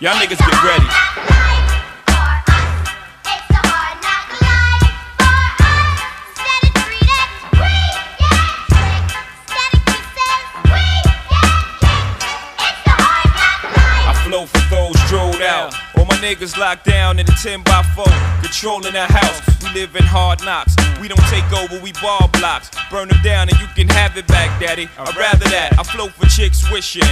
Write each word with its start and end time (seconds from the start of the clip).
Y'all 0.00 0.14
niggas 0.14 0.38
get 0.38 0.62
ready. 0.62 0.86
I 14.06 14.22
flow 14.24 14.46
for 14.46 14.58
those 14.70 15.00
strolled 15.00 15.42
out. 15.42 15.74
All 15.96 16.04
my 16.04 16.14
niggas 16.18 16.56
locked 16.56 16.84
down 16.84 17.18
in 17.18 17.26
a 17.28 17.34
10 17.42 17.64
by 17.64 17.82
4, 17.96 18.04
controlling 18.40 18.92
the 18.92 19.04
house. 19.04 19.40
We 19.64 19.80
live 19.80 19.96
in 19.96 20.04
hard 20.04 20.44
knocks. 20.44 20.76
We 21.00 21.08
don't 21.08 21.18
take 21.26 21.52
over, 21.52 21.82
we 21.82 21.90
ball 21.94 22.28
blocks. 22.34 22.70
Burn 22.92 23.08
them 23.08 23.20
down 23.24 23.48
and 23.48 23.58
you 23.58 23.66
can 23.74 23.88
have 23.88 24.16
it 24.16 24.28
back, 24.28 24.60
daddy. 24.60 24.88
I'd 24.96 25.16
rather 25.16 25.48
that. 25.48 25.76
I 25.76 25.82
flow 25.82 26.06
for 26.06 26.26
chicks 26.26 26.70
wishing. 26.70 27.02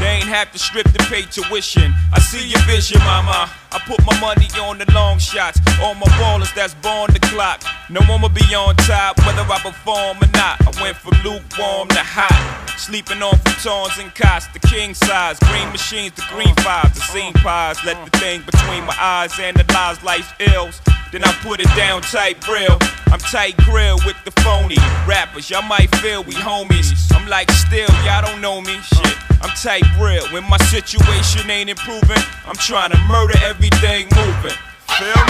They 0.00 0.06
ain't 0.06 0.28
have 0.28 0.50
to 0.52 0.58
strip 0.58 0.90
to 0.90 0.98
pay 1.12 1.22
tuition. 1.22 1.92
I 2.12 2.20
see 2.20 2.48
your 2.48 2.60
vision, 2.62 2.98
mama. 3.00 3.50
I 3.70 3.78
put 3.86 4.00
my 4.06 4.18
money 4.18 4.48
on 4.60 4.78
the 4.78 4.90
long 4.92 5.18
shots. 5.18 5.60
All 5.82 5.94
my 5.94 6.08
ballers 6.16 6.52
that's 6.54 6.74
born 6.74 7.12
the 7.12 7.20
clock. 7.20 7.62
No 7.90 8.00
one 8.08 8.22
will 8.22 8.30
be 8.30 8.54
on 8.54 8.76
top, 8.76 9.18
whether 9.26 9.42
I 9.42 9.58
perform 9.60 10.16
or 10.22 10.30
not. 10.32 10.56
I 10.62 10.82
went 10.82 10.96
from 10.96 11.12
lukewarm 11.22 11.88
to 11.88 12.00
hot. 12.00 12.69
Sleeping 12.80 13.22
on 13.22 13.34
futons 13.44 14.02
and 14.02 14.12
cots, 14.14 14.46
the 14.54 14.58
king 14.58 14.94
size. 14.94 15.38
Green 15.40 15.68
machines, 15.68 16.14
the 16.14 16.24
green 16.30 16.54
fives, 16.56 16.94
the 16.94 17.00
scene 17.12 17.34
pies. 17.34 17.76
Let 17.84 18.10
the 18.10 18.18
thing 18.18 18.40
between 18.40 18.84
my 18.84 18.96
eyes 18.98 19.38
analyze 19.38 20.02
life's 20.02 20.32
ills. 20.40 20.80
Then 21.12 21.22
I 21.22 21.32
put 21.42 21.60
it 21.60 21.68
down 21.76 22.00
tight 22.00 22.42
real. 22.48 22.78
I'm 23.12 23.18
tight 23.18 23.58
grill 23.58 23.98
with 24.06 24.16
the 24.24 24.30
phony 24.40 24.78
rappers. 25.06 25.50
Y'all 25.50 25.60
might 25.60 25.94
feel 25.96 26.24
we 26.24 26.32
homies. 26.32 26.96
I'm 27.14 27.28
like 27.28 27.50
still, 27.50 27.90
y'all 28.02 28.22
don't 28.24 28.40
know 28.40 28.62
me. 28.62 28.80
Shit, 28.80 29.16
I'm 29.42 29.50
tight 29.60 29.84
real. 30.00 30.26
When 30.32 30.48
my 30.48 30.56
situation 30.72 31.50
ain't 31.50 31.68
improving, 31.68 32.24
I'm 32.46 32.56
trying 32.56 32.92
to 32.92 32.98
murder 33.04 33.34
everything 33.44 34.08
moving. 34.16 34.56
Feel 34.96 35.20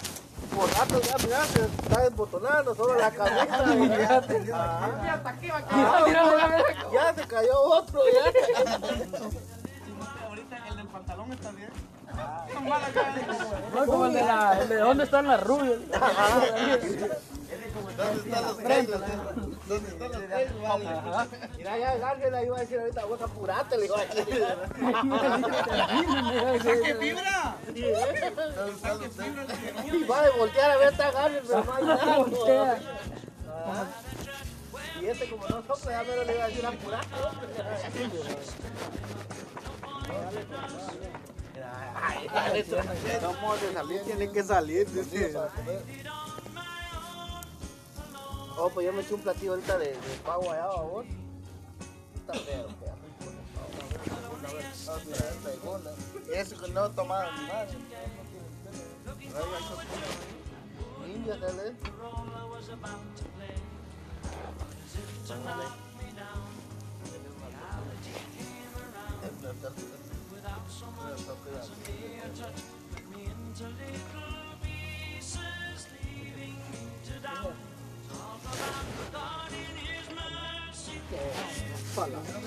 me? 0.00 0.12
Ya 0.42 0.48
por 0.56 0.68
rato 0.70 1.00
ya, 1.00 1.16
mira, 1.24 1.44
se 1.46 1.64
está 1.64 2.00
desbotonando 2.02 2.74
solo 2.74 2.94
la 2.96 3.10
camisa. 3.10 3.64
Ajá. 4.54 4.90
Ya 6.92 7.14
se 7.14 7.22
cayó 7.26 7.58
otro, 7.60 8.00
ya. 8.12 8.32
No, 13.74 13.86
como 13.86 14.06
el 14.06 14.12
de 14.12 14.20
la. 14.20 14.58
el 14.60 14.68
de 14.68 14.76
¿Dónde 14.76 15.04
están 15.04 15.26
las 15.26 15.42
rubias? 15.42 15.78
Mira, 21.56 21.78
ya 21.78 21.94
el 21.94 22.04
ángel 22.04 22.34
ahí 22.34 22.46
iba 22.46 22.56
a 22.56 22.60
decir 22.60 22.78
ahorita, 22.78 23.04
vos 23.04 23.20
apurate, 23.22 23.76
le 23.76 23.82
digo. 23.82 23.94
¡Qué 26.62 26.94
fibra! 27.00 27.56
Y 27.74 27.82
va 30.04 30.20
a 30.20 30.30
voltear 30.36 30.70
a 30.70 30.76
ver 30.76 30.88
esta 30.92 31.08
ángel, 31.08 31.42
pero 31.46 31.64
no 31.64 31.72
hay 31.74 31.84
nada. 31.84 32.16
Voltea. 32.18 32.78
Ah. 33.48 33.86
Y 35.00 35.06
este 35.06 35.30
como 35.30 35.48
no 35.48 35.62
sopla, 35.66 35.90
ya 35.90 36.02
mero 36.04 36.24
le 36.24 36.34
iba 36.34 36.44
a 36.44 36.48
decir 36.48 36.66
apurate. 36.66 37.06
Ay, 41.94 42.26
dale, 42.32 42.62
de 42.62 42.82
salir, 43.72 44.02
tiene 44.02 44.32
que 44.32 44.42
salir. 44.42 44.90
dice. 44.90 45.34
Oh, 48.58 48.70
pues 48.70 48.86
yo 48.86 48.92
me 48.92 49.02
eché 49.02 49.14
un 49.14 49.20
platillo 49.22 49.52
ahorita 49.52 49.78
de, 49.78 49.86
de 49.86 50.16
pavo 50.24 50.50
allá, 50.50 50.66
vos. 50.66 51.06
Está 52.14 52.34
feo, 52.34 52.68
ah. 52.86 53.02
Eso 56.34 56.60
que 56.60 56.68
no 56.70 56.90
tomaba 56.90 57.30
mi 57.32 57.46
madre. 57.46 57.78
Ninja, 61.06 61.36
dale. 61.36 61.74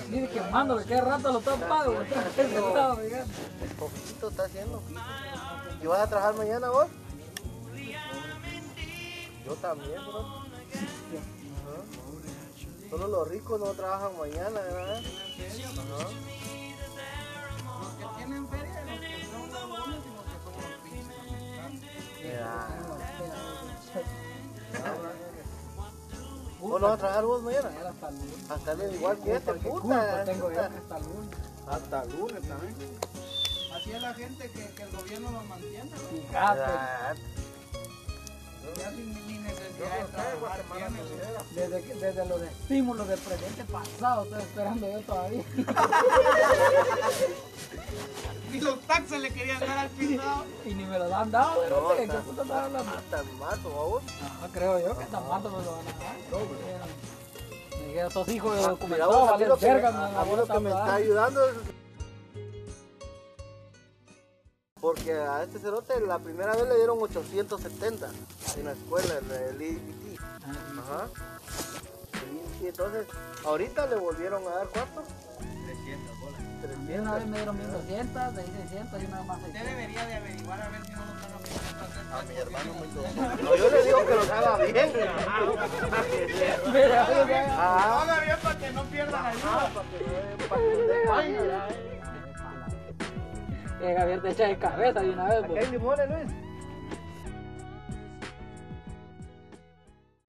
Dice 0.09 0.29
quemándole, 0.29 0.85
que 0.85 1.01
rato 1.01 1.31
lo 1.31 1.39
está 1.39 1.55
pago. 1.55 2.01
Está 2.01 2.21
pegando. 2.35 3.01
Poquito 3.77 4.29
está 4.29 4.45
haciendo. 4.45 4.81
¿Y 5.81 5.87
vas 5.87 5.99
a 5.99 6.07
trabajar 6.07 6.35
mañana 6.35 6.69
vos? 6.69 6.87
Yo 9.45 9.53
también, 9.55 10.01
bro. 10.05 10.45
Solo 12.89 13.07
los 13.07 13.27
ricos 13.27 13.59
no 13.59 13.67
trabajan 13.73 14.17
mañana, 14.17 14.61
¿verdad? 14.61 15.01
Ajá. 24.83 25.14
¿Vos 26.69 26.81
vas 26.81 26.93
a 26.93 26.97
trabajar 26.97 27.25
vos 27.25 27.43
mañana? 27.43 27.69
Hasta 27.87 28.09
el 28.09 28.15
lunes. 28.15 28.49
Hasta 28.51 28.71
el 28.71 28.95
igual 28.95 29.17
que 29.19 29.35
este, 29.35 29.53
¿Qué 29.53 29.69
puta. 29.69 30.23
tengo 30.25 30.51
yo 30.51 30.61
hasta 30.61 30.97
el 30.97 31.03
lunes? 31.03 31.29
Hasta 31.67 32.03
el 32.03 32.19
lunes 32.19 32.47
también. 32.47 32.75
Así 33.73 33.91
es 33.91 34.01
la 34.01 34.13
gente 34.13 34.49
que, 34.49 34.67
que 34.73 34.83
el 34.83 34.91
gobierno 34.97 35.31
los 35.31 35.45
mantiene, 35.45 35.89
¿no? 35.91 35.97
Fíjate. 35.97 37.21
Ah, 38.75 38.79
ya 38.81 38.89
sin 38.91 39.27
ni 39.27 39.37
necesidad 39.39 39.99
de 39.99 40.05
trabajar 40.11 40.61
tienen. 40.73 41.03
Desde, 41.55 41.81
que- 41.83 41.93
desde 41.95 42.25
los 42.25 42.41
estímulos 42.41 43.07
del 43.07 43.19
presidente 43.19 43.63
pasado 43.65 44.23
estoy 44.23 44.41
esperando 44.41 44.91
yo 44.91 44.99
todavía. 45.01 45.43
Y 48.53 48.61
los 48.61 48.79
taxes 48.81 49.19
le 49.19 49.31
querían 49.33 49.59
dar 49.59 49.77
al 49.79 49.89
pisado. 49.89 50.45
Y 50.65 50.73
ni 50.73 50.85
me 50.85 50.97
lo 50.97 51.13
han 51.13 51.29
dado, 51.29 51.61
No, 51.69 51.81
¿no? 51.89 51.95
¿Qué 51.97 52.03
hasta- 52.03 52.21
puta 52.21 52.41
estás 52.43 52.57
hablando? 52.63 52.91
Hasta 52.95 53.19
el 53.19 53.31
mato, 53.33 53.69
vos. 53.69 54.03
Ajá, 54.23 54.47
creo 54.53 54.79
yo 54.79 54.97
que 54.97 55.05
tan 55.05 55.27
mato 55.27 55.49
me 55.49 55.65
lo 55.65 55.71
van 55.73 55.81
a 55.87 55.91
dar. 55.99 56.15
Me 57.81 57.87
dijeron, 57.87 58.11
sos 58.11 58.27
hijo 58.29 58.51
de 58.51 58.57
Mira, 58.57 58.69
documentado, 58.71 59.11
vos, 59.19 59.31
a 59.31 59.37
mí 59.37 59.45
lo 59.45 59.57
que, 59.57 59.65
me, 59.67 59.73
verga, 59.73 59.91
me 59.91 59.97
a- 59.97 60.05
a 60.07 60.11
la 60.11 60.23
mí 60.23 60.29
voy 60.29 60.37
lo 60.37 60.43
a 60.43 60.47
que 60.55 60.59
me 60.61 60.69
está 60.69 60.95
ayudando 60.95 61.49
es... 61.49 61.55
Porque 64.85 65.13
a 65.15 65.41
este 65.41 65.57
cerote 65.57 65.99
la 66.01 66.19
primera 66.19 66.53
vez 66.55 66.67
le 66.69 66.75
dieron 66.75 66.99
870 67.01 68.07
en 68.57 68.65
la 68.65 68.71
escuela, 68.73 69.15
en 69.17 69.31
el 69.55 69.59
IBT. 69.59 70.19
Ajá. 70.21 71.07
Y 72.61 72.67
entonces, 72.67 73.07
ahorita 73.43 73.87
le 73.87 73.95
volvieron 73.95 74.43
a 74.47 74.51
dar 74.51 74.67
cuánto? 74.67 75.01
300 75.39 76.19
bolas. 76.19 76.39
Una 77.01 77.15
vez 77.15 77.25
me 77.25 77.37
dieron 77.37 77.57
1200, 77.57 78.35
de 78.35 78.41
ahí 78.43 78.53
600 78.69 79.01
y 79.01 79.05
una 79.07 79.23
más 79.23 79.37
Usted 79.39 79.53
600. 79.53 79.71
debería 79.75 80.05
de 80.05 80.13
averiguar 80.13 80.61
a 80.61 80.69
ver 80.69 80.85
si 80.85 80.91
no 80.91 81.03
lo 81.03 81.13
están 81.15 81.31
a 81.33 81.35
hacer 81.85 82.05
A 82.13 82.21
mi 82.21 82.35
hermano 82.37 82.73
muy 82.73 82.87
No, 83.43 83.55
yo 83.55 83.69
le 83.71 83.83
digo 83.85 84.05
que 84.05 84.13
los 84.15 84.29
haga 84.29 84.57
bien. 84.65 84.93
Mira, 86.71 87.07
Ah, 87.57 88.01
Haga 88.03 88.19
bien 88.19 88.37
para 88.43 88.59
que 88.59 88.71
no 88.71 88.83
pierda 88.83 89.19
la 89.23 89.29
ayuda. 89.29 89.71
para 90.47 91.23
que 91.23 91.31
no 91.31 91.94
que 93.85 93.95
Javier 93.95 94.21
te 94.21 94.29
echa 94.31 94.47
de 94.47 94.57
cabeza 94.57 94.99
de 95.01 95.09
una 95.11 95.25
vez, 95.25 95.43
Aquí 95.43 95.51
hay 95.53 95.57
pues. 95.59 95.71
limones, 95.71 96.09
Luis. 96.09 96.31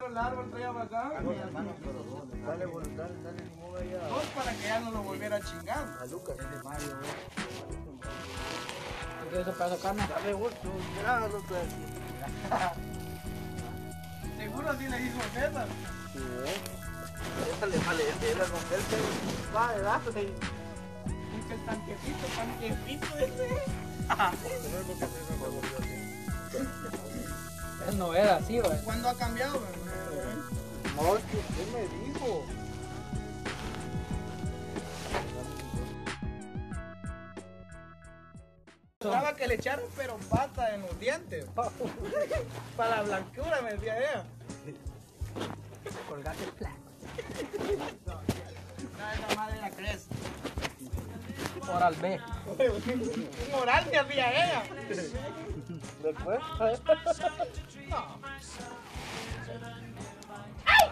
El 0.08 0.16
árbol 0.16 0.50
traía 0.50 0.70
bacán. 0.70 1.10
Dale, 1.14 1.26
dale, 2.46 2.66
dale 2.96 3.38
limón 3.42 3.76
ahí 3.80 3.94
a- 3.94 4.08
Dos 4.08 4.24
para 4.36 4.52
que 4.52 4.62
ya 4.62 4.80
no 4.80 4.90
lo 4.92 5.02
volviera 5.02 5.36
a 5.36 5.40
chingar. 5.40 5.84
a 6.00 6.06
Lucas. 6.06 6.36
¿Qué 9.30 9.40
es 9.40 9.46
de 9.46 9.52
carne? 9.82 10.06
Dale 10.08 10.32
gusto, 10.34 10.68
mira, 10.96 11.20
Lucas. 11.28 11.66
Seguro 14.38 14.70
así 14.70 14.88
le 14.88 14.98
dijo 14.98 15.20
César. 15.34 15.66
Sí, 16.12 16.18
¿eh? 16.18 16.54
Déjale, 17.50 17.78
vale, 17.86 18.04
déjale 18.20 18.44
romperte. 18.44 18.96
Va. 19.54 20.00
Pues 20.04 20.16
Dice 21.46 21.54
el 21.54 21.64
tanquecito, 21.64 22.26
tanquecito 22.34 23.18
ese. 23.18 23.46
Él 27.88 27.98
no 27.98 28.14
era 28.14 28.36
así, 28.36 28.58
güey. 28.58 28.82
¿Cuándo 28.82 29.08
ha 29.08 29.14
cambiado? 29.14 29.60
güey? 29.60 29.70
No, 30.96 31.16
es 31.16 31.24
que 31.24 31.36
usted 31.36 31.72
me 31.72 31.82
dijo. 32.04 32.44
Estaba 38.98 39.36
que 39.36 39.46
le 39.46 39.54
echaran 39.54 39.84
pero 39.96 40.16
pasta 40.28 40.74
en 40.74 40.82
los 40.82 40.98
dientes. 40.98 41.46
Para 42.76 42.96
la 42.96 43.02
blancura, 43.02 43.60
me 43.62 43.74
decía 43.74 43.98
ella. 43.98 44.24
Colgate 46.08 46.42
el 46.42 46.50
plan. 46.50 46.74
No, 48.04 48.20
esa 49.12 49.36
madre 49.36 49.60
la 49.60 49.70
crees. 49.70 50.08
Oral 51.68 51.94
B. 51.96 52.20
Un 52.58 53.54
oral 53.54 53.90
que 53.90 53.98
hacía 53.98 54.44
ella. 54.44 54.62
Después. 56.02 56.40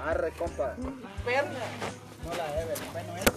Arre, 0.06 0.32
compa. 0.32 0.74
Perna. 1.24 1.58
No 2.24 2.34
la 2.34 2.46
debe, 2.52 2.74
bueno 2.92 3.16
eso. 3.16 3.32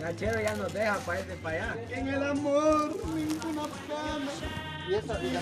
La 0.00 0.16
chero 0.16 0.40
ya 0.40 0.54
nos 0.54 0.72
deja 0.72 0.96
para 0.98 1.20
irse 1.20 1.36
para 1.36 1.56
allá. 1.56 1.76
En 1.90 2.08
el 2.08 2.24
amor, 2.24 2.96
ninguna 3.14 3.62
pena. 3.62 4.32
Y 4.88 4.94
esa, 4.94 5.14
la 5.14 5.40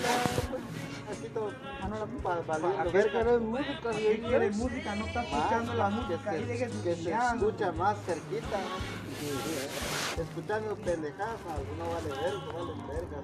Poquito 1.07 1.51
valiendo 1.81 2.81
Aquí 2.81 2.91
verga, 2.93 3.23
no 3.23 3.35
es 3.35 3.41
música, 3.41 3.91
quiere 3.91 4.51
música, 4.51 4.95
no 4.95 5.05
está 5.05 5.23
escuchando 5.23 5.73
la 5.73 5.89
música. 5.89 6.31
Que 6.31 6.95
se 6.95 7.11
escucha 7.11 7.71
más 7.73 7.97
cerquita. 8.05 8.57
¿no? 8.57 10.23
Escuchando 10.23 10.75
pendejadas, 10.77 11.39
alguno 11.49 11.89
vale 11.93 12.09
verga, 12.09 12.45
vale 12.53 12.73
vergas. 12.87 13.23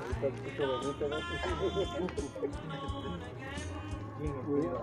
Ahorita 0.00 0.26
escucho 0.26 0.62
Benito, 0.80 1.08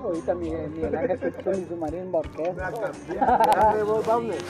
Ahorita 0.03 0.33
Miguel, 0.35 0.69
Miguel 0.71 0.95
Ángel 0.95 1.19
se 1.19 1.27
escuchó 1.27 1.51
en 1.51 1.67
su 1.67 1.75
marido 1.77 2.17
orquesta. 2.17 2.71
Dale, 2.71 3.83
vos, 3.83 4.05
Wagner. 4.05 4.41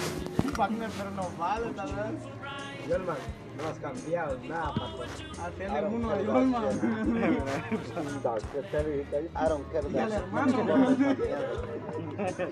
Wagner, 0.58 0.90
pero 0.98 1.12
no 1.12 1.30
vale, 1.38 1.72
tal 1.72 1.88
vez. 1.88 2.88
Yolman, 2.88 3.18
no 3.58 3.68
has 3.70 3.80
cambiado 3.80 4.38
nada, 4.48 4.74
pato. 4.74 5.04
Hacerle 5.44 5.88
uno 5.88 6.10
de 6.16 6.24
Yolma. 6.26 6.60
I 9.36 9.48
don't 9.50 9.72
care 9.72 9.84
that 9.94 10.12
hermano. 10.12 10.58
Es 12.18 12.36
que, 12.36 12.44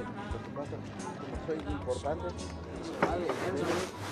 lo 0.00 0.38
que 0.42 0.50
pasa, 0.56 0.76
como 1.20 1.36
soy 1.46 1.58
importante, 1.70 2.26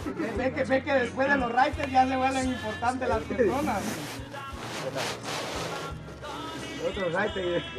Ve- 0.04 0.32
Ve 0.36 0.46
que, 0.52 0.62
ve 0.64 0.82
que 0.82 0.92
después 0.92 1.26
de 1.28 1.36
los 1.36 1.50
writers 1.52 1.90
ya 1.90 2.06
se 2.06 2.16
vuelven 2.16 2.48
importantes 2.50 3.08
las 3.08 3.22
personas. 3.22 3.82
Otro 6.86 7.08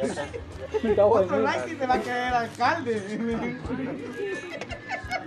está. 0.02 0.26
Otro 1.04 1.38
writer 1.44 1.70
y 1.72 1.76
se 1.78 1.86
va 1.86 1.94
a 1.94 2.02
querer 2.02 2.34
alcalde. 2.34 2.94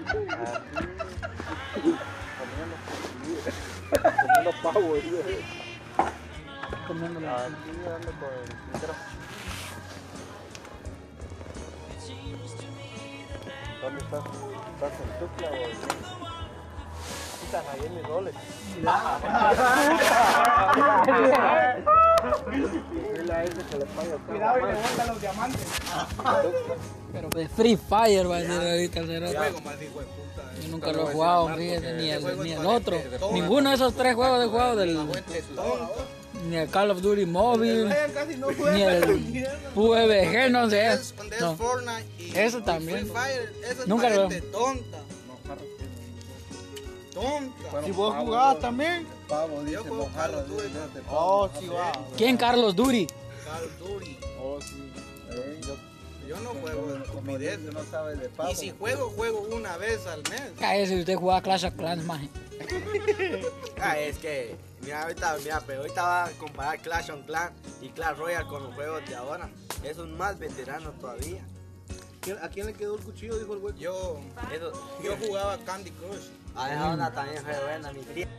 Comiendo 4.49 4.63
pavo, 4.63 4.95
tío. 4.95 5.19
Comiendo 6.87 7.19
Aquí 7.19 7.71
ando 7.71 8.13
con 8.13 8.33
el 8.33 8.49
micrófono. 8.73 9.11
¿Dónde 13.83 13.99
estás? 13.99 14.25
¿Estás 14.75 14.95
en 15.01 15.09
o 15.45 15.55
en 15.55 15.77
Estás 17.45 17.65
ahí 17.73 17.83
en 17.85 17.93
mis 17.95 18.07
roles. 18.07 18.35
A 23.31 23.45
ese 23.45 23.53
que 23.71 23.77
le 23.79 23.85
pague 23.85 24.13
a 24.13 24.17
Cuidado 24.27 24.59
y 24.59 24.63
le 24.63 24.75
botan 24.79 25.07
los 25.09 25.21
diamantes. 25.21 25.61
Pero 27.13 27.29
de 27.31 27.49
Free 27.49 27.77
Fire 27.77 28.31
va 28.31 28.37
a 28.37 28.41
decir 28.41 28.57
ahorita 28.61 29.01
el 29.01 29.07
cerote. 29.07 29.35
Yo 30.63 30.69
nunca 30.69 30.93
lo 30.93 31.09
he 31.09 31.13
jugado, 31.13 31.55
fíjate, 31.55 31.93
ni 31.95 32.11
el, 32.11 32.43
ni 32.43 32.53
el 32.53 32.67
otro. 32.67 33.01
Ninguno 33.33 33.69
de 33.71 33.77
esos 33.77 33.95
tres 33.95 34.15
juegos 34.15 34.45
he 34.45 34.49
jugado 34.49 34.77
del. 34.77 34.99
Ni 36.49 36.57
el 36.57 36.71
Call 36.71 36.91
of 36.93 37.03
Duty 37.03 37.27
Mobile, 37.27 37.95
casi 38.15 38.37
no 38.37 38.51
ni 38.53 38.83
el 38.83 39.03
PUBG, 39.75 40.51
no 40.51 40.71
sé. 40.71 40.99
Cuando 41.17 41.35
es 41.35 41.41
No. 41.43 41.57
Fortnite 41.57 42.07
y, 42.17 42.33
Eso 42.39 42.59
y 42.59 42.63
también. 42.63 42.99
Free 43.01 43.11
Fire, 43.11 43.53
eso 43.69 43.83
es 43.83 43.89
Nunca 43.89 44.09
lo- 44.09 44.31
gente 44.31 44.47
tonta. 47.21 47.85
Si 47.85 47.91
vos 47.93 48.15
jugabas 48.15 48.61
también. 48.61 49.07
Pavo, 49.29 49.63
dice 49.63 49.83
mojarra. 49.91 50.45
Oh, 51.11 51.49
sí 51.59 51.67
va. 51.69 51.93
¿Quién 52.17 52.37
Carlos 52.37 52.75
Duty? 52.75 53.07
Call 53.45 53.65
of 53.65 53.79
Duty. 53.79 54.19
Oh, 54.41 54.59
sí. 54.61 54.93
Eh, 55.31 55.61
yo, 55.67 55.77
Yo 56.27 56.41
no 56.41 56.51
juego 56.61 56.87
de 57.39 57.57
dice, 57.57 57.73
no 57.73 57.85
sabe 57.85 58.17
de 58.17 58.29
pavo. 58.29 58.51
Y 58.51 58.55
si 58.55 58.71
juego, 58.71 59.11
juego 59.11 59.47
una 59.53 59.77
vez 59.77 60.07
al 60.07 60.23
mes. 60.31 60.53
Cállese, 60.59 61.01
usted 61.01 61.17
jugaba 61.17 61.43
Clash 61.43 61.67
of 61.67 61.75
Clans, 61.75 62.05
maje. 62.05 62.29
Ah, 63.81 63.97
es 63.99 64.19
que, 64.19 64.57
mira, 64.81 65.03
ahorita, 65.03 65.37
mira, 65.45 65.63
pero 65.65 65.81
ahorita 65.83 66.03
va 66.03 66.25
a 66.25 66.31
comparar 66.33 66.81
Clash 66.81 67.11
on 67.11 67.23
Clan 67.23 67.53
y 67.81 67.89
Clash 67.91 68.17
Royale 68.17 68.47
con 68.49 68.65
los 68.65 68.75
juegos 68.75 69.09
de 69.09 69.15
ahora. 69.15 69.49
Esos 69.85 70.09
más 70.09 70.39
veteranos 70.39 70.99
todavía. 70.99 71.41
¿A 72.43 72.49
quién 72.49 72.67
le 72.67 72.75
quedó 72.75 72.97
el 72.97 73.05
cuchillo? 73.05 73.39
Dijo 73.39 73.55
el 73.55 73.61
güey. 73.61 73.79
Yo, 73.79 74.19
Eso, 74.53 74.73
Yo 75.03 75.17
jugaba 75.17 75.57
Candy 75.59 75.91
Crush. 75.93 76.27
A 76.59 76.73
esa 76.75 76.91
onda 76.91 77.11
también 77.13 77.43
fue 77.43 77.65
buena, 77.65 77.93
mi 77.93 78.01
prima. 78.01 78.31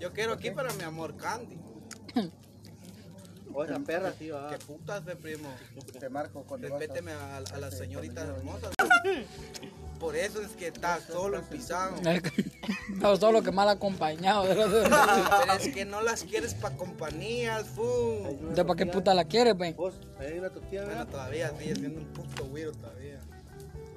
Yo 0.00 0.12
quiero 0.12 0.32
aquí 0.34 0.50
para 0.50 0.72
mi 0.74 0.82
amor 0.82 1.16
Candy. 1.16 1.58
O 3.52 3.64
esa 3.64 3.78
perra 3.78 4.12
sí 4.18 4.30
va. 4.30 4.50
¿Qué 4.50 4.58
putas 4.58 5.04
de 5.04 5.14
primo? 5.14 5.48
Te 6.00 6.08
marco 6.08 6.44
a- 6.50 6.56
Respéteme 6.56 7.12
a, 7.12 7.36
a 7.36 7.58
las 7.58 7.78
señoritas 7.78 8.28
hermosas. 8.28 8.70
Por 10.00 10.16
eso 10.16 10.42
es 10.42 10.50
que 10.52 10.66
está 10.68 11.00
solo 11.00 11.40
pisado. 11.42 11.96
No, 12.88 13.16
solo 13.16 13.42
que 13.42 13.50
mal 13.52 13.68
acompañado. 13.68 14.44
Pero 14.48 15.52
es 15.58 15.68
que 15.74 15.84
no 15.84 16.00
las 16.00 16.24
quieres 16.24 16.54
pa' 16.54 16.70
compañías, 16.70 17.66
fu. 17.66 18.38
¿De 18.54 18.64
para 18.64 18.76
qué 18.76 18.86
puta 18.86 19.12
la 19.14 19.24
quieres, 19.24 19.54
tortilla, 20.50 20.84
Bueno, 20.84 21.06
todavía 21.06 21.50
sigue 21.58 21.74
siendo 21.76 22.00
un 22.00 22.06
puto 22.06 22.44
weirdo 22.44 22.72
todavía. 22.72 23.20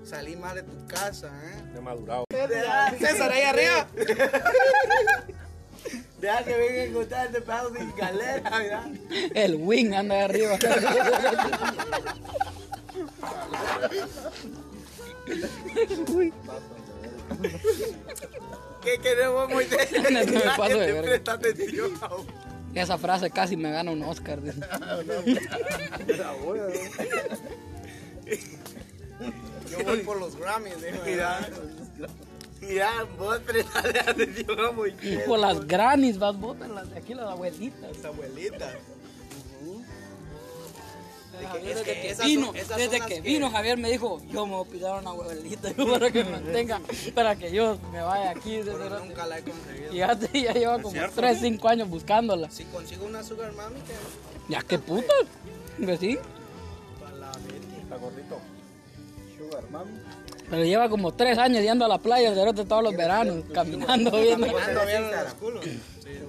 Salí 0.07 0.36
mal 0.38 0.56
de 0.56 0.63
tu 0.63 0.88
casa, 0.88 1.27
¿eh? 1.27 1.62
De 1.74 1.81
madurado. 1.81 2.24
César, 2.98 3.30
ahí 3.30 3.42
arriba. 3.42 3.88
Deja 6.21 6.44
que 6.45 6.56
venga 6.57 6.81
a 6.81 6.83
encontrar 6.86 7.25
este 7.27 7.42
pedazo 7.42 7.75
sin 7.75 7.94
galera, 7.95 8.51
mira. 8.57 8.89
El 9.36 9.56
wing 9.56 9.94
anda 9.94 10.15
ahí 10.15 10.21
arriba. 10.21 10.57
¿Qué 18.83 18.98
queremos, 19.00 19.50
Moisés? 19.50 19.89
No 19.92 20.10
me 20.12 20.42
paso 20.57 20.77
de 20.80 20.86
Te 20.86 20.94
verga. 20.94 21.01
presta 21.01 21.33
atención. 21.33 21.92
Esa 22.74 22.98
frase 22.98 23.30
casi 23.30 23.57
me 23.57 23.71
gana 23.71 23.92
un 23.92 24.01
Oscar. 24.03 24.39
Yo 29.69 29.83
voy 29.83 29.97
por 30.03 30.19
los 30.19 30.36
Grammys, 30.36 30.75
dijo. 30.81 31.03
Mira. 32.62 33.05
Vos 33.17 33.39
prestale 33.39 34.00
atención 34.00 34.59
a. 34.59 34.71
Por 35.25 35.39
las 35.39 35.65
granis, 35.67 36.17
vas, 36.17 36.38
botan 36.38 36.74
las 36.75 36.89
de 36.89 36.97
aquí, 36.97 37.13
las 37.13 37.27
abuelitas. 37.27 37.95
Las 37.97 38.05
abuelitas. 38.05 38.74
Javier, 41.51 41.77
es 41.77 41.83
que 41.83 41.93
desde 41.93 42.17
que 42.17 42.24
vino, 42.25 42.45
son- 42.47 42.77
desde 42.77 43.00
que 43.01 43.21
vino 43.21 43.51
Javier 43.51 43.77
me 43.77 43.91
dijo, 43.91 44.19
yo 44.31 44.47
me 44.47 44.55
voy 44.55 44.65
a 44.67 44.71
pisar 44.71 44.89
a 44.95 45.00
una 45.01 45.09
abuelita 45.12 45.69
para 45.91 46.09
que 46.09 46.24
me 46.24 46.31
mantenga, 46.31 46.81
para 47.13 47.36
que 47.36 47.51
yo 47.51 47.77
me 47.91 48.01
vaya 48.01 48.31
aquí. 48.31 48.59
Pero 48.65 49.00
nunca 49.00 49.27
la 49.27 49.38
he 49.38 49.43
conseguido. 49.43 49.93
Y 49.93 49.97
ya, 49.97 50.17
te- 50.17 50.41
ya 50.41 50.53
lleva 50.53 50.81
como 50.81 50.95
3, 51.15 51.38
5 51.39 51.67
años 51.69 51.89
buscándola. 51.89 52.50
Si 52.50 52.63
consigo 52.65 53.05
una 53.05 53.21
sugar 53.21 53.53
mami, 53.53 53.75
que 53.81 54.51
Ya, 54.51 54.63
qué 54.63 54.79
puta. 54.79 55.13
Pues 55.83 56.00
sí. 56.00 56.17
para 57.00 57.15
la 57.17 57.31
Betty. 57.33 57.81
Está 57.83 57.97
gordito. 57.97 58.39
Sugar, 59.50 59.70
mami. 59.72 59.92
Pero 60.50 60.63
lleva 60.63 60.89
como 60.89 61.13
3 61.13 61.38
años 61.38 61.62
yendo 61.62 61.86
a 61.86 61.88
la 61.88 61.98
playa 61.98 62.30
el 62.30 62.36
cerote 62.36 62.63
todos 62.66 62.84
los 62.84 62.96
veranos, 62.96 63.44
caminando, 63.54 64.12
viendo. 64.12 64.48
¿Cuándo 64.51 64.86
vieron 64.86 65.12
los 65.12 65.34
culos? 65.34 65.66
Sí, 65.66 65.80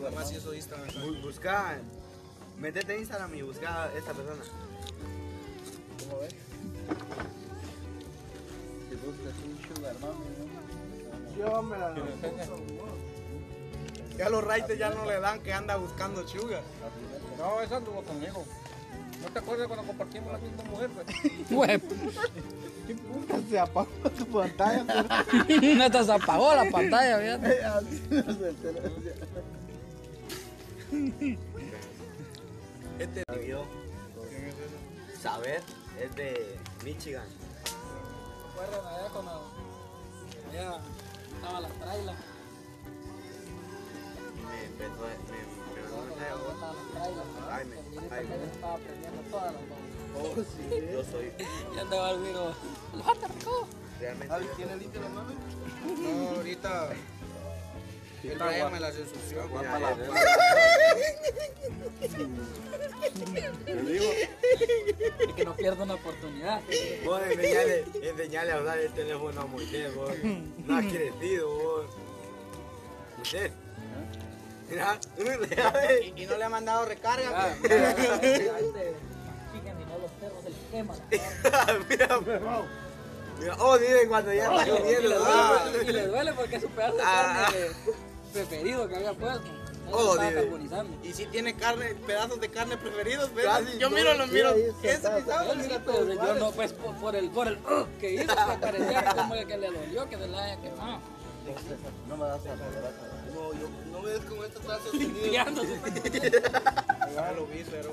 nomás 0.03 0.33
hizo 0.33 0.55
Instagram. 0.55 0.89
Bu- 0.89 1.23
Busca, 1.23 1.79
métete 2.59 2.95
en 2.95 3.01
Instagram 3.01 3.35
y 3.37 3.43
busca 3.43 3.85
a 3.85 3.93
esta 3.97 4.13
persona. 4.13 4.43
¿Cómo 6.09 6.21
ves? 6.21 6.35
Si 8.89 8.97
buscas 8.97 9.35
un 9.45 9.77
sugar, 9.77 9.95
mami. 10.01 10.15
¿no? 11.39 11.39
Yo 11.39 11.63
me 11.63 11.79
la. 11.79 11.95
Ya 14.17 14.29
los 14.31 14.45
writers 14.45 14.79
ya 14.79 14.91
no 14.91 15.05
le 15.05 15.21
dan 15.21 15.39
que 15.41 15.53
anda 15.53 15.77
buscando 15.77 16.27
sugar. 16.27 16.63
No, 17.39 17.61
eso 17.61 17.77
anduvo 17.77 18.03
conmigo. 18.03 18.45
¿No 19.23 19.29
te 19.33 19.39
acuerdas 19.39 19.67
cuando 19.67 19.87
compartimos 19.87 20.33
la 20.33 20.39
misma 20.39 20.63
mujer? 20.65 20.91
Güey, 21.51 21.81
Se 23.51 23.59
apagó 23.59 23.89
tu 24.17 24.27
pantalla. 24.27 24.85
neta 25.49 26.05
se 26.05 26.13
apagó 26.13 26.55
la 26.55 26.71
pantalla, 26.71 27.19
fíjate. 27.19 27.61
Este 32.99 33.23
video, 33.39 33.65
saber, 35.23 35.63
es 36.01 36.17
de 36.17 36.59
Michigan. 36.85 37.27
¿Recuerdan 38.49 38.87
allá 38.87 39.09
cuando 39.13 39.53
allá 40.51 40.81
estaba 41.37 41.61
la 41.61 41.69
traila? 41.69 42.15
Me 44.49 44.65
empezó, 44.65 45.07
me, 45.31 45.58
oh, 50.17 50.35
Ya 51.75 51.81
andaba 51.83 52.11
el 52.11 52.19
güiro. 52.19 52.55
El 52.95 53.03
jota, 53.03 53.29
rico. 53.29 53.69
realmente. 54.01 54.35
¿Tiene 54.57 54.77
limpio 54.77 55.01
la 55.01 55.09
mano? 55.09 55.33
No, 55.99 56.29
ahorita. 56.37 56.91
Que 65.37 65.45
no 65.45 65.55
pierda 65.55 65.85
una 65.85 65.95
oportunidad. 65.95 66.61
Vos 67.05 67.21
enseñale, 67.31 67.85
enseñale 68.03 68.53
a 68.53 68.61
usar 68.61 68.79
el 68.79 68.93
teléfono 68.93 69.41
a 69.41 69.47
Moisés, 69.47 69.95
vos. 69.95 70.13
No 70.67 70.77
ha 70.77 70.81
crecido, 70.81 71.49
vos. 71.49 71.87
Mira, 74.69 74.99
Y, 76.15 76.23
y 76.23 76.27
no 76.27 76.37
le 76.37 76.45
ha 76.45 76.49
mandado 76.49 76.85
recarga. 76.85 77.31
Ah, 77.35 77.55
pues. 77.61 77.71
mira, 77.73 77.95
mira, 77.97 78.19
mira, 78.21 78.53
Fíjense, 79.53 79.85
no 79.87 79.99
los 79.99 80.11
perros 80.21 80.43
se 80.45 80.51
les 80.51 80.59
quema 80.71 80.95
la 80.95 81.51
carne. 81.51 81.85
mira, 81.89 82.21
mira, 82.21 83.57
oh, 83.61 83.79
miren 83.79 84.09
cuando 84.09 84.33
ya 84.35 84.45
está 84.45 84.67
Y 84.67 84.71
comiendo. 84.71 85.09
le 85.09 85.15
duele, 85.17 85.85
y 85.85 85.93
le 85.93 86.07
duele 86.07 86.33
porque 86.35 86.57
es 86.57 86.63
su 86.63 86.69
pedazo 86.71 86.97
de 86.97 87.03
Ah. 87.05 87.47
carne 87.51 87.67
preferido 88.33 88.89
que 88.89 88.97
había 88.97 89.13
puesto. 89.15 89.49
Oh. 89.91 90.17
Y 91.03 91.15
si 91.15 91.25
tiene 91.27 91.55
carne, 91.57 91.95
pedazos 92.07 92.39
de 92.41 92.51
carne 92.51 92.77
preferidos, 92.77 93.35
¿ves? 93.35 93.47
Casi 93.47 93.79
Yo 93.79 93.89
miro, 93.89 94.13
lo 94.15 94.27
miro. 94.27 94.55
Yo 94.55 96.35
no, 96.39 96.51
pues 96.53 96.75
por, 96.75 96.95
por 96.97 97.17
el, 97.17 97.31
por 97.31 97.49
el 97.49 97.55
uh, 97.55 97.87
que 97.99 98.13
hizo, 98.13 98.27
que 98.27 98.59
parecía 98.61 99.15
como 99.15 99.35
que 99.35 99.57
le 99.57 99.71
dolió 99.71 100.09
que 100.11 100.19
se 100.19 100.29
la 100.29 100.45
haya 100.45 100.61
quemado. 100.61 101.01
No 102.07 102.17
me 102.19 102.27
das 102.27 102.41
a. 102.45 102.55
No, 102.55 103.53
yo, 103.55 103.69
no 103.99 104.05
me 104.05 104.11
des 104.13 104.25
con 104.25 104.45
estos 104.45 104.65
brazos 104.65 104.93
tenidos. 104.93 105.13
Limpiándose. 105.23 105.81
Ya 107.15 107.33
lo 107.33 107.47
vi, 107.47 107.65
pero. 107.71 107.93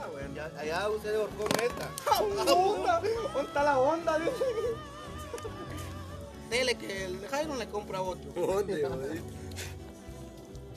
Ah, 0.00 0.08
bueno, 0.12 0.34
ya, 0.34 0.50
allá 0.58 0.88
usted 0.90 1.12
de 1.12 1.18
horcón 1.18 1.48
neta. 1.60 1.90
¿Dónde 2.44 3.10
está 3.42 3.62
la 3.62 3.78
onda? 3.78 4.18
Dele 6.50 6.74
que 6.76 7.06
el 7.06 7.26
Jairo 7.28 7.56
le 7.56 7.68
compra 7.68 8.02
otro. 8.02 8.30
¿Dónde, 8.34 8.84
vos? 8.84 8.98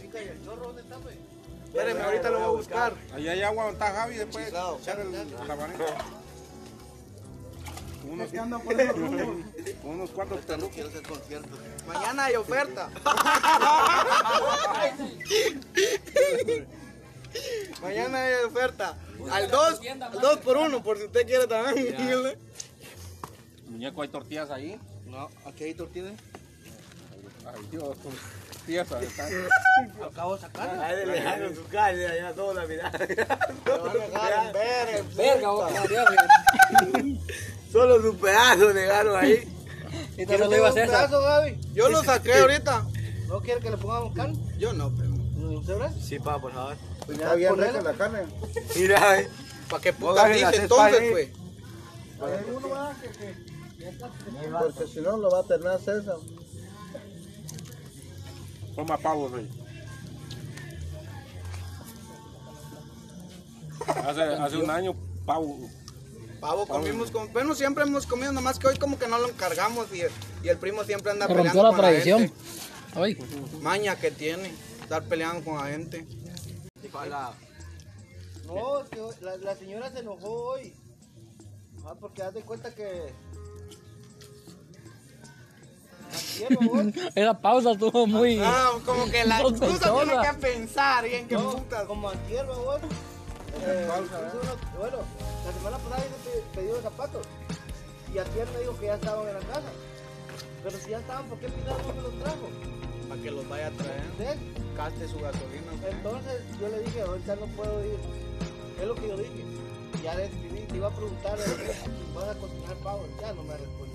Chica, 0.01 0.23
¿y 0.23 0.29
el 0.29 0.43
chorro 0.43 0.67
dónde 0.67 0.81
está, 0.81 0.97
pues? 0.97 1.15
Espérenme, 1.65 2.01
ahorita 2.01 2.29
lo 2.31 2.39
voy 2.39 2.47
a 2.47 2.51
buscar. 2.51 2.93
allá 3.13 3.31
hay 3.31 3.43
agua 3.43 3.65
donde 3.65 3.79
está 3.79 3.93
Javi, 3.93 4.15
después 4.15 4.47
echar 4.47 4.99
el, 4.99 5.11
la 5.47 5.55
varita. 5.55 5.85
Unos, 8.03 8.29
que 8.31 8.39
andan 8.39 8.61
por 8.61 8.79
esos 8.79 8.95
rumbos. 8.99 9.45
unos 9.83 10.09
cuantos 10.11 10.39
pelucos. 10.45 10.73
quiero 10.73 10.89
hacer 10.89 11.03
concierto. 11.03 11.49
Mañana 11.87 12.25
hay 12.25 12.35
oferta. 12.35 12.89
Mañana 17.81 18.23
hay 18.25 18.33
oferta. 18.45 18.97
Al 19.31 19.49
2, 19.51 19.79
al 20.01 20.21
2 20.21 20.37
por 20.39 20.57
1, 20.57 20.83
por 20.83 20.97
si 20.97 21.03
usted 21.05 21.25
quiere 21.27 21.47
también. 21.47 21.95
Muñeco, 23.67 24.01
hay 24.01 24.07
tortillas 24.09 24.49
ahí. 24.49 24.79
No, 25.05 25.29
aquí 25.45 25.65
hay 25.65 25.73
tortillas. 25.73 26.13
Ay, 27.45 27.67
Dios, 27.71 27.97
piezas. 28.59 29.03
Acabo 30.05 30.35
de 30.35 30.41
sacar. 30.41 30.69
Ahí 30.79 31.05
le 31.05 31.11
dejaron 31.13 31.55
su 31.55 31.65
calle, 31.67 32.07
allá 32.07 32.33
toda 32.33 32.53
la 32.55 32.65
mirada. 32.67 32.97
Verga, 35.15 35.49
vos, 35.49 35.71
Solo 37.71 38.01
su 38.01 38.17
pedazo 38.17 38.73
dejaron 38.73 39.15
ahí. 39.15 39.47
Y 40.17 40.25
te 40.25 40.37
lo 40.37 40.55
iba 40.55 40.67
a 40.67 40.69
hacer. 40.71 40.87
pedazo, 40.87 41.21
Gaby? 41.21 41.57
Yo 41.73 41.89
lo 41.89 42.03
saqué 42.03 42.33
ahorita. 42.33 42.85
¿No 43.27 43.41
quiere 43.41 43.61
que 43.61 43.69
le 43.69 43.77
pongamos 43.77 44.13
carne? 44.15 44.37
Yo 44.57 44.73
no, 44.73 44.91
pero. 44.95 45.09
¿Usted 45.59 45.77
ve? 45.77 45.89
Sí, 46.01 46.19
pa, 46.19 46.39
por 46.39 46.53
favor. 46.53 46.75
Está 47.07 47.35
bien 47.35 47.57
rica 47.57 47.81
la 47.81 47.93
carne. 47.93 48.19
Mira, 48.75 49.19
eh. 49.19 49.29
¿Para 49.69 49.81
qué 49.81 49.93
puta 49.93 50.27
dice 50.27 50.55
entonces, 50.55 50.99
ahí. 50.99 51.11
pues? 51.11 51.29
Porque 54.59 54.87
si 54.87 55.01
no 55.01 55.17
lo 55.17 55.29
va 55.29 55.39
a 55.39 55.43
terminar 55.43 55.79
César. 55.79 56.15
Toma 58.79 58.97
pavo, 58.97 59.27
rey. 59.27 59.45
Hace, 64.07 64.21
hace 64.23 64.55
un 64.57 64.69
año, 64.69 64.95
pavo. 65.25 65.57
Pavo 66.39 66.65
comimos 66.65 67.11
con. 67.11 67.33
Bueno, 67.33 67.53
siempre 67.55 67.83
hemos 67.83 68.05
comido, 68.05 68.31
nomás 68.31 68.57
que 68.57 68.67
hoy 68.67 68.77
como 68.77 68.97
que 68.97 69.09
no 69.09 69.17
lo 69.19 69.27
encargamos 69.27 69.87
y, 69.93 70.03
y 70.45 70.47
el 70.47 70.57
primo 70.57 70.85
siempre 70.85 71.11
anda 71.11 71.27
Se 71.27 71.33
peleando 71.35 71.61
rompió 71.61 71.63
la 71.63 71.69
con 71.75 71.81
la 71.81 71.89
tradición. 71.89 72.19
gente. 72.19 72.35
Maña 73.61 73.97
que 73.97 74.11
tiene, 74.11 74.53
estar 74.81 75.03
peleando 75.03 75.43
con 75.43 75.57
la 75.57 75.65
gente. 75.67 76.07
No, 78.47 78.79
es 78.81 78.89
que 78.89 79.01
hoy- 79.01 79.15
la, 79.19 79.35
la 79.35 79.55
señora 79.57 79.91
se 79.91 79.99
enojó 79.99 80.29
hoy. 80.53 80.73
Ah, 81.85 81.95
porque 81.99 82.23
haz 82.23 82.33
de 82.33 82.43
cuenta 82.43 82.73
que. 82.73 83.13
Esa 87.15 87.33
pausa 87.39 87.71
estuvo 87.71 88.07
muy. 88.07 88.39
Ah, 88.43 88.71
como 88.85 89.05
que 89.09 89.25
la 89.25 89.41
excusa 89.41 89.93
tiene 89.93 90.13
que 90.21 90.33
pensar 90.39 91.07
y 91.07 91.15
en 91.15 91.27
qué 91.27 91.35
No, 91.35 91.51
putas. 91.51 91.85
como 91.85 92.09
antier, 92.09 92.45
vos. 92.45 92.79
Eh, 93.61 93.87
bueno, 94.77 94.97
la 95.45 95.51
semana 95.53 95.77
pasada 95.79 96.05
hice 96.05 96.29
pe- 96.29 96.43
pedido 96.55 96.75
de 96.77 96.81
zapatos. 96.83 97.25
Y 98.13 98.17
ayer 98.17 98.47
me 98.53 98.59
dijo 98.61 98.77
que 98.79 98.85
ya 98.87 98.95
estaban 98.95 99.27
en 99.27 99.33
la 99.33 99.39
casa. 99.41 99.69
Pero 100.63 100.77
si 100.77 100.89
ya 100.91 100.99
estaban, 100.99 101.25
¿por 101.29 101.39
qué 101.39 101.47
Pilar 101.49 101.77
no 101.85 101.93
me 101.93 102.01
los 102.01 102.19
trajo? 102.19 102.49
Para 103.07 103.21
que 103.21 103.31
los 103.31 103.47
vaya 103.49 103.67
a 103.67 103.71
traer. 103.71 104.03
¿Ves? 104.17 104.37
Gaste 104.77 105.07
su 105.07 105.19
gasolina. 105.19 105.71
Entonces 105.89 106.41
yo 106.59 106.67
le 106.69 106.79
dije, 106.81 107.01
ahorita 107.01 107.35
no 107.35 107.45
puedo 107.47 107.85
ir. 107.85 107.97
Es 108.81 108.87
lo 108.87 108.95
que 108.95 109.07
yo 109.07 109.17
dije. 109.17 109.45
Ya 110.03 110.15
le 110.15 110.25
escribí, 110.25 110.59
te 110.61 110.77
iba 110.77 110.87
a 110.87 110.91
preguntar, 110.91 111.37
¿vas 112.15 112.29
a 112.29 112.33
cocinar 112.39 112.75
pavo? 112.83 113.05
Ya 113.21 113.33
no 113.33 113.43
me 113.43 113.57
respondió. 113.57 113.88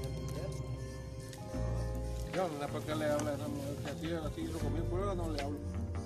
Yo 2.35 2.49
no 2.49 2.59
sé 2.59 2.67
por 2.73 2.83
qué 2.83 2.95
le 2.97 3.11
habla 3.11 3.31
a 3.31 3.35
esa 3.35 3.49
mujer. 3.49 3.75
que 3.85 3.91
Así, 3.91 4.13
así 4.27 4.43
lo 4.53 4.59
comí, 4.59 4.81
por 4.81 5.01
eso 5.01 5.15
no 5.15 5.31
le 5.31 5.43
hablo. 5.43 5.59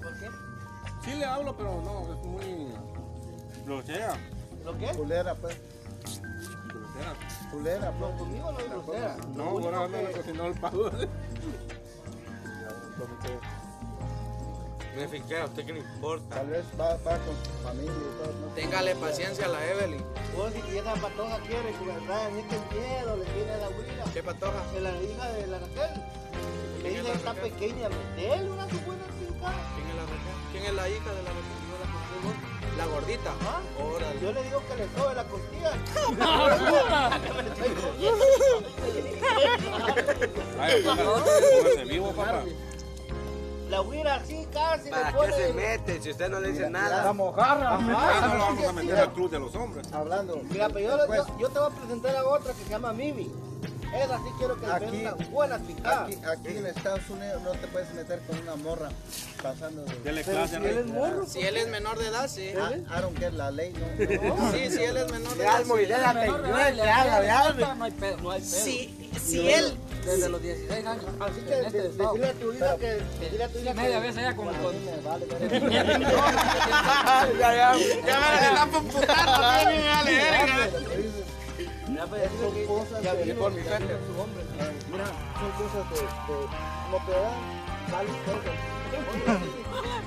¿Por 0.02 0.18
qué? 0.20 0.28
Sí 1.04 1.14
le 1.16 1.24
hablo, 1.24 1.56
pero 1.56 1.80
no, 1.82 2.12
es 2.12 2.18
muy. 2.26 2.68
Grosera. 3.64 4.16
¿Lo 4.64 4.76
qué? 4.78 4.86
Culera, 4.96 5.34
pues. 5.34 5.56
Grosera. 6.68 7.14
Culera, 7.50 7.90
pues. 7.92 8.00
No, 8.12 8.18
conmigo 8.18 8.52
no 8.52 8.58
es 8.60 8.68
grosera. 8.70 9.16
No, 9.34 9.42
ahora 9.44 9.78
no 9.78 9.88
le 9.88 10.06
que- 10.08 10.12
cocinó 10.18 10.46
el 10.46 10.54
pavo. 10.60 10.90
A 14.98 15.00
usted 15.44 15.62
que 15.64 15.72
le 15.72 15.78
importa. 15.78 16.34
Tal 16.34 16.48
vez 16.48 16.64
va, 16.78 16.96
va 17.06 17.16
con 17.18 17.36
su 17.44 17.50
familia 17.62 17.92
y 17.92 18.18
todo, 18.18 18.32
¿no? 18.40 18.48
Téngale 18.56 18.96
paciencia 18.96 19.44
a 19.46 19.48
la 19.48 19.64
Evelyn. 19.70 20.02
Vos 20.36 20.52
si 20.52 20.58
esa 20.76 20.92
patoja 20.94 21.38
quiere 21.46 21.62
que 21.62 21.68
es 21.70 21.76
que 21.78 21.84
el 22.56 22.62
miedo 22.82 23.16
le 23.16 23.24
tiene 23.26 23.52
a 23.52 23.58
la 23.58 23.68
huila. 23.68 24.04
¿Qué 24.12 24.22
patoja? 24.24 24.60
De 24.74 24.80
la 24.80 24.90
hija 25.00 25.32
de 25.34 25.46
la 25.46 25.60
Raquel. 25.60 26.02
Le 26.82 26.84
¿Quién 26.90 26.96
es 26.96 26.98
dice 26.98 27.08
la 27.08 27.14
está 27.14 27.32
Raquel? 27.32 27.52
pequeña, 27.52 27.88
metele 27.90 28.50
una 28.50 28.68
su 28.68 28.80
buena 28.80 29.04
finca. 29.04 29.52
¿Quién 29.76 29.88
es 29.88 29.94
la 29.94 30.02
Raquel? 30.02 30.34
¿Quién 30.50 30.64
es 30.64 30.74
la 30.74 30.88
hija 30.88 31.10
de 31.14 31.22
la 31.22 31.30
Raquel? 31.30 31.46
La 32.76 32.86
gordita. 32.86 33.32
¿Ah? 33.42 33.60
Órale. 33.80 34.20
Yo 34.20 34.32
le 34.32 34.42
digo 34.42 34.60
que 34.66 34.74
le 34.76 34.88
sobe 34.98 35.14
la 35.14 35.24
costilla. 35.24 35.72
Ay, 40.60 40.82
póngase 40.82 41.84
vivo, 41.84 42.10
papá. 42.12 42.42
La 43.68 43.82
huira 43.82 44.14
así 44.14 44.46
casi 44.52 44.88
¿Para 44.90 45.08
qué 45.12 45.16
pone. 45.16 45.32
se 45.32 45.52
mete 45.52 46.00
si 46.02 46.10
usted 46.10 46.28
no 46.30 46.40
le 46.40 46.48
dice 46.50 46.62
La 46.62 46.70
nada? 46.70 47.12
mojarra. 47.12 47.76
Ahí 47.76 47.84
no 48.22 48.34
lo 48.34 48.38
vamos 48.44 48.66
a 48.66 48.72
meter 48.72 48.98
al 48.98 49.12
club 49.12 49.30
de 49.30 49.38
los 49.38 49.54
hombres. 49.54 49.92
Hablando. 49.92 50.40
Mira, 50.50 50.68
pero 50.68 50.96
yo, 50.96 51.14
yo, 51.14 51.38
yo 51.38 51.48
te 51.50 51.58
voy 51.58 51.68
a 51.70 51.74
presentar 51.74 52.16
a 52.16 52.24
otra 52.26 52.52
que 52.54 52.64
se 52.64 52.70
llama 52.70 52.92
Mimi. 52.92 53.30
Esa 53.94 54.18
sí 54.18 54.24
quiero 54.38 54.60
que 54.60 54.66
le 54.66 54.72
Aquí- 54.72 55.00
unas 55.00 55.30
buenas 55.30 55.60
picadas. 55.62 56.02
Aquí, 56.02 56.18
aquí 56.26 56.48
en 56.58 56.66
Estados 56.66 57.08
Unidos 57.08 57.40
no 57.42 57.52
te 57.52 57.66
puedes 57.68 57.92
meter 57.94 58.20
con 58.26 58.38
una 58.38 58.56
morra 58.56 58.90
pasando 59.42 59.82
de... 59.84 59.94
Dele 60.00 60.22
clase 60.24 60.58
si 60.58 60.64
a 60.64 60.68
él 60.70 60.78
es 60.78 60.86
morro. 60.86 61.26
Si 61.26 61.40
él 61.40 61.56
es 61.56 61.68
menor 61.68 61.98
de 61.98 62.08
edad, 62.08 62.28
sí. 62.28 62.50
Ah, 62.60 62.70
I 62.74 63.00
don't 63.00 63.18
care 63.18 63.32
la 63.32 63.50
ley, 63.50 63.72
no. 63.72 63.86
no. 64.36 64.52
Sí, 64.52 64.70
si 64.70 64.84
él 64.84 64.96
es 64.98 65.10
menor 65.10 65.34
de 65.36 65.44
Ya 65.44 65.58
edad. 65.58 65.64
la. 65.64 65.68
No 67.74 67.84
hay 67.84 67.90
pedo, 67.92 68.16
no 68.18 68.30
hay 68.30 68.40
pedo. 68.40 68.50
Si, 68.64 69.10
si 69.24 69.50
él. 69.50 69.74
Desde 70.04 70.28
los 70.28 70.40
16 70.42 70.86
años. 70.86 71.04
Así 71.20 71.40
que 71.42 71.60
este 71.60 71.82
de- 71.82 71.88
estado. 71.88 72.14
decirle 72.14 72.30
a 72.30 72.34
tu 72.34 72.52
hija 72.52 72.76
que. 72.76 72.86
Decirle 73.20 73.44
a 73.44 73.48
tu 73.48 73.58
hija 73.58 73.74
Media 73.74 74.00
que- 74.00 74.06
vez 74.06 74.16
ella 74.16 74.36
con. 74.36 74.46
con 74.46 74.74
Ya, 77.38 77.54
ya. 77.54 77.74
Ya 78.06 78.20
me 78.20 78.26
la 78.30 78.48
están 78.48 78.70
putando, 78.70 79.06
también, 79.06 79.82
vale, 79.84 80.16
verga. 80.16 80.68
Pues, 82.08 82.22
que 82.54 82.64
cosas 82.66 83.02
ya 83.02 83.14
de- 83.14 83.34
por 83.34 83.52
mi 83.52 83.62
su 83.62 83.68
hombre. 84.20 84.42
Mira, 84.90 85.06
son 85.38 85.50
cosas 85.52 85.84
de, 85.90 85.96
de 85.96 86.06
como 86.84 86.98
te 87.06 87.12
dan, 87.12 87.38
vale. 87.92 88.10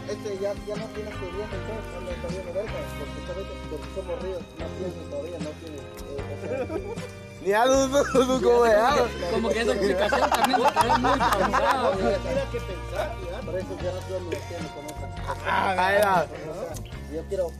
Este 0.09 0.29
ya, 0.41 0.53
ya 0.65 0.75
no 0.75 0.85
tiene 0.87 1.09
experiencia, 1.09 1.57
entonces 1.61 1.85
no 1.93 2.01
le 2.01 2.11
está 2.11 2.27
bien 2.27 2.45
verga, 2.53 2.79
porque, 2.97 3.19
sabes 3.27 3.45
que- 3.47 3.69
porque 3.69 3.87
somos 3.95 4.15
ríos, 4.23 4.41
no 4.57 4.65
tiene 4.77 4.91
todavía, 5.09 5.37
no 5.39 5.49
tiene... 5.61 5.77
Eh, 5.77 5.83
o 6.33 6.95
sea, 6.95 7.05
Ni 7.45 7.53
a 7.53 7.65
dudo, 7.65 8.03
dudo 8.13 8.41
como 8.41 8.61
vea. 8.61 8.95
Como 9.31 9.49
que 9.49 9.61
esa 9.61 9.71
explicación 9.73 10.29
también 10.29 10.59
quedó 10.59 10.97
muy 10.99 11.19
cansado. 11.19 11.91
Tiene 11.91 12.43
que 12.51 12.59
pensar, 12.59 13.15
ya. 13.31 13.39
por 13.45 13.55
eso 13.57 13.67
ya 13.81 13.91
no 13.91 13.99
quiero 14.01 14.21
ni 14.21 14.29
que 14.29 14.57
me 14.61 14.69
conozcan. 14.75 16.27
Yo 17.13 17.21
quiero, 17.27 17.51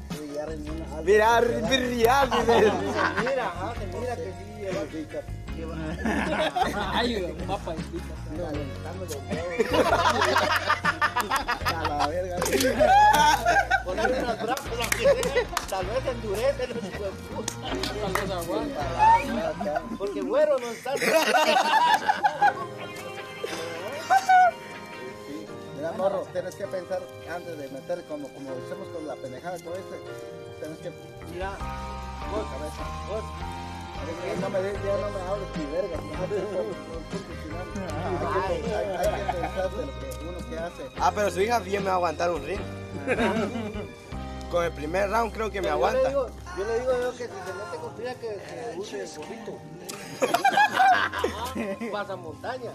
y 0.42 0.44
hallar 0.44 0.54
en 0.54 0.72
una 0.72 0.86
alta 0.86 1.02
Mira. 1.04 2.28
Se 2.46 3.30
mira, 3.30 3.48
ajá, 3.48 3.74
se 3.76 3.86
mira 4.00 4.16
que 4.16 4.24
sí 4.24 4.52
Ay, 6.94 7.16
un 7.16 7.48
mapa 7.48 7.74
de 7.74 7.84
pizza. 7.84 8.14
calentando 8.36 9.06
los 9.06 9.16
huevos. 9.16 9.84
A 11.66 11.84
la 11.88 12.08
verga. 12.08 12.38
Ponerle 13.86 14.20
unas 14.20 14.42
brazos, 14.42 14.66
tal 15.70 15.86
vez 15.86 16.06
endurecen 16.08 16.70
los 16.70 16.84
huevos. 17.00 17.46
Tal 18.02 18.14
vez 18.14 18.32
aguanta. 18.32 18.82
Porque 19.98 20.22
güero 20.22 20.58
no 20.58 20.72
está. 20.72 20.94
Mira, 25.76 25.92
morro, 25.94 26.28
tienes 26.32 26.56
que 26.56 26.68
pensar 26.68 27.02
antes 27.30 27.58
de 27.58 27.68
meter 27.70 28.04
como, 28.06 28.28
como 28.30 28.52
hicimos 28.52 28.88
con 28.94 29.08
la 29.08 29.16
pendejada 29.16 29.58
todo 29.58 29.74
este. 29.76 30.00
Tienes 30.62 30.78
que 30.80 30.92
Mira, 31.34 31.52
vos, 32.32 32.46
cabeza, 32.52 32.84
vos. 33.10 33.24
Ya 34.26 34.34
no 34.42 34.50
me, 34.50 34.58
ya 34.62 34.98
no 34.98 35.08
me 35.12 35.20
hables 35.22 35.50
ni 35.58 35.66
verga. 35.72 35.98
no 35.98 36.26
te. 36.28 36.36
Hay 38.54 38.62
que, 38.62 38.76
hay, 38.76 38.86
hay 38.96 39.26
que 39.26 39.34
pensar 39.34 39.70
de 39.72 39.86
lo 39.86 39.92
que 40.00 40.08
uno 40.28 40.40
que 40.50 40.56
hace. 40.60 40.84
Ah, 41.00 41.12
pero 41.14 41.28
su 41.32 41.42
hija 41.42 41.60
bien 41.60 41.82
me 41.84 41.88
va 41.88 41.94
a 41.94 41.96
aguantar 41.98 42.32
un 42.32 42.44
ring. 42.46 42.60
Con 44.52 44.66
el 44.66 44.72
primer 44.74 45.10
round 45.10 45.32
creo 45.34 45.50
que 45.50 45.62
me 45.62 45.68
Yo 45.70 45.74
le 45.78 45.86
aguanta. 45.86 46.10
digo, 46.10 46.28
yo 46.58 46.64
le 46.66 46.80
digo 46.80 46.92
yo 47.02 47.12
que 47.12 47.24
si 47.24 47.30
se 47.30 47.54
mete 47.54 47.78
con 47.82 47.96
fría 47.96 48.14
que, 48.16 48.28
que 48.28 48.74
use 48.78 49.06
gorrito. 49.18 49.58
Pasa 51.92 52.16
montaña. 52.18 52.72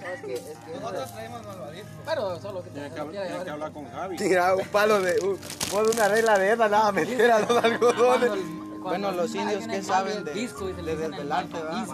No, 0.00 0.06
es 0.14 0.20
que, 0.22 0.34
es 0.34 0.40
que 0.40 0.70
eso 0.72 0.80
Nosotros 0.80 1.12
traemos 1.12 1.46
malvadito. 1.46 1.86
Pero 2.06 2.40
solo 2.40 2.62
que 2.62 2.68
te 2.70 2.74
Tienes 2.74 2.92
que, 2.92 3.00
hablar- 3.00 3.44
que 3.44 3.50
con 3.72 3.90
Javi. 3.90 4.16
Tira 4.16 4.54
un 4.54 4.66
palo 4.68 5.00
de. 5.00 5.18
Un, 5.20 5.38
una 5.90 6.08
regla 6.08 6.38
de 6.38 6.52
esa, 6.52 6.68
nada, 6.68 6.92
meter 6.92 7.30
a 7.30 7.38
los 7.40 7.64
algodones. 7.64 8.30
Bueno, 8.80 9.12
los 9.12 9.34
indios, 9.34 9.50
alguien 9.52 9.70
¿qué 9.70 9.76
es 9.76 9.86
saben 9.86 10.24
de- 10.24 10.32
y 10.70 10.72
de 10.72 10.82
mal 10.86 11.48
verdad? 11.52 11.86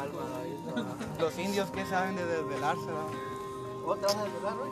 Los 1.19 1.39
indios 1.39 1.71
que 1.71 1.85
saben 1.87 2.15
de 2.17 2.25
desvelarse, 2.25 2.85
¿verdad? 2.87 3.07
¿Vos 3.85 3.99
te 3.99 4.05
vas 4.07 4.15
a 4.17 4.25
desvelar 4.25 4.55
hoy? 4.59 4.71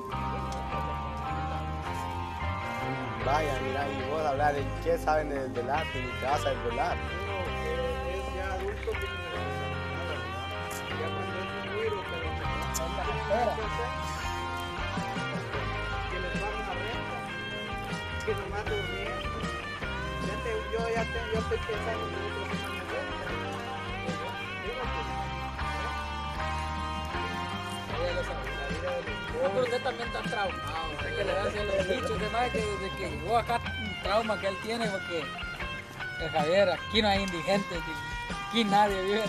Vaya, 3.26 3.58
mira, 3.66 3.88
y 3.88 4.10
vos 4.10 4.20
hablar 4.22 4.54
de 4.54 4.64
qué 4.84 4.98
saben 4.98 5.30
de 5.30 5.48
desvelarte 5.48 6.02
ni 6.02 6.20
te 6.20 6.26
vas 6.26 6.44
a 6.46 6.50
desvelar. 6.50 6.96
Es 8.12 8.34
ya 8.36 8.52
adulto, 8.54 8.90
tiene 8.90 9.16
que 9.16 9.23
que 12.74 12.82
les 16.18 16.32
pagan 16.40 16.58
una 16.58 16.74
renta, 16.74 17.16
que 18.26 18.32
nomás 18.34 18.64
durmiendo. 18.64 19.38
Ya 20.26 20.34
te, 20.42 20.50
yo 20.72 20.80
ya 20.92 21.04
te, 21.04 21.18
yo 21.32 21.38
estoy 21.38 21.58
pensando 21.58 22.04
en 22.08 22.14
otro 22.14 22.42
que 22.50 22.56
me 29.52 29.60
usted 29.60 29.82
también 29.82 30.08
está 30.08 30.22
traumado, 30.22 30.90
usted 30.96 31.16
que 31.16 31.24
le 31.24 31.32
da 31.32 31.42
hacia 31.44 31.64
los 31.64 31.88
dichos, 31.88 32.20
de 32.20 32.28
más 32.30 32.50
que 32.50 32.58
desde 32.58 32.90
que 32.96 33.10
llegó 33.10 33.38
acá 33.38 33.60
un 33.78 34.02
trauma 34.02 34.40
que 34.40 34.48
él 34.48 34.56
tiene 34.64 34.88
porque 34.88 35.24
el 36.20 36.30
Javier, 36.30 36.70
aquí 36.70 37.02
no 37.02 37.08
hay 37.08 37.22
indigentes, 37.22 37.78
aquí 38.48 38.64
nadie 38.64 39.00
vive 39.02 39.24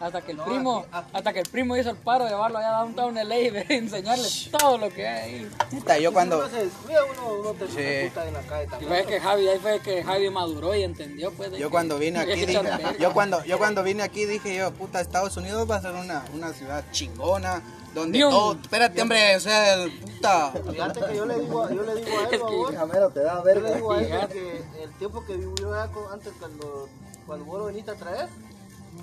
hasta 0.00 0.20
que 0.22 0.32
el 0.32 0.38
primo, 0.38 0.86
hasta 1.12 1.32
que 1.32 1.40
el 1.40 1.48
primo 1.48 1.76
hizo 1.76 1.90
el 1.90 1.96
paro 1.96 2.24
de 2.24 2.30
llevarlo 2.30 2.58
allá 2.58 2.76
a 2.78 2.80
Downtown 2.82 3.14
LA 3.16 3.38
y 3.38 3.50
de 3.50 3.66
enseñarle 3.68 4.28
todo 4.56 4.78
lo 4.78 4.88
que 4.90 5.06
hay 5.08 5.34
ahí. 5.34 5.50
Puta, 5.70 5.98
yo 5.98 6.12
cuando... 6.12 6.38
Uno 6.38 6.48
se 6.48 6.64
descuida, 6.66 7.00
uno, 7.04 7.40
uno 7.40 7.50
te 7.54 7.66
Sí. 7.68 8.08
puta 8.08 8.28
en 8.28 8.34
la 8.34 8.40
calle 8.42 8.64
Y 8.64 8.68
también. 8.68 8.88
fue 8.92 9.06
que 9.06 9.20
Javi, 9.20 9.48
ahí 9.48 9.58
fue 9.58 9.80
que 9.80 10.04
Javi 10.04 10.30
maduró 10.30 10.74
y 10.74 10.82
entendió 10.84 11.32
pues 11.32 11.50
Yo 11.52 11.56
que 11.56 11.68
cuando 11.70 11.98
vine 11.98 12.20
aquí 12.20 12.32
dije, 12.46 12.60
yo 12.98 13.12
cuando, 13.12 13.42
yo 13.44 13.58
cuando 13.58 13.82
vine 13.82 14.02
aquí 14.02 14.24
dije 14.24 14.54
yo, 14.56 14.72
puta, 14.72 15.00
Estados 15.00 15.36
Unidos 15.36 15.68
va 15.70 15.76
a 15.76 15.82
ser 15.82 15.92
una, 15.92 16.24
una 16.34 16.52
ciudad 16.52 16.84
chingona, 16.92 17.62
donde 17.94 18.20
todo, 18.20 18.52
espérate 18.60 19.02
hombre, 19.02 19.34
o 19.36 19.40
sea, 19.40 19.74
el 19.74 19.90
puta, 19.98 20.52
Fíjate 20.70 21.00
que 21.06 21.16
yo 21.16 21.26
le 21.26 21.40
digo, 21.40 21.64
a- 21.64 21.72
yo 21.72 21.82
le 21.82 21.94
digo 21.96 22.18
a 22.18 22.20
él, 22.20 22.24
Es 22.24 22.30
que- 22.30 22.38
babón, 22.38 22.76
Jamero, 22.76 23.10
te 23.10 23.20
da 23.20 23.42
Yo 23.44 23.60
le 23.60 23.74
digo 23.74 23.92
a 23.92 24.00
él 24.02 24.28
que 24.28 24.62
el 24.82 24.92
tiempo 24.98 25.24
que 25.24 25.34
vivió 25.36 25.72
antes 25.74 26.32
cuando, 26.38 26.88
cuando 27.26 27.44
vos 27.46 27.58
lo 27.60 27.66
viniste 27.66 27.90
a 27.90 27.94
traer, 27.94 28.28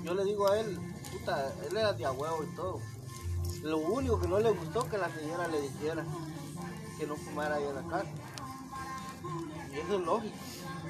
yo 0.06 0.14
le 0.14 0.24
digo 0.24 0.48
a 0.50 0.58
él, 0.60 0.78
puta, 1.12 1.52
él 1.68 1.76
era 1.76 1.92
de 1.92 2.06
a 2.06 2.12
huevo 2.12 2.44
y 2.44 2.54
todo. 2.54 2.80
Lo 3.62 3.78
único 3.78 4.20
que 4.20 4.28
no 4.28 4.38
le 4.38 4.50
gustó 4.50 4.88
que 4.88 4.96
la 4.98 5.08
señora 5.12 5.48
le 5.48 5.60
dijera 5.60 6.04
que 6.98 7.06
no 7.06 7.16
fumara 7.16 7.56
ahí 7.56 7.64
en 7.64 7.74
la 7.74 7.82
casa. 7.82 8.10
Y 9.74 9.78
eso 9.80 9.98
es 9.98 10.06
lógico, 10.06 10.36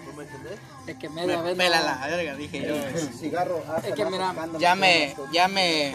¿no 0.07 0.13
me 0.13 0.25
entendés? 0.25 0.59
Es 0.87 0.97
que 0.97 1.09
media 1.09 1.39
me 1.39 1.43
vez 1.45 1.57
pela 1.57 1.79
no- 1.81 1.87
la 1.87 2.07
verga, 2.07 2.35
dije 2.37 2.61
yo. 2.69 2.75
El 2.75 3.15
cigarro 3.15 3.63
hace 3.75 3.89
Es 3.89 3.95
que 3.95 4.05
mira, 4.05 4.35
Ya 4.59 4.75
me, 4.75 5.17
ya 5.33 5.49
me, 5.49 5.95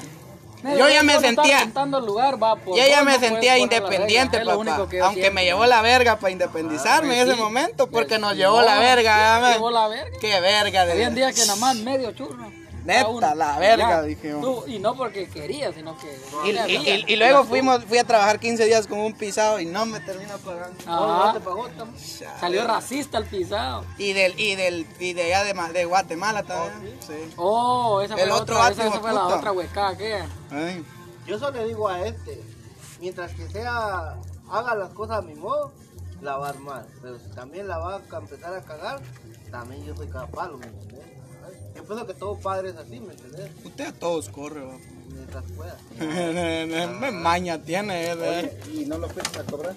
media 0.63 0.77
yo 0.79 0.89
ya 0.89 1.03
me 1.03 1.19
sentía- 1.19 1.71
lugar, 2.01 2.41
va, 2.41 2.55
por 2.55 2.75
yo 2.75 2.83
ya 2.87 3.03
me 3.03 3.13
no 3.13 3.19
sentía 3.19 3.57
independiente, 3.59 4.37
regla, 4.39 4.57
papá, 4.57 4.87
aunque 5.03 5.29
me 5.29 5.43
llevó 5.45 5.65
la 5.67 5.81
verga 5.83 6.17
para 6.17 6.31
independizarme 6.31 7.13
en 7.13 7.19
Ah, 7.19 7.23
ese 7.23 7.35
sí. 7.35 7.39
momento, 7.39 7.87
porque 7.91 8.17
nos 8.17 8.31
Sí, 8.31 8.37
llevó 8.39 8.61
la 8.63 8.79
verga, 8.79 9.53
Llevó 9.53 9.69
la 9.69 9.87
verga. 9.87 10.17
qué 10.19 10.39
verga 10.41 10.85
de 10.85 10.91
Había 10.93 11.09
días 11.11 11.35
que 11.35 11.45
nada 11.45 11.59
más 11.59 11.75
medio 11.77 12.11
churro. 12.13 12.60
Neta, 12.83 13.35
la 13.35 13.59
verga, 13.59 13.89
Ya, 13.89 14.01
dije 14.01 14.29
yo. 14.29 14.39
tú, 14.41 14.63
y 14.67 14.79
no 14.79 14.95
porque 14.95 15.27
quería, 15.29 15.71
sino 15.71 15.95
que. 15.97 16.19
Y, 16.45 16.49
y- 16.49 16.89
y- 16.89 17.05
y 17.13 17.15
luego 17.15 17.43
fuimos, 17.43 17.85
fui 17.85 17.97
a 17.99 18.03
trabajar 18.03 18.39
15 18.39 18.65
días 18.65 18.87
con 18.87 18.99
un 18.99 19.13
pisado 19.13 19.59
y 19.59 19.65
no 19.65 19.85
me 19.85 19.99
termina 19.99 20.37
pagando. 20.37 20.75
No, 20.85 21.21
Ajá. 21.21 21.33
te 21.33 21.39
pagó, 21.41 21.67
Salió 22.39 22.65
racista 22.65 23.17
el 23.19 23.25
pisado. 23.25 23.85
Y 23.97 24.13
del, 24.13 24.39
y 24.39 24.55
del, 24.55 24.87
y 24.99 25.13
de 25.13 25.23
allá 25.23 25.43
de, 25.43 25.53
Ma- 25.53 25.69
de 25.71 25.85
Guatemala 25.85 26.43
también. 26.43 26.97
sí. 27.05 27.33
Oh, 27.37 28.01
esa 28.01 28.15
fue, 28.15 28.23
El 28.23 28.29
la 28.29 28.35
otro 28.35 28.55
otra, 28.59 28.69
esa, 28.69 28.99
fue 28.99 29.13
la 29.13 29.27
otra 29.27 29.51
huecada 29.51 29.95
que 29.97 30.23
Ay. 30.49 30.85
Yo 31.27 31.37
solo 31.37 31.51
le 31.59 31.67
digo 31.67 31.87
a 31.87 32.01
este, 32.05 32.41
mientras 32.99 33.31
que 33.33 33.47
sea, 33.49 34.15
haga 34.49 34.75
las 34.75 34.89
cosas 34.89 35.19
a 35.19 35.21
mi 35.21 35.35
modo, 35.35 35.71
la 36.21 36.37
va 36.37 36.47
a 36.47 36.49
armar. 36.49 36.85
Pero 37.01 37.19
si 37.19 37.29
también 37.35 37.67
la 37.67 37.77
va 37.77 37.95
a 37.97 38.17
empezar 38.17 38.53
a 38.55 38.61
cagar, 38.63 38.99
también 39.51 39.85
yo 39.85 39.95
soy 39.95 40.07
cada 40.07 40.25
palo, 40.27 40.57
¿me? 40.57 40.65
Yo 41.81 41.87
pienso 41.87 42.05
que 42.07 42.13
todo 42.13 42.37
padre 42.37 42.69
es 42.69 42.75
así, 42.75 42.99
¿me 42.99 43.13
entendés? 43.13 43.49
Usted 43.65 43.85
a 43.85 43.91
todos 43.93 44.29
corre, 44.29 44.61
va. 44.63 44.77
Mientras 45.09 45.43
pueda. 45.57 45.77
Me 46.99 47.11
maña 47.11 47.57
tiene, 47.61 48.11
eh, 48.11 48.15
de- 48.15 48.59
¿Y 48.73 48.85
no 48.85 48.97
lo 48.99 49.09
fuiste 49.09 49.39
a 49.39 49.43
cobrar? 49.43 49.73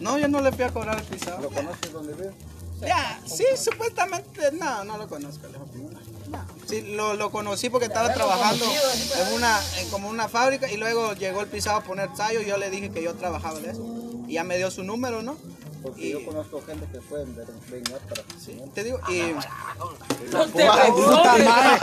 No, 0.00 0.18
yo 0.18 0.26
no 0.28 0.40
le 0.40 0.50
fui 0.52 0.64
a 0.64 0.70
cobrar 0.70 0.98
el 0.98 1.04
pisado. 1.04 1.40
¿Lo 1.42 1.50
conoces 1.50 1.92
donde 1.92 2.12
vive? 2.14 2.32
Ya, 2.80 3.20
sí, 3.26 3.44
supuestamente, 3.56 4.52
no, 4.52 4.84
no 4.84 4.98
lo 4.98 5.08
conozco. 5.08 5.46
le 5.46 5.52
digo. 5.52 5.90
No, 6.30 6.44
sí, 6.66 6.82
lo, 6.94 7.14
lo 7.14 7.30
conocí 7.30 7.70
porque 7.70 7.86
estaba 7.86 8.12
trabajando 8.12 8.64
en 8.64 9.32
una, 9.34 9.58
en 9.78 9.88
como 9.90 10.08
una 10.08 10.28
fábrica 10.28 10.70
y 10.70 10.76
luego 10.76 11.14
llegó 11.14 11.40
el 11.40 11.46
pisado 11.48 11.78
a 11.78 11.82
poner 11.84 12.12
tallo 12.14 12.40
y 12.42 12.46
yo 12.46 12.56
le 12.58 12.68
dije 12.70 12.90
que 12.90 13.02
yo 13.02 13.14
trabajaba 13.14 13.58
de 13.60 13.70
eso. 13.70 13.82
Y 14.26 14.34
ya 14.34 14.44
me 14.44 14.56
dio 14.58 14.70
su 14.70 14.82
número, 14.82 15.22
¿no? 15.22 15.36
Porque 15.82 16.06
Y- 16.08 16.12
yo 16.12 16.24
conozco 16.24 16.60
gente 16.66 16.86
que 16.90 16.98
pueden 16.98 17.36
ver- 17.36 17.46
venir 17.70 17.96
para 18.08 18.22
Sí, 18.44 18.60
te 18.74 18.82
digo, 18.84 18.98
y... 19.08 19.32
Los 20.32 20.46
puta 20.48 21.36
madre. 21.38 21.78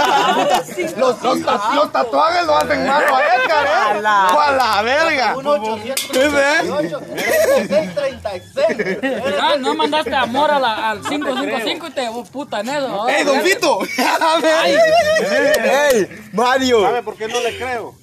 Los, 0.97 1.21
los, 1.23 1.39
los 1.75 1.91
tatuajes 1.91 2.45
lo 2.45 2.57
hacen 2.57 2.85
malo 2.87 3.15
a 3.15 3.21
Edgar, 3.35 3.65
¿eh? 3.65 4.03
¡A 4.05 4.51
la 4.51 4.81
verga! 4.81 5.35
1 5.37 5.49
838 5.51 6.99
3636 6.99 9.37
Ah, 9.41 9.55
no 9.59 9.73
mandaste 9.75 10.13
amor 10.13 10.51
a 10.51 10.59
la, 10.59 10.91
al 10.91 11.01
555 11.01 11.87
y 11.87 11.91
te 11.91 12.09
vos 12.09 12.29
puta 12.29 12.59
en 12.59 12.69
eso. 12.69 12.87
¿no? 12.89 13.07
¡Ey, 13.09 13.23
don 13.23 13.41
Vito! 13.43 13.79
¡Ey, 14.43 16.07
Mario! 16.33 16.81
¿Sabe 16.83 17.03
por 17.03 17.15
qué 17.15 17.27
no 17.27 17.39
le 17.41 17.57
creo? 17.57 17.95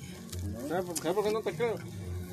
¿Sabe 0.69 0.83
por, 0.83 0.97
sabe 0.97 1.15
por 1.15 1.25
qué 1.25 1.31
no 1.33 1.41
te 1.41 1.55
creo? 1.55 1.75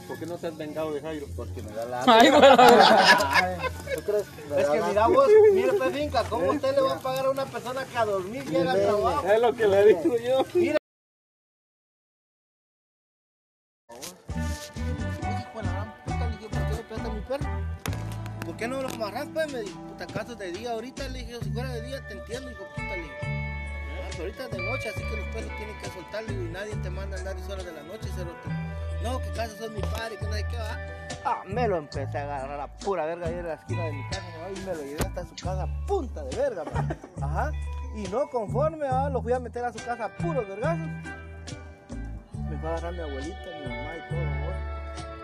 Porque 0.10 0.26
no 0.26 0.36
te 0.38 0.48
has 0.48 0.58
vengado 0.58 0.92
de 0.92 1.02
Jairo. 1.02 1.28
Porque 1.36 1.62
me 1.62 1.72
da 1.72 1.86
la... 1.86 2.04
Ay, 2.08 2.32
bueno, 2.32 2.58
¿Tú 2.58 4.02
crees? 4.02 4.26
Me 4.50 4.62
Es 4.62 4.70
que 4.70 4.82
mira 4.82 5.08
vos, 5.08 5.28
mire 5.54 5.74
pues 5.74 5.94
finca, 5.94 6.24
¿cómo 6.28 6.50
usted 6.50 6.76
le 6.76 6.82
va 6.82 6.94
a 6.96 7.00
pagar 7.00 7.26
a 7.28 7.30
una 7.30 7.46
persona 7.46 7.86
que 7.86 7.98
a 7.98 8.06
dormir 8.06 8.44
llega 8.50 8.72
al 8.72 8.82
trabajo? 8.82 9.28
Es 9.28 9.40
lo 9.40 9.54
que 9.54 9.68
le 9.68 9.86
digo 9.86 10.18
yo. 10.18 10.44
Dije, 10.54 10.76
¿por 16.48 16.64
qué? 16.64 17.38
¿Por 18.46 18.58
qué 18.58 18.68
no 18.68 18.82
lo 18.82 18.88
amarras, 18.90 19.28
pues? 19.34 19.54
Me 19.54 19.62
dijo, 19.62 19.80
puta, 19.88 20.08
caso 20.08 20.36
de 20.36 20.52
día 20.52 20.72
ahorita, 20.72 21.08
le 21.10 21.20
dije, 21.20 21.38
si 21.42 21.52
fuera 21.52 21.70
de 21.72 21.82
día 21.84 22.06
te 22.08 22.14
entiendo, 22.14 22.50
hijo 22.52 22.64
puta, 22.76 22.96
le 22.96 23.04
dije. 23.04 23.16
"Ah, 23.22 24.08
pero 24.12 24.24
ahorita 24.24 24.44
es 24.46 24.52
de 24.52 24.58
noche, 24.58 24.90
así 24.90 25.00
que 25.02 25.18
los 25.18 25.28
perros 25.28 25.52
tienen 25.58 25.78
que 25.80 25.86
soltar, 25.90 26.24
le 26.24 26.34
digo, 26.34 26.46
y 26.46 26.50
nadie 26.50 26.76
te 26.78 26.90
manda 26.90 27.16
a 27.16 27.20
andar 27.20 27.36
10 27.36 27.50
horas 27.50 27.66
de 27.66 27.72
la 27.74 27.84
noche, 27.84 28.10
cerote. 28.16 28.50
No, 29.04 29.20
que 29.20 29.32
caso 29.32 29.56
sos 29.58 29.72
mi 29.72 29.82
padre, 29.82 30.18
que 30.18 30.26
no 30.26 30.34
sé 30.34 30.46
qué 30.50 30.58
va. 30.58 30.78
Ah, 31.26 31.44
me 31.46 31.68
lo 31.68 31.78
empecé 31.78 32.18
a 32.18 32.24
agarrar 32.24 32.60
a 32.60 32.68
pura 32.78 33.06
verga 33.06 33.28
ahí 33.28 33.34
en 33.34 33.48
la 33.48 33.54
esquina 33.54 33.84
de 33.84 33.94
mi 33.94 34.10
casa, 34.10 34.24
¿no? 34.40 34.58
y 34.58 34.66
me 34.66 34.76
lo 34.76 34.82
llevé 34.84 35.02
hasta 35.06 35.26
su 35.26 35.36
casa, 35.36 35.68
punta 35.88 36.24
de 36.24 36.36
verga, 36.36 36.64
man. 36.66 36.98
Ajá. 37.22 37.52
Y 37.96 38.04
no 38.10 38.30
conforme, 38.30 38.88
ah, 38.88 39.10
lo 39.10 39.22
fui 39.22 39.34
a 39.34 39.40
meter 39.40 39.66
a 39.66 39.74
su 39.74 39.84
casa 39.84 40.06
a 40.06 40.18
puros 40.18 40.48
vergazos. 40.48 40.88
Me 42.50 42.58
fue 42.58 42.70
a 42.70 42.74
agarrar 42.74 42.94
mi 42.94 43.00
abuelita, 43.00 43.38
mi 43.60 43.70
mamá 43.70 43.96
y 43.96 44.10
todo, 44.10 44.26
¿no? 44.26 44.70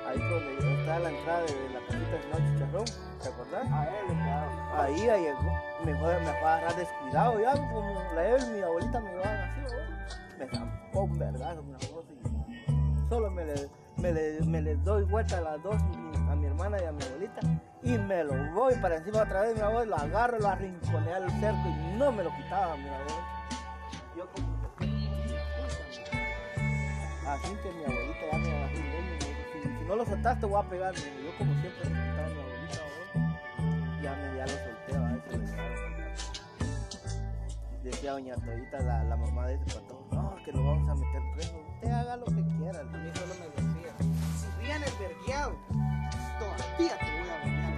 Ahí 0.07 0.19
donde 0.19 0.81
está 0.81 0.99
la 0.99 1.09
entrada 1.09 1.41
de 1.41 1.69
la 1.73 1.79
casita 1.79 2.11
de 2.11 2.27
Noche 2.29 2.53
Chicharrón, 2.53 2.85
¿te 3.21 3.29
acordás? 3.29 3.71
A 3.71 3.83
él, 3.85 4.05
claro. 4.07 4.81
Ahí, 4.81 5.09
ahí 5.09 5.21
llegó, 5.23 5.59
me 5.83 5.99
fue, 5.99 6.19
me 6.19 6.25
fue 6.25 6.47
a 6.47 6.55
agarrar 6.55 6.75
descuidado 6.75 7.41
ya, 7.41 7.51
como 7.53 8.03
la 8.13 8.29
Evel, 8.29 8.51
mi 8.51 8.61
abuelita 8.61 8.99
me 8.99 9.11
llevaba 9.11 9.43
así, 9.43 9.61
¿no? 9.61 10.37
me 10.37 10.47
zampó 10.47 11.01
un 11.01 11.17
vergazo, 11.17 11.63
y 11.63 11.94
solo 13.09 13.29
me 13.31 13.45
le, 13.45 13.69
me 13.97 14.11
le, 14.11 14.41
me 14.41 14.61
le 14.61 14.75
doy 14.77 15.03
vuelta 15.05 15.37
a 15.37 15.41
las 15.41 15.63
dos, 15.63 15.75
a 15.75 16.35
mi 16.35 16.45
hermana 16.47 16.77
y 16.81 16.85
a 16.85 16.91
mi 16.91 17.03
abuelita, 17.03 17.39
y 17.83 17.97
me 17.97 18.23
lo 18.23 18.33
voy 18.53 18.75
para 18.75 18.97
encima 18.97 19.21
otra 19.23 19.41
vez, 19.41 19.55
mi 19.55 19.61
abuelo, 19.61 19.95
lo 19.95 20.01
agarro, 20.01 20.39
lo 20.39 20.47
arrinconé 20.47 21.13
al 21.13 21.29
cerco 21.39 21.67
y 21.67 21.97
no 21.97 22.11
me 22.11 22.23
lo 22.23 22.35
quitaba, 22.35 22.75
mi 22.77 22.87
abuelo. 22.87 23.35
Yo 24.17 24.27
como 24.31 24.55
Así 27.27 27.55
que 27.55 27.71
mi 27.71 27.83
abuelita 27.83 28.19
ya 28.31 28.37
me 28.37 28.55
agarró 28.55 28.73
y 28.73 28.81
si, 29.51 29.77
si 29.79 29.83
no 29.87 29.95
lo 29.95 30.05
soltaste 30.05 30.41
te 30.41 30.45
voy 30.45 30.63
a 30.63 30.69
pegar. 30.69 30.93
Me 30.93 30.99
dijo, 30.99 31.15
yo 31.23 31.37
como 31.37 31.53
siempre 31.61 31.89
respetaba 31.89 32.25
a 32.25 32.29
mi 32.29 32.39
abuelita, 32.39 32.79
¿no? 33.15 34.01
ya 34.03 34.15
me 34.15 34.37
ya 34.37 34.45
lo 34.45 34.53
solté, 34.53 34.95
a 34.95 34.99
veces 35.11 35.55
Decía 37.83 38.11
doña 38.13 38.35
Torita, 38.35 38.79
la, 38.79 39.03
la 39.03 39.15
mamá 39.15 39.47
de 39.47 39.55
ese 39.55 39.65
patrón, 39.65 39.94
no, 40.15 40.35
que 40.43 40.51
lo 40.51 40.63
vamos 40.63 40.89
a 40.89 40.95
meter 40.95 41.21
preso. 41.35 41.55
Usted 41.75 41.91
haga 41.91 42.15
lo 42.17 42.25
que 42.25 42.43
quiera. 42.57 42.79
A 42.79 42.83
mí 42.83 43.11
solo 43.13 43.33
me 43.39 43.47
decía, 43.49 43.93
si 43.99 44.47
vienes 44.65 44.99
vergueado, 44.99 45.53
todavía 46.39 46.97
te 46.97 47.05
voy 47.05 47.29
a 47.29 47.37
bañar. 47.43 47.75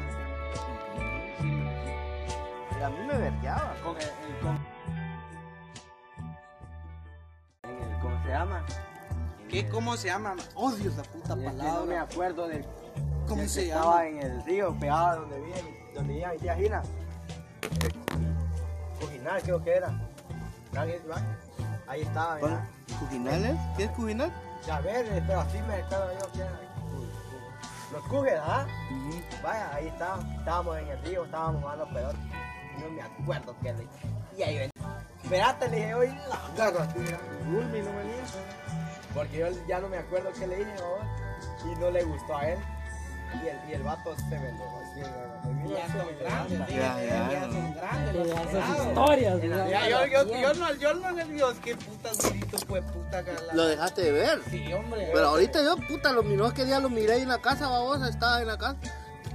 Y 2.79 2.83
a 2.83 2.89
mí 2.89 2.97
me 3.07 3.17
vergueaba. 3.17 3.73
Con 3.83 3.95
el, 3.97 4.03
el- 4.03 4.39
con- 4.41 4.59
el- 7.63 7.99
¿Cómo 8.01 8.23
se 8.23 8.29
llama? 8.29 8.65
¿Qué? 9.49 9.69
¿Cómo 9.69 9.97
se 9.97 10.07
llama? 10.07 10.35
Odio 10.55 10.89
esa 10.91 11.03
puta 11.03 11.35
que 11.35 11.41
no 11.41 11.51
me 11.51 11.57
palabra. 11.63 12.01
acuerdo 12.01 12.47
del 12.47 12.65
¿Cómo 13.27 13.41
del 13.41 13.49
se 13.49 13.61
que 13.61 13.67
llama? 13.67 13.79
Estaba 13.81 14.07
en 14.07 14.17
el 14.21 14.43
río, 14.45 14.75
pegado 14.79 15.21
donde 15.21 15.39
vivía, 15.39 15.55
donde 15.95 16.13
vivía 16.13 16.29
mi 16.33 16.37
tía 16.37 16.55
Gina. 16.55 16.83
Cujinal 18.99 19.41
creo 19.41 19.63
que 19.63 19.71
era. 19.73 19.89
Nadie 20.73 21.01
va. 21.09 21.21
Ahí 21.87 22.01
estaba, 22.01 22.35
mira. 22.35 22.67
¿Cujinales? 22.99 23.57
¿Qué 23.77 23.83
es 23.85 23.91
cujinal? 23.91 24.31
Ya 24.65 24.81
ver, 24.81 25.23
pero 25.25 25.39
así 25.39 25.57
me 25.67 25.79
estaba 25.79 26.11
yo. 26.13 26.31
¿qué 26.33 26.41
era? 26.41 26.59
Los 27.91 28.03
cujes, 28.03 28.33
¿ah? 28.41 28.65
Vaya, 29.41 29.73
ahí 29.73 29.87
estábamos, 29.87 30.25
estábamos 30.37 30.77
en 30.77 30.87
el 30.89 31.01
río, 31.03 31.23
estábamos 31.23 31.61
jugando 31.61 31.87
pelota. 31.87 32.17
No 32.79 32.89
me 32.89 33.01
acuerdo 33.01 33.55
qué 33.61 33.73
le 33.73 33.87
Y 34.37 34.43
ahí 34.43 34.57
ven. 34.57 34.71
Espérate, 35.23 35.69
le 35.69 35.77
dije, 35.77 35.93
hoy 35.93 36.07
la 36.29 36.39
mira. 36.95 37.19
Gulmi 37.45 37.79
no 37.81 37.97
venía. 37.97 38.23
Porque 39.13 39.37
yo 39.37 39.47
ya 39.67 39.79
no 39.79 39.87
me 39.87 39.97
acuerdo 39.97 40.29
qué 40.37 40.47
le 40.47 40.57
dije, 40.57 40.73
¿no? 40.75 41.71
Y 41.71 41.75
no 41.79 41.89
le 41.89 42.03
gustó 42.03 42.35
a 42.35 42.49
él. 42.49 42.59
Y 43.33 43.47
el, 43.47 43.69
y 43.69 43.73
el 43.73 43.83
vato 43.83 44.15
se 44.15 44.35
así, 44.35 45.01
¿no? 45.01 45.69
Ya 45.69 45.87
son 45.91 46.07
grandes, 46.19 46.59
Ya, 46.69 47.03
ya, 47.03 47.31
ya, 47.31 47.41
son 47.51 47.73
grandes. 47.75 48.15
Que 48.15 48.29
ya 48.29 48.77
historias. 48.87 49.41
Ya, 49.69 49.89
yo, 49.89 50.05
yo, 50.05 50.41
yo, 50.41 50.53
no, 50.53 50.73
yo 50.75 50.93
no 50.93 51.11
le 51.11 51.25
digo, 51.25 51.49
qué 51.63 51.75
putas 51.75 52.29
grito, 52.31 52.57
pues 52.67 52.83
puta 52.91 53.21
gala. 53.21 53.53
Lo 53.53 53.65
dejaste 53.67 54.01
de 54.03 54.11
ver. 54.11 54.41
Sí, 54.49 54.71
hombre. 54.73 55.09
Pero 55.13 55.27
ahorita 55.27 55.61
yo, 55.63 55.75
puta, 55.87 56.11
lo 56.13 56.23
miró 56.23 56.53
que 56.53 56.65
día 56.65 56.79
lo 56.79 56.89
miré 56.89 57.13
ahí 57.13 57.21
en 57.21 57.29
la 57.29 57.39
casa, 57.39 57.67
babosa, 57.67 58.07
estaba 58.09 58.41
en 58.41 58.47
la 58.47 58.57
casa. 58.57 58.77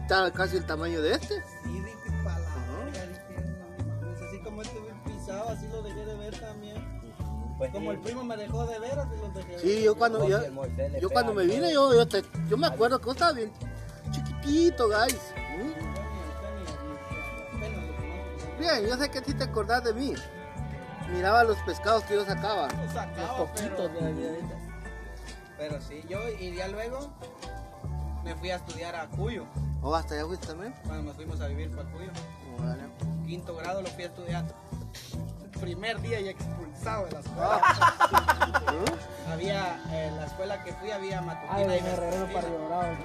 Estaba 0.00 0.30
casi 0.32 0.56
el 0.56 0.66
tamaño 0.66 1.00
de 1.02 1.12
este. 1.14 1.42
Sí, 1.64 1.70
dije, 1.70 1.96
pa' 2.24 2.38
la 2.38 2.50
verga, 2.84 3.08
mames, 4.00 4.22
así 4.22 4.38
como 4.42 4.62
este 4.62 4.78
güey 4.78 4.92
pisado, 5.04 5.48
así 5.50 5.68
lo 5.68 5.82
dejé 5.82 6.04
de 6.04 6.14
ver 6.16 6.40
también. 6.40 7.02
Pues 7.58 7.70
Como 7.70 7.90
sí. 7.90 7.96
el 7.96 8.02
primo 8.02 8.24
me 8.24 8.36
dejó 8.36 8.66
de 8.66 8.78
ver, 8.80 8.98
así 8.98 9.10
lo 9.20 9.28
dejé 9.28 9.48
de 9.50 9.56
ver. 9.56 9.60
Sí, 9.60 9.82
yo 9.84 9.94
cuando, 9.94 10.26
yo, 10.28 10.40
yo 11.00 11.10
cuando 11.10 11.32
me 11.34 11.44
vine, 11.44 11.72
yo, 11.72 11.94
yo, 11.94 12.08
te- 12.08 12.24
yo 12.48 12.56
me 12.56 12.66
acuerdo 12.66 12.98
que 12.98 13.06
yo 13.06 13.12
estaba 13.12 13.32
bien 13.32 13.52
chiquitito, 14.42 14.88
guys. 14.88 15.32
¿Mm? 15.58 15.72
Bien, 18.58 18.86
yo 18.86 18.96
sé 18.96 19.10
que 19.10 19.18
a 19.18 19.22
ti 19.22 19.34
te 19.34 19.44
acordás 19.44 19.84
de 19.84 19.92
mí. 19.94 20.14
Miraba 21.10 21.44
los 21.44 21.56
pescados 21.58 22.04
que 22.04 22.14
yo 22.14 22.24
sacaba. 22.24 22.68
Lo 22.68 22.84
Los 22.84 22.92
sacaba, 22.92 23.36
poquitos 23.38 23.90
pero, 23.92 24.14
de 24.14 24.28
ahorita. 24.28 24.54
Pero 25.58 25.80
sí, 25.80 26.02
yo 26.08 26.18
y 26.28 26.54
ya 26.54 26.68
luego 26.68 27.12
me 28.24 28.34
fui 28.36 28.50
a 28.50 28.56
estudiar 28.56 28.94
a 28.96 29.08
Cuyo. 29.08 29.44
¿O 29.82 29.94
hasta 29.94 30.14
allá 30.14 30.26
fuiste 30.26 30.46
también? 30.46 30.74
Cuando 30.84 31.02
nos 31.04 31.16
fuimos 31.16 31.40
a 31.40 31.48
vivir 31.48 31.70
para 31.74 31.88
Cuyo. 31.90 32.10
Órale. 32.58 32.82
Quinto 33.26 33.56
grado 33.56 33.82
lo 33.82 33.88
fui 33.88 34.04
a 34.04 34.06
estudiar. 34.06 34.44
El 35.42 35.50
primer 35.60 36.00
día 36.00 36.20
y 36.20 36.28
expulsado 36.28 37.06
de 37.06 37.12
la 37.12 37.20
escuela. 37.20 37.60
¿Mm? 38.72 39.30
Había, 39.32 39.80
en 39.90 40.16
la 40.16 40.26
escuela 40.26 40.62
que 40.64 40.72
fui 40.74 40.90
había 40.90 41.20
matutina 41.20 41.54
Ay, 41.56 41.64
y 41.78 41.82
vespertina. 41.82 42.32
para 42.32 42.48
Río 42.48 42.66
Bravo, 42.68 42.96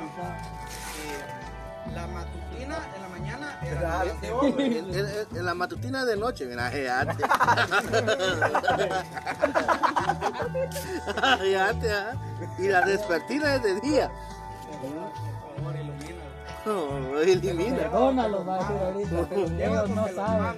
Y 1.89 1.91
la 1.93 2.07
matutina 2.07 2.77
en 2.95 3.01
la 3.01 3.07
mañana 3.09 3.59
era 3.63 4.03
de 4.03 4.11
sí, 4.11 4.17
ocho. 4.31 4.39
hombre. 4.47 4.65
En, 4.77 4.95
en- 4.95 5.37
en 5.37 5.45
la 5.45 5.53
matutina 5.53 6.05
de 6.05 6.17
noche, 6.17 6.45
mira, 6.45 6.69
fíjate. 6.69 7.23
Fíjate, 11.41 11.91
¿ah? 11.93 12.13
Y 12.57 12.67
la 12.67 12.81
despertina 12.81 13.55
es 13.55 13.63
de 13.63 13.79
día. 13.81 14.11
Por 14.81 15.55
favor, 15.55 15.75
ilumina. 15.75 16.23
No, 16.65 17.19
elimina. 17.19 17.77
Perdónalo, 17.77 18.45
va 18.45 18.55
a 18.55 18.59
decir 18.59 18.77
ahorita. 18.83 19.29
que 19.29 19.35
los 19.41 19.51
Lleva 19.51 19.83
niños 19.83 19.89
no 19.95 20.07
favor. 20.07 20.55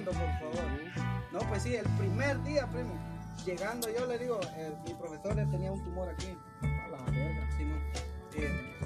No, 1.32 1.38
pues 1.48 1.62
sí, 1.62 1.76
el 1.76 1.88
primer 1.90 2.42
día, 2.42 2.66
primo. 2.66 2.94
Llegando 3.44 3.88
yo 3.88 4.06
le 4.06 4.18
digo, 4.18 4.40
el- 4.58 4.76
mi 4.84 4.94
profesor 4.94 5.34
tenía 5.50 5.70
un 5.72 5.82
tumor 5.84 6.08
aquí. 6.10 6.36
A 6.62 6.88
la 6.88 6.98
verga. 7.10 7.48
Simón. 7.56 7.80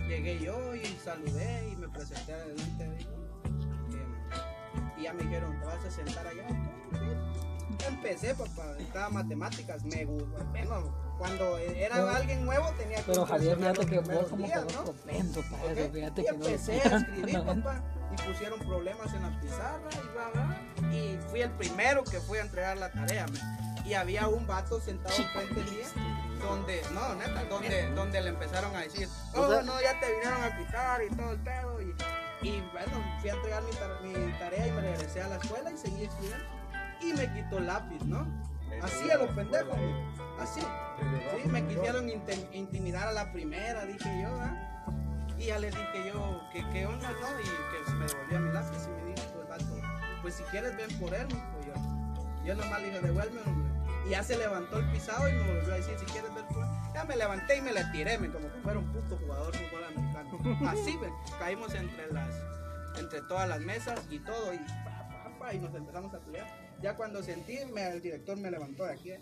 Llegué 0.08 0.38
yo 0.40 0.74
y 0.74 0.84
saludé 1.02 1.68
y 1.72 1.76
me 1.76 1.88
presenté 1.88 2.32
adelante 2.34 2.84
de 2.88 2.96
ellos. 2.98 3.10
Y 4.96 5.02
ya 5.02 5.12
me 5.12 5.22
dijeron, 5.24 5.58
¿te 5.60 5.66
vas 5.66 5.84
a 5.84 5.90
sentar 5.90 6.26
allá? 6.26 6.46
Sí. 6.92 7.86
Empecé, 7.86 8.34
papá, 8.34 8.76
estaba 8.78 9.10
matemáticas, 9.10 9.82
me 9.84 10.04
gustó. 10.04 10.44
Bueno, 10.52 10.94
cuando 11.18 11.58
era 11.58 11.94
Pero- 11.96 12.08
alguien 12.10 12.44
nuevo 12.44 12.70
tenía 12.78 12.96
que 12.98 13.02
Pero 13.04 13.26
Javier, 13.26 13.56
fíjate 13.58 13.86
que 13.86 13.98
vos 14.00 14.28
como 14.28 14.42
que 14.42 14.46
días, 14.48 14.62
sos 14.62 14.72
¿no? 14.74 14.84
propenso 14.84 15.42
para 15.50 15.64
¿Ok? 15.64 15.70
eso, 15.78 15.92
fíjate 15.92 16.20
y 16.20 16.24
que 16.24 16.32
no 16.32 16.44
empecé 16.46 16.80
a 16.80 16.96
escribir, 16.96 17.44
papá, 17.44 17.82
y 18.12 18.22
pusieron 18.28 18.58
problemas 18.60 19.12
en 19.14 19.22
la 19.22 19.40
pizarra 19.40 19.88
y 19.92 20.12
bla, 20.12 20.30
bla. 20.32 20.94
Y 20.94 21.18
fui 21.30 21.40
el 21.42 21.50
primero 21.52 22.04
que 22.04 22.20
fui 22.20 22.38
a 22.38 22.42
entregar 22.42 22.78
la 22.78 22.90
tarea. 22.90 23.26
Y 23.84 23.92
había 23.94 24.28
un 24.28 24.46
vato 24.46 24.80
sentado 24.80 25.14
frente 25.14 25.60
a 25.60 25.64
mí, 25.64 25.78
donde, 26.44 26.82
no, 26.92 27.14
neta, 27.16 27.44
donde, 27.44 27.90
donde 27.90 28.20
le 28.20 28.28
empezaron 28.30 28.74
a 28.76 28.80
decir, 28.80 29.08
oh, 29.34 29.40
O 29.40 29.50
sea- 29.50 29.62
no, 29.62 29.80
ya 29.80 29.98
te 30.00 30.12
vinieron 30.12 30.42
a 30.42 30.56
quitar 30.58 31.02
y 31.02 31.10
todo 31.14 31.32
el 31.32 31.38
pedo. 31.40 31.82
Y, 31.82 31.94
y 32.48 32.60
bueno, 32.72 33.18
fui 33.20 33.30
a 33.30 33.34
entregar 33.34 33.62
mi, 33.62 33.70
tar- 33.72 34.00
mi 34.02 34.32
tarea 34.38 34.66
y 34.66 34.70
me 34.72 34.80
regresé 34.82 35.22
a 35.22 35.28
la 35.28 35.36
escuela 35.36 35.70
y 35.70 35.76
seguí 35.78 36.04
estudiando. 36.04 36.44
Y 37.00 37.12
me 37.14 37.32
quitó 37.34 37.58
el 37.58 37.66
lápiz, 37.66 38.02
¿no? 38.04 38.26
Así 38.82 39.10
a 39.10 39.16
los 39.18 39.30
pendejos, 39.30 39.76
así. 40.40 40.60
Sí, 40.60 41.48
me 41.48 41.66
quisieron 41.66 42.08
intimidar 42.52 43.08
a 43.08 43.12
la 43.12 43.32
primera, 43.32 43.84
dije 43.86 44.22
yo, 44.22 44.28
¿ah? 44.40 44.86
Y 45.38 45.46
ya 45.46 45.58
les 45.58 45.74
dije 45.74 46.10
yo, 46.12 46.40
que 46.52 46.68
qué 46.70 46.86
onda, 46.86 47.10
no? 47.10 47.40
Y 47.40 47.44
que 47.44 47.84
se 47.90 47.92
me 47.96 48.06
devolvía 48.06 48.38
mi 48.40 48.52
lápiz 48.52 48.78
y 48.86 48.90
me 48.90 49.10
dijo 49.14 49.46
vato, 49.48 49.64
pues 50.22 50.34
si 50.34 50.42
quieres 50.44 50.76
ven 50.76 50.98
por 50.98 51.12
él, 51.14 51.26
mijo, 51.28 51.60
yo. 51.66 52.44
Yo 52.44 52.54
nomás 52.56 52.80
le 52.80 52.86
dije, 52.88 53.00
devuelve, 53.00 53.40
hombre. 53.46 53.73
Y 54.06 54.10
ya 54.10 54.22
se 54.22 54.36
levantó 54.36 54.78
el 54.78 54.90
pisado 54.90 55.28
y 55.28 55.32
me 55.32 55.40
volvió 55.54 55.72
a 55.72 55.76
decir, 55.76 55.94
si 55.98 56.04
quieres 56.06 56.34
ver 56.34 56.44
él. 56.50 56.64
Ya 56.94 57.04
me 57.04 57.16
levanté 57.16 57.56
y 57.56 57.62
me 57.62 57.72
le 57.72 57.84
tiré, 57.92 58.18
me, 58.18 58.30
como 58.30 58.52
que 58.52 58.60
fuera 58.60 58.78
un 58.78 58.92
puto 58.92 59.16
jugador 59.16 59.52
de 59.52 59.58
fútbol 59.58 59.84
americano. 59.84 60.58
Así, 60.68 60.96
ven, 61.00 61.12
caímos 61.38 61.74
entre 61.74 62.12
las, 62.12 62.34
entre 62.98 63.20
todas 63.22 63.48
las 63.48 63.60
mesas 63.60 64.00
y 64.10 64.18
todo, 64.20 64.52
y 64.54 64.58
pa, 64.58 65.08
pa, 65.24 65.38
pa, 65.38 65.54
y 65.54 65.58
nos 65.58 65.74
empezamos 65.74 66.12
a 66.14 66.20
pelear. 66.20 66.46
Ya 66.82 66.96
cuando 66.96 67.22
sentí, 67.22 67.58
me- 67.72 67.88
el 67.88 68.02
director 68.02 68.36
me 68.38 68.50
levantó 68.50 68.84
de 68.84 68.92
aquí. 68.92 69.10
eh. 69.10 69.20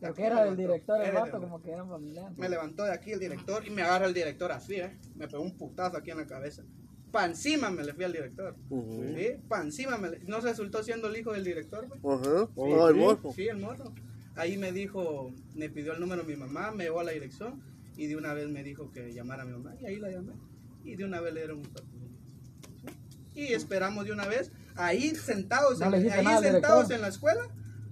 Que 0.00 0.10
me 0.12 0.26
era 0.26 0.42
el 0.42 0.56
levantó. 0.56 0.56
director, 0.56 1.00
el 1.02 1.12
vato, 1.12 1.40
como 1.40 1.62
que 1.62 1.70
eran 1.72 1.88
familiares. 1.88 2.36
me 2.36 2.48
levantó 2.50 2.84
de 2.84 2.92
aquí 2.92 3.12
el 3.12 3.18
director 3.20 3.66
y 3.66 3.70
me 3.70 3.80
agarra 3.82 4.04
el 4.06 4.12
director 4.12 4.52
así, 4.52 4.74
¿eh? 4.76 4.98
Me 5.14 5.26
pegó 5.26 5.42
un 5.42 5.56
putazo 5.56 5.96
aquí 5.96 6.10
en 6.10 6.18
la 6.18 6.26
cabeza. 6.26 6.62
Pa' 7.12 7.24
encima 7.24 7.70
me 7.70 7.82
le 7.82 7.94
fui 7.94 8.04
al 8.04 8.12
director. 8.12 8.54
¿Sí? 8.68 9.28
Pa' 9.48 9.62
encima 9.62 9.96
me 9.96 10.10
le... 10.10 10.18
¿No 10.24 10.40
resultó 10.40 10.82
siendo 10.82 11.08
el 11.08 11.16
hijo 11.16 11.32
del 11.32 11.44
director, 11.44 11.86
güey? 11.88 11.98
Ajá. 12.14 12.48
Oh, 12.56 12.88
el 12.88 12.94
Sí, 12.94 13.00
morfo. 13.00 13.32
Sí, 13.32 13.48
el 13.48 13.56
morro. 13.58 13.84
Ahí 14.36 14.56
me 14.58 14.70
dijo, 14.70 15.32
me 15.54 15.68
pidió 15.70 15.94
el 15.94 16.00
número 16.00 16.22
mi 16.24 16.36
mamá, 16.36 16.70
me 16.70 16.84
llevó 16.84 17.00
a 17.00 17.04
la 17.04 17.12
dirección 17.12 17.62
y 17.96 18.06
de 18.06 18.16
una 18.16 18.34
vez 18.34 18.48
me 18.48 18.62
dijo 18.62 18.92
que 18.92 19.12
llamara 19.12 19.42
a 19.42 19.46
mi 19.46 19.52
mamá 19.52 19.74
y 19.80 19.86
ahí 19.86 19.96
la 19.96 20.10
llamé. 20.10 20.34
Y 20.84 20.94
de 20.96 21.04
una 21.04 21.20
vez 21.20 21.34
le 21.34 21.40
dieron 21.40 21.58
un 21.58 21.64
papel. 21.64 21.96
Y 23.34 23.52
esperamos 23.52 24.04
de 24.04 24.12
una 24.12 24.26
vez, 24.26 24.52
ahí 24.76 25.14
sentados, 25.14 25.80
No 25.80 25.94
en, 25.94 26.10
ahí 26.10 26.24
nada 26.24 26.40
sentados 26.40 26.90
en 26.90 27.00
la 27.00 27.08
escuela, 27.08 27.42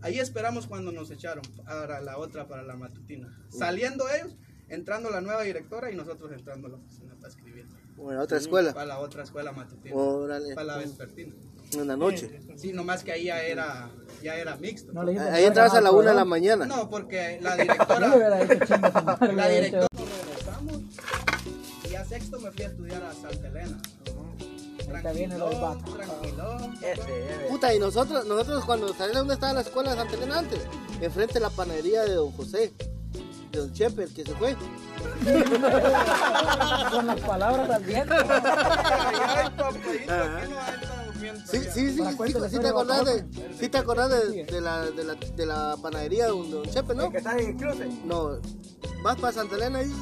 ahí 0.00 0.18
esperamos 0.18 0.66
cuando 0.66 0.92
nos 0.92 1.10
echaron 1.10 1.42
para 1.64 2.00
la 2.00 2.18
otra, 2.18 2.46
para 2.46 2.62
la 2.62 2.76
matutina. 2.76 3.36
Saliendo 3.50 4.04
ellos, 4.08 4.36
entrando 4.68 5.10
la 5.10 5.20
nueva 5.20 5.42
directora 5.42 5.90
y 5.90 5.96
nosotros 5.96 6.32
entrando 6.32 6.68
a 6.68 6.70
la 6.72 6.76
oficina 6.76 7.14
para 7.16 7.28
escribir. 7.28 7.66
Bueno, 7.96 8.22
otra 8.22 8.38
escuela. 8.38 8.72
Para 8.72 8.86
la 8.86 8.98
otra 8.98 9.22
escuela 9.22 9.52
matutina. 9.52 9.94
Órale. 9.94 10.54
Para 10.54 10.66
la 10.66 10.78
vespertina. 10.78 11.34
En 11.76 11.88
la 11.88 11.96
noche. 11.96 12.40
Sí, 12.56 12.72
nomás 12.72 13.02
que 13.02 13.12
ahí 13.12 13.24
ya 13.24 13.42
era, 13.42 13.90
ya 14.22 14.36
era 14.36 14.56
mixto. 14.56 14.92
No 14.92 15.02
le 15.02 15.12
dijiste 15.12 15.32
Ahí 15.32 15.44
entrabas 15.44 15.74
a 15.74 15.80
la 15.80 15.90
una 15.90 16.10
de 16.10 16.16
la 16.16 16.24
mañana. 16.24 16.66
No, 16.66 16.88
porque 16.88 17.38
la 17.42 17.56
directora, 17.62 18.08
la 18.18 19.48
directora 19.48 19.88
regresamos 20.26 20.80
y 21.84 21.88
se 21.88 22.04
sexto 22.04 22.38
me 22.38 22.50
fui 22.50 22.64
a 22.64 22.68
estudiar 22.68 23.02
a 23.02 23.12
Santa 23.12 23.48
Elena. 23.48 23.78
Tranquilo. 24.84 25.50
Puta, 27.48 27.74
y 27.74 27.78
nosotros, 27.78 28.26
nosotros 28.26 28.64
cuando 28.64 28.88
salimos 28.94 29.18
dónde 29.20 29.34
estaba 29.34 29.54
la 29.54 29.60
escuela 29.62 29.90
de 29.90 29.96
Santa 29.96 30.14
Elena 30.14 30.38
antes, 30.38 30.60
enfrente 31.00 31.34
de 31.34 31.40
la 31.40 31.50
panadería 31.50 32.04
de 32.04 32.14
don 32.14 32.30
José, 32.32 32.72
de 33.50 33.58
don 33.58 33.72
Chepe, 33.72 34.04
el 34.04 34.14
que 34.14 34.24
se 34.24 34.34
fue. 34.34 34.54
Con 36.90 37.06
las 37.06 37.20
palabras 37.20 37.70
al 37.70 37.84
movimiento. 41.32 41.50
Sí, 41.50 41.58
sí, 41.58 41.70
sí, 41.72 41.92
sí, 41.92 41.98
la 42.02 42.48
te 42.60 42.68
acordás 42.68 43.04
de, 43.04 43.24
sí 43.58 43.68
te 43.68 43.78
acordás 43.78 44.10
de, 44.10 44.44
de 44.44 44.60
la, 44.60 44.90
de, 44.90 45.04
la, 45.04 45.14
de 45.14 45.46
la 45.46 45.76
panadería 45.82 46.24
de 46.24 46.30
don, 46.30 46.50
de 46.50 46.56
don 46.56 46.64
Chepe, 46.70 46.94
¿no? 46.94 47.04
el 47.06 47.10
que 47.12 47.18
está 47.18 47.38
en 47.38 47.48
el 47.50 47.56
cruce. 47.56 47.88
No, 48.04 48.38
vas 49.02 49.16
para 49.20 49.32
Santa 49.32 49.56
Elena 49.56 49.82
y 49.82 49.92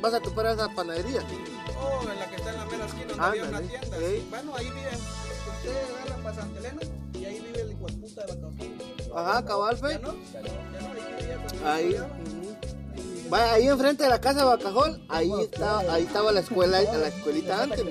vas 0.00 0.14
a 0.14 0.20
topar 0.20 0.46
a 0.46 0.52
esa 0.52 0.68
panadería. 0.68 1.22
Oh, 1.80 2.02
en 2.10 2.18
la 2.18 2.30
que 2.30 2.36
está 2.36 2.50
en 2.50 2.56
la 2.56 2.64
mera 2.66 2.86
esquina 2.86 3.06
donde 3.08 3.24
había 3.24 3.44
una 3.44 3.60
tienda. 3.60 3.96
Bueno, 4.30 4.56
ahí 4.56 4.64
viven. 4.66 4.98
Usted 5.56 5.94
agarra 6.06 6.22
para 6.22 6.36
Santa 6.36 6.58
Elena 6.60 6.80
y 7.14 7.24
ahí 7.24 7.40
vive 7.40 7.60
el 7.60 7.72
hijo 7.72 7.86
de 7.86 7.92
puta 7.94 8.20
de 8.26 8.32
Bacajón. 8.34 9.16
Ajá, 9.16 9.44
cabal, 9.44 9.76
¿Ya 9.80 9.88
fe. 9.88 9.98
no? 10.00 10.14
Ya 10.32 10.40
no, 10.40 11.68
ahí 11.68 11.84
vivía 11.86 12.06
Ahí. 13.34 13.60
ahí 13.62 13.68
enfrente 13.68 14.02
de 14.04 14.10
la 14.10 14.20
casa 14.20 14.40
de 14.40 14.44
Bacajol, 14.44 15.04
ahí 15.08 15.30
estaba, 15.40 15.80
ahí 15.94 16.02
estaba 16.04 16.32
la 16.32 16.40
escuela, 16.40 16.82
la 16.82 17.08
escuelita 17.08 17.62
antes, 17.62 17.84
me 17.84 17.90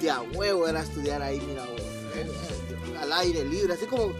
de 0.00 0.10
a 0.10 0.20
huevo 0.22 0.68
era 0.68 0.80
estudiar 0.82 1.22
ahí, 1.22 1.40
mira, 1.40 1.62
huevo. 1.64 2.32
al 3.00 3.12
aire 3.12 3.44
libre, 3.44 3.74
así 3.74 3.86
como. 3.86 4.12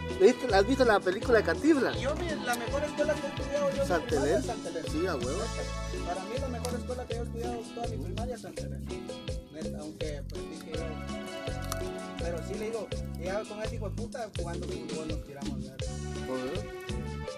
¿has 0.54 0.66
visto 0.66 0.84
la 0.84 1.00
película 1.00 1.38
de 1.38 1.44
Cantinflas? 1.44 1.98
Yo, 2.00 2.14
mi- 2.16 2.28
la 2.44 2.54
mejor 2.54 2.84
escuela 2.84 3.14
que 3.14 3.26
he 3.26 3.30
estudiado 3.30 3.70
yo 3.74 3.82
es 3.82 3.90
Elena. 4.12 4.42
Sí, 4.90 5.06
a 5.06 5.16
huevo. 5.16 5.42
Para 6.06 6.22
mí 6.24 6.30
la 6.40 6.48
mejor 6.48 6.74
escuela 6.74 7.06
que 7.06 7.14
yo 7.14 7.20
he 7.20 7.24
estudiado 7.24 7.58
toda 7.74 7.86
mi 7.88 7.96
primaria 8.04 8.34
es. 8.36 8.42
Neta, 8.44 9.78
Aunque 9.80 10.22
pues 10.28 10.42
dije 10.50 10.72
yo. 10.74 10.84
Pero 12.20 12.38
sí 12.48 12.54
le 12.58 12.64
digo, 12.66 12.88
llegaba 13.18 13.44
con 13.48 13.62
este 13.62 13.76
hijo 13.76 13.88
de 13.90 13.96
puta 13.96 14.30
jugando 14.38 14.66
fútbol, 14.66 15.08
nos 15.08 15.24
tiramos 15.24 15.60
de 15.62 15.68
Joder. 16.26 16.68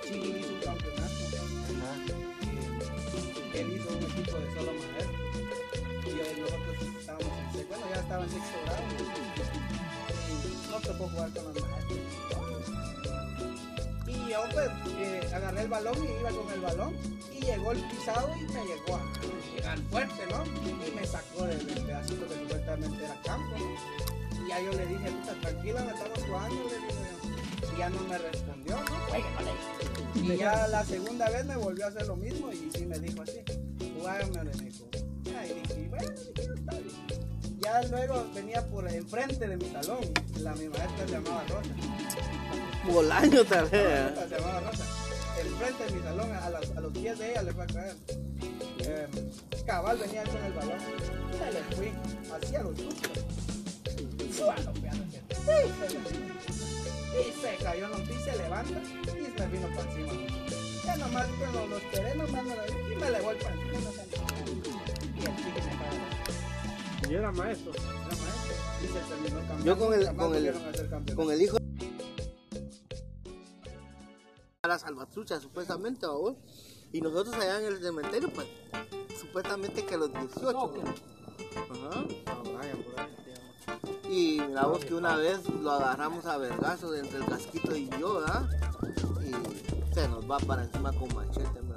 Sí, 0.02 0.34
hizo 0.40 0.52
un 0.52 0.60
campeonato. 0.60 1.10
Él 3.54 3.72
hizo 3.76 3.88
un 3.88 4.02
equipo 4.04 4.38
de 4.38 4.54
solo 4.54 4.72
maestros. 4.72 5.10
Y 6.06 6.40
nosotros 6.40 6.76
estábamos 7.00 7.32
bueno, 7.70 7.86
ya 7.88 8.00
estaba 8.00 8.24
en 8.24 8.30
sexto 8.30 8.58
grado. 8.66 8.82
Y 10.28 10.70
nos 10.70 10.82
tocó 10.82 11.08
jugar 11.08 11.30
con 11.30 11.44
los 11.44 11.68
maestros. 11.68 11.98
Y 14.06 14.28
yo 14.28 14.42
pues 14.52 14.68
eh, 14.98 15.30
agarré 15.32 15.62
el 15.62 15.68
balón 15.68 15.96
y 16.04 16.20
iba 16.20 16.30
con 16.30 16.52
el 16.52 16.60
balón. 16.60 16.96
Y 17.32 17.44
llegó 17.44 17.72
el 17.72 17.78
pisado 17.88 18.34
y 18.36 18.42
me 18.52 18.64
llegó 18.66 18.96
a 18.96 19.02
llegar 19.54 19.78
fuerte, 19.90 20.26
¿no? 20.30 20.44
Y 20.86 20.90
me 20.90 21.06
sacó 21.06 21.46
del, 21.46 21.58
pedacito 21.58 22.26
que 22.26 22.34
supuestamente 22.34 23.04
era 23.04 23.22
campo. 23.22 23.56
¿no? 23.56 24.44
Y 24.44 24.48
ya 24.48 24.60
yo 24.60 24.72
le 24.72 24.86
dije, 24.86 25.10
puta, 25.10 25.34
tranquila, 25.40 25.84
me 25.84 25.92
estamos 25.92 26.18
jugando, 26.26 26.56
le 26.56 26.76
dije. 26.86 27.72
Y 27.72 27.78
ya 27.78 27.88
no 27.88 28.00
me 28.02 28.18
respondió, 28.18 28.76
¿no? 28.76 30.22
Y 30.22 30.36
ya 30.36 30.66
la 30.66 30.84
segunda 30.84 31.30
vez 31.30 31.44
me 31.44 31.56
volvió 31.56 31.84
a 31.84 31.88
hacer 31.88 32.06
lo 32.06 32.16
mismo 32.16 32.52
y 32.52 32.68
sí 32.74 32.84
me 32.84 32.98
dijo 32.98 33.22
así, 33.22 33.42
jugágame, 33.96 34.44
me 34.44 34.52
dijo. 34.64 34.84
Y 34.92 35.54
dije, 35.60 35.88
bueno, 35.88 36.10
"No 36.10 36.54
está 36.54 36.78
bien". 36.78 37.09
Ya 37.72 37.82
luego 37.88 38.26
venía 38.34 38.66
por 38.66 38.88
enfrente 38.90 39.46
de 39.46 39.56
mi 39.56 39.70
salón, 39.70 40.00
la 40.40 40.54
mi 40.54 40.66
maestra 40.68 41.06
se 41.06 41.12
llamaba 41.12 41.44
Rosa. 41.48 41.70
Bolaño 42.84 43.44
tal 43.44 43.66
vez. 43.68 44.18
Se 44.18 44.28
llamaba 44.28 44.60
Rosa. 44.60 44.84
Enfrente 45.40 45.84
de 45.84 45.92
mi 45.92 46.02
salón, 46.02 46.32
a, 46.32 46.50
las- 46.50 46.70
a 46.76 46.80
los 46.80 46.92
pies 46.92 47.16
de 47.18 47.30
ella 47.30 47.42
le 47.42 47.52
fue 47.52 47.62
a 47.62 47.66
caer. 47.68 47.96
Eh, 48.80 49.06
cabal 49.64 49.98
venía 49.98 50.24
con 50.24 50.44
el 50.44 50.52
balón. 50.52 50.78
Me 51.38 51.52
le 51.52 51.62
fui, 51.76 51.92
hacía 52.34 52.62
los 52.62 52.76
sustos. 52.76 53.24
Se. 54.34 54.42
Y 57.20 57.32
se 57.40 57.64
cayó 57.64 57.84
en 57.84 57.90
los 57.92 58.00
pies, 58.00 58.24
se 58.24 58.36
levanta 58.36 58.80
y 58.80 59.38
se 59.38 59.46
vino 59.46 59.68
para 59.76 59.90
encima. 59.92 60.12
Ya 60.84 60.96
nomás 60.96 61.26
cuando 61.38 61.66
lo 61.68 61.76
esperé, 61.76 62.14
nomás 62.16 62.44
me 62.44 62.56
lo 62.56 62.92
y 62.92 62.96
me 62.96 63.10
le 63.10 63.20
voy 63.20 63.36
para 63.36 63.54
encima. 63.54 63.90
Cae. 67.10 67.14
Y 67.14 67.14
era 67.16 67.32
maestro. 67.32 67.72
Era 67.72 68.16
maestro. 68.16 68.54
Y 68.82 68.86
se 68.86 69.00
terminó. 69.00 69.64
Yo 69.64 69.78
con 69.78 69.94
el, 69.94 70.16
con 70.16 70.34
el, 70.34 71.14
con 71.14 71.32
el 71.32 71.42
hijo 71.42 71.56
a 74.62 74.68
la 74.68 74.78
salvatrucha 74.78 75.40
supuestamente, 75.40 76.06
¿no? 76.06 76.36
Y 76.92 77.00
nosotros 77.00 77.34
allá 77.34 77.60
en 77.60 77.66
el 77.66 77.80
cementerio, 77.80 78.30
pues, 78.32 78.46
supuestamente 79.18 79.84
que 79.86 79.94
a 79.94 79.98
los 79.98 80.12
18. 80.12 80.52
¿no? 80.52 80.72
Ajá. 81.56 82.06
Y 84.08 84.40
mira 84.40 84.66
vos 84.66 84.84
que 84.84 84.94
una 84.94 85.16
vez 85.16 85.48
lo 85.48 85.70
agarramos 85.70 86.26
a 86.26 86.36
vergazos 86.36 86.98
entre 86.98 87.18
el 87.18 87.26
casquito 87.26 87.76
y 87.76 87.88
yo, 87.90 88.14
¿verdad? 88.14 88.48
Y 89.24 89.94
se 89.94 90.08
nos 90.08 90.28
va 90.28 90.38
para 90.40 90.64
encima 90.64 90.92
con 90.92 91.14
machete. 91.14 91.69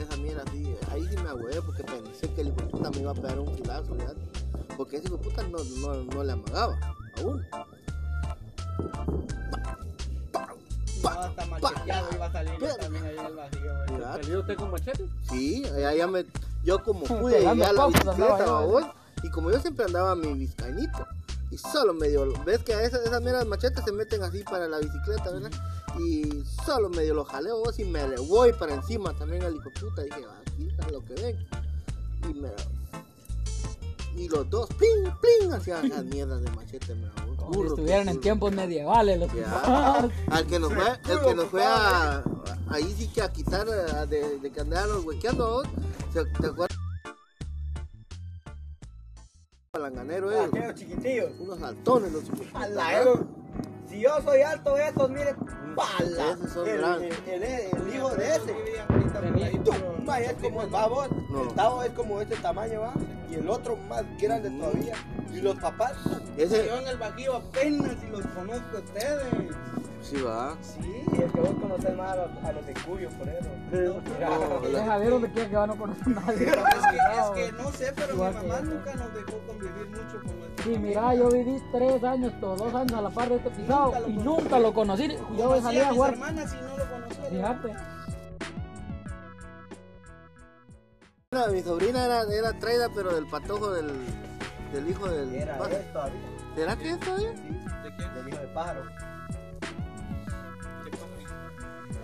Esa 0.00 0.16
mierda 0.16 0.42
así, 0.46 0.74
ahí 0.90 1.06
sí 1.10 1.16
me 1.22 1.28
agüé 1.28 1.60
porque 1.60 1.84
pensé 1.84 2.32
que 2.32 2.40
el 2.40 2.48
hijo 2.48 2.56
puta 2.68 2.90
me 2.90 3.00
iba 3.00 3.10
a 3.10 3.14
pegar 3.14 3.38
un 3.38 3.54
filazo, 3.54 3.94
¿verdad? 3.94 4.16
Porque 4.76 4.96
ese 4.96 5.08
hijo 5.08 5.18
puta 5.18 5.42
no, 5.42 5.58
no, 5.62 6.04
no 6.04 6.24
le 6.24 6.32
amagaba, 6.32 6.78
aún. 7.18 7.46
No, 11.02 11.08
hasta 11.08 11.46
macheteado 11.46 12.08
iba 12.14 12.26
a 12.26 12.32
salir 12.32 12.52
también 12.80 13.04
ahí 13.04 13.18
en 13.18 13.26
el 13.26 13.34
vacío, 13.34 13.72
¿Salió 13.98 14.40
usted 14.40 14.56
con 14.56 14.70
machete? 14.70 15.08
Sí, 15.28 15.64
allá 15.66 15.94
ya 15.94 16.06
me, 16.06 16.24
yo 16.64 16.82
como 16.82 17.00
pude 17.04 17.40
llegué 17.40 17.64
a 17.64 17.72
la 17.72 17.86
bicicleta, 17.86 18.94
y 19.22 19.30
como 19.30 19.50
yo 19.50 19.60
siempre 19.60 19.84
andaba 19.84 20.14
mi 20.14 20.32
vizcainito, 20.32 21.06
y 21.50 21.58
solo 21.58 21.92
medio, 21.92 22.32
ves 22.44 22.60
que 22.60 22.72
a 22.72 22.82
esas, 22.84 23.02
esas 23.04 23.20
mierdas 23.20 23.46
machetes 23.46 23.84
se 23.84 23.92
meten 23.92 24.22
así 24.22 24.42
para 24.44 24.66
la 24.66 24.78
bicicleta, 24.78 25.30
¿verdad? 25.30 25.50
Y 25.98 26.44
solo 26.64 26.88
medio 26.88 27.14
lo 27.14 27.24
jaleo 27.24 27.58
vos 27.58 27.78
y 27.78 27.84
me 27.84 28.06
le 28.08 28.16
voy 28.20 28.52
para 28.52 28.74
encima 28.74 29.12
también 29.14 29.42
al 29.44 29.54
hijo 29.56 29.70
puta, 29.78 30.02
dije, 30.02 30.24
aquí 30.46 30.68
está 30.68 30.88
lo 30.90 31.04
que 31.04 31.14
ven, 31.14 31.48
y 32.28 32.34
me 32.34 32.50
y 34.16 34.28
los 34.28 34.48
dos, 34.50 34.68
pling, 34.70 35.12
pling, 35.20 35.52
hacían 35.52 35.86
esas 35.86 36.04
mierdas 36.06 36.42
de 36.42 36.50
machete, 36.50 36.94
me 36.94 37.08
burro, 37.46 37.68
estuvieran 37.68 38.04
qué 38.06 38.10
en 38.10 38.20
tiempos 38.20 38.52
medievales 38.52 39.18
los 39.20 39.32
Ya. 39.32 40.10
Al 40.30 40.46
que 40.46 40.58
nos 40.58 40.72
fue, 40.72 40.90
el 41.08 41.20
que 41.20 41.34
nos 41.34 41.44
fue 41.46 41.64
a, 41.64 42.22
ahí 42.68 42.94
sí 42.98 43.08
que 43.08 43.22
a 43.22 43.30
quitar 43.32 43.68
a- 43.68 44.06
de, 44.06 44.38
de 44.38 44.50
que 44.52 44.60
andábamos 44.60 45.04
huequeando, 45.04 45.50
¿vos? 45.50 45.66
¿Se- 46.12 46.24
¿te 46.24 46.46
acuerdas? 46.46 46.76
Palanganero, 49.70 50.32
eh. 50.32 50.50
Unos 51.38 51.58
saltones 51.60 52.12
los 52.12 52.24
Si 53.90 54.00
yo 54.00 54.10
soy 54.22 54.40
alto 54.42 54.74
de 54.76 54.86
estos, 54.88 55.10
miren, 55.10 55.36
pala. 55.74 56.32
Esos 56.32 56.50
son 56.52 56.68
El, 56.68 56.78
grandes. 56.78 57.18
el, 57.26 57.42
el, 57.42 57.76
el 57.88 57.94
hijo 57.94 58.08
de 58.10 58.28
ese. 58.36 58.54
Tú, 59.64 59.72
vaya, 60.04 60.30
es 60.30 60.36
como 60.40 60.62
el 60.62 60.70
babos. 60.70 61.08
No. 61.28 61.42
El 61.42 61.48
tavo 61.54 61.82
es 61.82 61.90
como 61.90 62.20
este 62.20 62.36
tamaño, 62.36 62.80
va. 62.82 62.94
Y 63.28 63.34
el 63.34 63.48
otro 63.50 63.76
más 63.88 64.04
grande 64.20 64.48
todavía. 64.50 64.94
Y 65.32 65.40
los 65.40 65.56
papás, 65.56 65.94
Ese, 66.36 66.66
Yo 66.66 66.76
en 66.78 66.88
el 66.88 66.96
Bajío 66.98 67.36
apenas 67.36 67.96
si 68.00 68.06
los 68.08 68.24
conozco 68.26 68.76
a 68.76 68.80
ustedes. 68.80 69.24
sí 70.02 70.20
va. 70.22 70.56
sí, 70.60 71.04
es 71.12 71.32
que 71.32 71.40
vos 71.40 71.54
conocés 71.60 71.96
más 71.96 72.12
a 72.12 72.16
los, 72.16 72.44
a 72.44 72.52
los 72.52 72.66
de 72.66 72.74
Cuyo, 72.74 73.08
por 73.10 73.28
eso. 73.28 73.48
No, 73.70 75.10
donde 75.10 75.30
quiera 75.32 75.48
que 75.48 75.56
va, 75.56 75.66
no 75.68 75.76
conoce 75.76 76.00
a 76.06 76.08
nadie. 76.08 76.46
Es 76.50 76.54
que, 77.36 77.46
es 77.46 77.50
que 77.50 77.52
no 77.52 77.70
sé, 77.72 77.92
pero 77.94 78.14
Igual 78.14 78.34
mi 78.34 78.48
mamá 78.48 78.60
nunca 78.62 78.94
nos 78.94 79.14
dejó 79.14 79.38
convivir 79.46 79.86
mucho 79.88 80.20
con 80.24 80.39
Sí, 80.64 80.78
mira, 80.78 81.14
yo 81.14 81.30
viví 81.30 81.62
tres 81.72 82.04
años, 82.04 82.32
todos 82.40 82.58
dos 82.58 82.74
años 82.74 82.92
a 82.92 83.00
la 83.02 83.10
par 83.10 83.28
de 83.30 83.36
este 83.36 83.50
pisado 83.50 83.86
Nunca 83.92 84.00
lo 84.00 84.08
y 84.08 84.12
nunca 84.12 84.58
lo 84.58 84.74
conocí. 84.74 85.08
Yo 85.36 85.60
salía 85.62 85.84
a 85.84 85.88
mis 85.88 85.96
jugar. 85.96 86.12
hermanas 86.12 86.52
y 86.54 86.62
no 86.64 86.76
lo 86.76 86.90
conocía. 86.90 87.24
Fíjate. 87.30 87.68
Una- 91.32 91.46
Mi 91.48 91.62
sobrina 91.62 92.04
era, 92.04 92.22
era 92.24 92.58
traída, 92.58 92.88
pero 92.94 93.14
del 93.14 93.26
patojo 93.26 93.70
del, 93.72 93.90
del 94.72 94.88
hijo 94.90 95.08
del 95.08 95.34
Era 95.34 95.56
pájaro. 95.58 95.76
él 95.76 95.92
todavía. 95.92 96.20
¿Será 96.56 96.76
que 96.76 96.90
es 96.90 97.00
todavía? 97.00 97.30
¿De 97.30 97.96
quién? 97.96 98.14
Del 98.14 98.28
hijo 98.28 98.38
del 98.38 98.52
pájaro. 98.52 98.82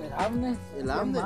El 0.03 0.13
Amnes. 0.13 0.59
El 0.77 0.85
¿quién 0.85 0.91
Amnes. 0.91 1.23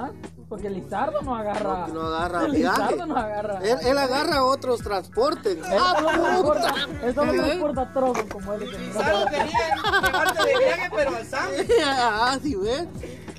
Porque 0.51 0.69
Lizardo 0.69 1.23
no 1.23 1.37
agarra. 1.37 1.79
No, 1.79 1.87
que 1.87 1.93
no 1.93 2.01
agarra 2.03 2.45
El 2.45 2.53
viaje. 2.57 2.81
Lizardo 2.83 3.07
no 3.07 3.17
agarra. 3.17 3.59
Él, 3.63 3.79
él 3.83 3.99
agarra 3.99 4.45
otros 4.45 4.83
transportes. 4.83 5.57
Él 5.57 5.79
¡Ah, 5.81 5.95
solo 5.97 6.11
transporta, 6.11 6.69
puta! 6.73 7.07
él 7.07 7.15
solo 7.15 7.33
transporta 7.33 7.93
trozos 7.93 8.25
como 8.25 8.53
él. 8.55 8.61
que 8.69 8.93
Solo 8.93 9.25
quería 9.27 9.47
llevarte 9.47 10.49
de 10.49 10.59
viaje, 10.59 10.91
pero 10.97 11.17
al 11.17 11.25
Sam. 11.25 11.51
ah, 11.87 12.39
sí, 12.43 12.57
¿ves? 12.57 12.89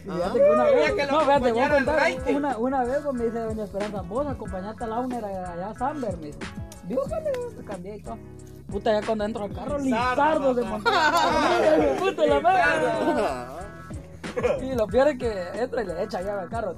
Fíjate 0.05 0.39
que 0.39 0.51
una 0.51 0.63
vez, 0.63 0.91
que 0.93 1.05
no, 1.05 1.19
fíjate, 1.19 1.51
voy 1.51 1.61
a 1.61 1.69
contar, 1.69 2.13
una, 2.33 2.57
una 2.57 2.83
vez 2.85 3.13
me 3.13 3.25
dice 3.25 3.39
doña 3.39 3.63
Esperanza, 3.65 4.01
vos 4.01 4.27
acompañaste 4.27 4.83
a 4.83 4.87
Launer 4.87 5.25
allá 5.25 5.69
a 5.69 5.77
Samber, 5.77 6.17
me 6.17 6.27
dice, 6.27 6.39
dígale, 6.87 7.31
te 7.57 7.63
cambié 7.65 7.97
y 7.97 8.01
todo. 8.01 8.17
Puta, 8.71 8.99
ya 8.99 9.05
cuando 9.05 9.25
entro 9.25 9.43
al 9.43 9.53
carro, 9.53 9.77
Lizardo 9.79 10.55
se 10.55 10.61
montó. 10.61 10.89
Ay, 10.93 11.97
Puta 11.99 12.25
la 12.25 12.39
madre. 12.39 13.70
Y 14.61 14.75
lo 14.75 14.87
peor 14.87 15.09
es 15.09 15.17
que 15.17 15.49
entra 15.53 15.83
y 15.83 15.85
le 15.85 16.03
echa 16.03 16.21
llave 16.21 16.41
al 16.41 16.49
carro. 16.49 16.75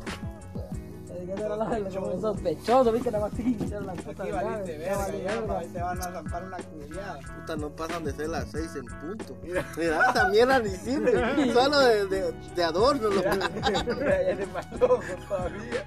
Sospechoso, 2.21 2.91
vi 2.91 2.99
que 2.99 3.11
nada 3.11 3.29
más 3.29 3.39
era 3.39 3.79
la 3.81 3.93
puta 3.93 4.23
Aquí 4.23 4.31
valiste 4.31 4.77
verga, 4.77 5.63
ya, 5.63 5.69
te 5.71 5.81
van 5.81 5.99
a 5.99 6.03
zampar 6.03 6.43
una 6.43 6.57
culiada. 6.57 7.19
Puta, 7.19 7.55
no 7.55 7.69
pasan 7.69 8.03
de 8.03 8.11
ser 8.11 8.29
las 8.29 8.51
6 8.51 8.75
en 8.75 8.85
punto. 8.85 9.37
Mira, 9.41 9.65
esa 10.09 10.27
mierda 10.29 10.59
ni 10.59 10.69
sirve. 10.69 11.53
Solo 11.53 11.79
de, 11.79 12.05
de, 12.07 12.31
de 12.55 12.63
adorno 12.63 13.09
lo 13.09 13.15
Mira, 13.15 13.49
mira, 13.95 14.23
ya 14.23 14.35
le 14.35 14.45
mató 14.47 14.99
todavía. 15.27 15.83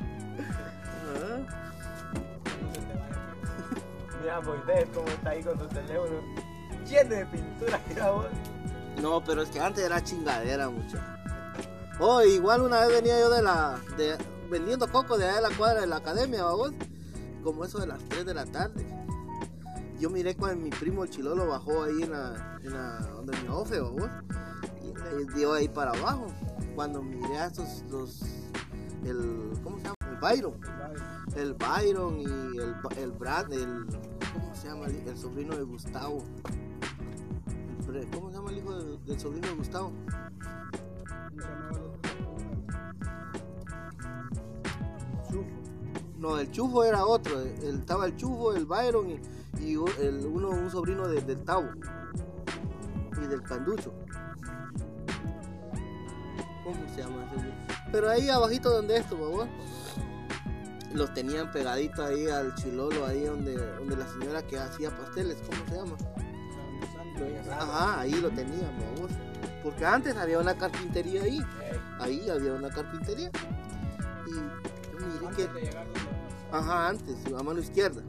Mira 4.21 4.41
Moisés 4.41 4.89
cómo 4.93 5.09
está 5.09 5.31
ahí 5.31 5.43
con 5.43 5.59
su 5.59 5.67
teléfono 5.69 6.47
lleno 6.87 7.11
de 7.11 7.27
pintura, 7.27 7.81
mira 7.89 8.11
vos. 8.11 8.27
No, 9.03 9.23
pero 9.23 9.43
es 9.43 9.51
que 9.51 9.61
antes 9.61 9.85
era 9.85 10.03
chingadera, 10.03 10.69
mucho. 10.71 10.99
Oh, 11.99 12.23
igual 12.23 12.61
una 12.61 12.81
vez 12.81 12.91
venía 12.91 13.19
yo 13.19 13.31
de 13.31 13.43
la. 13.43 13.81
De, 13.97 14.19
vendiendo 14.51 14.91
coco 14.91 15.17
de 15.17 15.25
allá 15.25 15.37
de 15.37 15.49
la 15.49 15.57
cuadra 15.57 15.81
de 15.81 15.87
la 15.87 15.97
academia, 15.97 16.45
vos. 16.45 16.73
Como 17.43 17.65
eso 17.65 17.79
de 17.79 17.87
las 17.87 18.03
3 18.11 18.27
de 18.27 18.35
la 18.35 18.45
tarde. 18.45 18.87
Yo 19.99 20.11
miré 20.11 20.37
cuando 20.37 20.63
mi 20.63 20.69
primo 20.69 21.05
el 21.05 21.11
chilolo 21.11 21.47
bajó 21.47 21.85
ahí 21.85 22.03
en 22.03 22.11
la. 22.11 22.59
En 22.63 22.73
la 22.75 22.99
donde 22.99 23.41
mi 23.41 23.49
ofe, 23.49 23.81
vos. 23.81 24.11
Y 24.83 25.35
dio 25.35 25.55
ahí 25.55 25.69
para 25.69 25.93
abajo. 25.93 26.27
Cuando 26.75 27.03
miré 27.03 27.39
a 27.39 27.47
estos. 27.47 27.83
Los, 27.91 28.21
el. 29.05 29.53
¿Cómo 29.65 29.79
se 29.79 29.85
llama? 29.85 29.97
El 30.11 30.17
Byron. 30.19 30.55
El 31.35 31.55
Byron 31.55 32.21
y 32.21 32.25
el, 32.59 32.75
el 32.99 33.13
Brad. 33.13 33.51
El, 33.55 33.87
¿Cómo 34.35 34.55
se 34.55 34.69
llama? 34.69 34.87
El, 34.87 35.17
sobrino 35.17 35.57
de 35.57 35.63
Gustavo. 35.63 36.23
¿Cómo 38.13 38.31
se 38.31 38.37
llama 38.37 38.51
el 38.51 38.59
hijo 38.59 38.75
del 38.75 39.19
sobrino 39.19 39.47
de 39.49 39.55
Gustavo? 39.55 39.93
No, 46.19 46.39
el 46.39 46.51
Chufo 46.51 46.83
era 46.85 47.05
otro. 47.05 47.41
el- 47.41 47.79
estaba 47.81 48.07
el 48.07 48.17
Chufo, 48.17 48.55
el 48.55 48.65
Byron 48.67 49.11
y, 49.61 49.75
el, 50.01 50.27
uno, 50.27 50.49
un 50.51 50.71
sobrino 50.71 51.07
de- 51.09 51.21
del 51.21 51.43
Tavo 51.45 51.69
y 53.23 53.27
del 53.27 53.43
Canducho. 53.43 53.93
¿Cómo 56.65 56.89
se 56.95 57.03
llama 57.03 57.31
ese? 57.37 57.53
Pero 57.93 58.11
ahí 58.11 58.29
abajito 58.29 58.71
donde 58.71 58.97
esto, 58.97 59.17
los 60.93 61.13
tenían 61.15 61.51
pegaditos 61.53 62.01
ahí 62.01 62.27
al 62.29 62.55
chilolo, 62.55 63.07
ahí 63.07 63.25
donde, 63.25 63.55
donde 63.77 63.97
la 63.97 64.07
señora 64.09 64.43
que 64.47 64.59
hacía 64.59 64.91
pasteles, 64.97 65.37
¿cómo 65.49 65.65
se 65.69 65.77
llama? 65.77 65.97
Ajá, 67.53 68.01
ahí 68.01 68.13
lo 68.15 68.31
tenían, 68.31 68.73
babos. 68.97 69.11
Porque 69.67 69.85
antes 69.85 70.17
había 70.17 70.39
una 70.39 70.55
carpintería 70.57 71.25
ahí. 71.25 71.45
Ahí 71.99 72.31
había 72.31 72.53
una 72.53 72.69
carpintería. 72.71 73.33
Y 74.29 74.31
yo 74.31 74.41
miré 75.29 75.37
que. 75.37 75.49
Ajá, 76.53 76.91
antes, 76.91 77.17
a 77.37 77.43
mano 77.43 77.59
izquierda. 77.59 78.01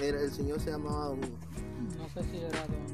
Era, 0.00 0.20
el 0.20 0.32
señor 0.32 0.60
se 0.60 0.70
llamaba. 0.70 1.10
un- 1.10 1.20
No 1.98 2.08
sé 2.14 2.22
si 2.30 2.36
era 2.38 2.60
don. 2.68 2.86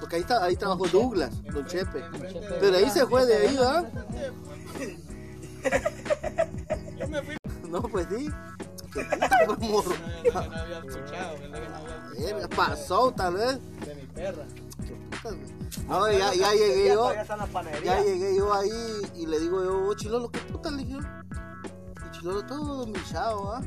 Porque 0.00 0.16
ahí, 0.16 0.22
está, 0.22 0.42
ahí 0.42 0.56
trabajó 0.56 0.86
Chepe. 0.86 0.96
Douglas, 0.98 1.42
Don 1.44 1.66
Chepe. 1.66 2.00
Don 2.00 2.22
Chepe. 2.26 2.46
Pero 2.58 2.76
ahí 2.78 2.88
se 2.88 3.06
fue 3.06 3.26
de 3.26 3.36
ahí, 3.36 3.54
¿verdad? 3.54 3.92
No, 7.68 7.82
pues 7.82 8.06
sí. 8.10 8.30
Qué 8.94 9.04
puta, 9.04 9.28
como- 9.46 9.82
No 9.82 10.38
había 10.40 10.78
escuchado, 10.78 11.38
¿verdad 11.38 11.60
que 11.60 11.68
no 11.68 11.76
había 11.76 12.34
Verga, 12.34 12.48
Pasó 12.48 13.12
tal 13.12 13.34
vez. 13.34 13.58
de 13.86 13.94
mi 13.94 14.06
perra. 14.06 14.44
Puta, 15.22 15.34
güey. 15.34 15.88
No, 15.88 16.10
ya, 16.10 16.34
ya 16.34 16.52
llegué 16.52 16.88
yo. 16.94 17.12
Ya 17.84 18.00
llegué 18.02 18.36
yo 18.36 18.52
ahí 18.54 18.70
y 19.14 19.26
le 19.26 19.38
digo 19.40 19.62
yo, 19.64 19.86
"Oh, 19.88 19.94
Chilolo, 19.94 20.30
¿qué 20.30 20.38
puta 20.40 20.70
le 20.70 20.84
dije? 20.84 20.98
Y 20.98 22.10
Chilolo 22.18 22.44
todo 22.46 22.84
humillado, 22.84 23.52
¿ah? 23.54 23.60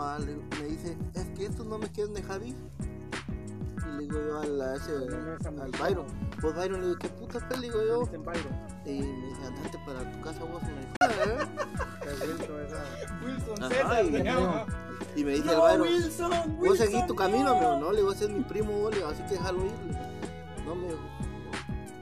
Ah, 0.00 0.18
le- 0.20 0.36
me 0.60 0.68
dice, 0.68 0.96
es 1.14 1.24
que 1.36 1.46
estos 1.46 1.66
no 1.66 1.78
me 1.78 1.88
quieren 1.90 2.14
dejar 2.14 2.40
ir. 2.44 2.54
Y 2.80 3.90
le 3.96 3.98
digo 4.02 4.18
yo 4.20 4.40
al, 4.40 4.60
a 4.60 4.76
ese, 4.76 4.92
al 4.92 5.70
Byron, 5.72 6.06
pues 6.40 6.54
Byron 6.54 6.80
le 6.80 6.86
digo, 6.88 6.98
¿qué 7.00 7.08
puta? 7.08 7.38
Le 7.56 7.60
digo 7.62 7.80
yo. 7.84 8.02
Y 8.84 9.00
me 9.02 9.26
dice, 9.28 9.44
andate 9.46 9.78
para 9.84 10.12
tu 10.12 10.20
casa 10.20 10.44
vos. 10.44 10.62
Me 10.62 10.80
dijo, 10.80 10.94
"Ah, 11.00 11.08
Wilson 13.24 13.62
Ajá, 13.64 13.96
César, 13.96 14.66
y-. 15.16 15.20
Y 15.20 15.24
me 15.24 15.32
dice 15.32 15.46
No, 15.46 15.68
el 15.68 15.80
Byron, 15.80 15.94
Wilson, 15.94 16.56
vos 16.58 16.78
seguís 16.78 17.06
tu 17.06 17.14
camino, 17.14 17.60
no. 17.60 17.80
no, 17.80 17.92
le 17.92 17.98
digo, 17.98 18.12
ese 18.12 18.24
es 18.24 18.30
mi 18.30 18.40
primo, 18.42 18.72
vos, 18.72 18.90
le 18.92 18.98
digo, 18.98 19.08
así 19.10 19.22
que 19.24 19.30
déjalo 19.34 19.64
ir. 19.66 19.72
No, 20.64 20.74
me 20.74 20.88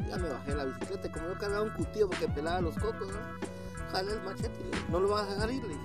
ya 0.09 0.16
me 0.18 0.28
bajé 0.28 0.54
la 0.54 0.64
bicicleta, 0.64 1.11
como 1.11 1.28
yo 1.28 1.38
cargaba 1.38 1.62
un 1.64 1.70
cutillo 1.70 2.09
porque 2.09 2.28
pelaba 2.28 2.61
los 2.61 2.74
cocos, 2.76 3.09
¿no? 3.09 3.18
Jalé 3.90 4.12
el 4.12 4.22
machete, 4.22 4.50
digo, 4.62 4.76
no 4.90 5.00
lo 5.00 5.09
vas 5.09 5.26
a 5.28 5.35
dejar 5.35 5.50
ir, 5.50 5.62
le 5.64 5.68
dije, 5.70 5.80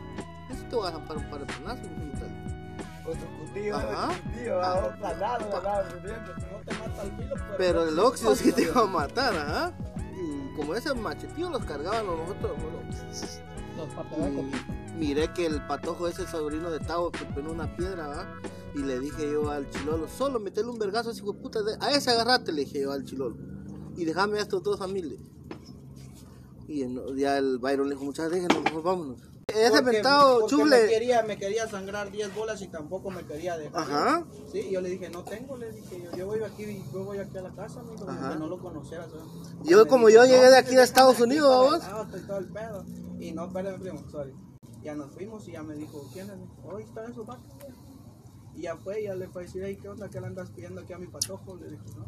eso 0.51 0.63
te 0.69 0.75
vas 0.75 0.89
a 0.89 0.91
zampar 0.93 1.17
un 1.17 1.29
par 1.29 1.39
de 1.39 1.45
penazos, 1.53 1.87
me 1.89 2.05
dijo, 2.05 2.19
tal. 2.19 3.03
Con 3.03 3.13
su 3.19 3.25
cutillo, 3.39 3.75
Ajá. 3.77 4.13
su 4.13 4.21
cutillo, 4.29 4.61
Ah. 4.61 4.73
ah, 4.91 4.95
planado, 4.99 5.49
planado, 5.49 5.83
¿entiendes? 5.95 6.35
No 6.51 6.59
te 6.65 6.73
mata 6.75 7.03
el 7.03 7.11
filo, 7.17 7.35
pero. 7.35 7.57
Pero 7.57 7.87
el 7.87 7.99
óxido 7.99 8.35
sí 8.35 8.51
te 8.51 8.61
iba 8.63 8.81
a 8.81 8.85
matar, 8.85 9.33
ajá. 9.35 9.71
Y 10.13 10.55
como 10.55 10.75
ese 10.75 10.93
machetillo 10.93 11.49
los 11.49 11.65
cargaban 11.65 12.05
nosotros, 12.05 12.51
bueno, 12.61 12.79
Los 13.77 13.89
papelacos. 13.95 14.45
Miré 14.97 15.31
que 15.33 15.45
el 15.45 15.65
patojo 15.67 16.07
ese 16.07 16.27
sobrino 16.27 16.69
de 16.71 16.79
Tavo 16.79 17.11
que 17.11 17.25
pegó 17.25 17.51
una 17.51 17.75
piedra, 17.75 18.07
¿va? 18.07 18.41
Y 18.75 18.79
le 18.79 18.99
dije 18.99 19.31
yo 19.31 19.49
al 19.49 19.69
chilolo, 19.69 20.07
solo 20.07 20.39
metele 20.39 20.69
un 20.69 20.79
vergazo 20.79 21.09
a 21.09 21.11
ese 21.11 21.21
hijo 21.21 21.33
de 21.33 21.39
puta, 21.39 21.61
de- 21.61 21.77
a 21.79 21.91
ese 21.91 22.11
agarrate, 22.11 22.51
le 22.51 22.61
dije 22.65 22.81
yo 22.81 22.91
al 22.91 23.03
chilolo. 23.03 23.35
Y 23.97 24.05
déjame 24.05 24.39
a 24.39 24.41
estos 24.41 24.63
dos 24.63 24.79
familias. 24.79 25.19
Y 26.67 26.83
en- 26.83 27.17
ya 27.17 27.37
el 27.37 27.57
Byron 27.59 27.89
le 27.89 27.95
dijo, 27.95 28.05
muchas 28.05 28.31
déjenos, 28.31 28.63
mejor 28.63 28.83
vámonos. 28.83 29.21
Ese 29.47 29.81
mentado 29.81 30.39
porque 30.39 30.55
Me 30.85 30.87
quería, 30.87 31.23
me 31.23 31.37
quería 31.37 31.67
sangrar 31.67 32.09
10 32.09 32.33
bolas 32.33 32.61
y 32.61 32.67
tampoco 32.69 33.11
me 33.11 33.25
quería 33.25 33.57
dejar. 33.57 33.81
Ajá. 33.81 34.25
Sí, 34.49 34.69
yo 34.71 34.79
le 34.79 34.89
dije, 34.89 35.09
no 35.09 35.23
tengo, 35.25 35.57
le 35.57 35.73
dije, 35.73 36.01
yo, 36.01 36.17
yo 36.17 36.25
voy 36.27 36.41
aquí, 36.41 36.81
yo 36.93 37.03
voy 37.03 37.17
aquí 37.17 37.37
a 37.37 37.41
la 37.41 37.51
casa, 37.53 37.81
amigo, 37.81 38.05
que 38.05 38.39
no 38.39 38.47
lo 38.47 38.59
conocieras. 38.59 39.07
Yo 39.63 39.85
como 39.87 40.07
yo 40.07 40.23
llegué 40.23 40.45
"No, 40.45 40.51
de 40.51 40.57
aquí 40.57 40.75
de 40.75 40.83
Estados 40.83 41.19
Unidos, 41.19 41.69
vos. 41.69 41.83
el 42.37 42.47
el. 42.53 42.85
Y 43.19 43.33
no, 43.33 43.45
espérame, 43.47 43.81
primo, 43.81 43.99
sorry. 44.09 44.33
Ya 44.83 44.95
nos 44.95 45.11
fuimos 45.11 45.47
y 45.47 45.51
ya 45.51 45.63
me 45.63 45.75
dijo, 45.75 46.09
¿quién 46.11 46.29
es? 46.29 46.37
Hoy 46.63 46.83
está 46.83 47.05
eso, 47.05 47.25
va. 47.25 47.39
Y 48.55 48.63
ya 48.63 48.75
fue, 48.75 49.03
ya 49.03 49.15
le 49.15 49.27
fue 49.27 49.43
a 49.43 49.45
decir, 49.45 49.63
"Ey, 49.63 49.77
¿qué 49.77 49.87
onda? 49.87 50.09
¿Qué 50.09 50.19
le 50.19 50.27
andas 50.27 50.49
pidiendo 50.49 50.81
aquí 50.81 50.93
a 50.93 50.97
mi 50.97 51.07
patojo? 51.07 51.55
Le 51.55 51.69
dijo, 51.69 51.85
¿no? 51.97 52.05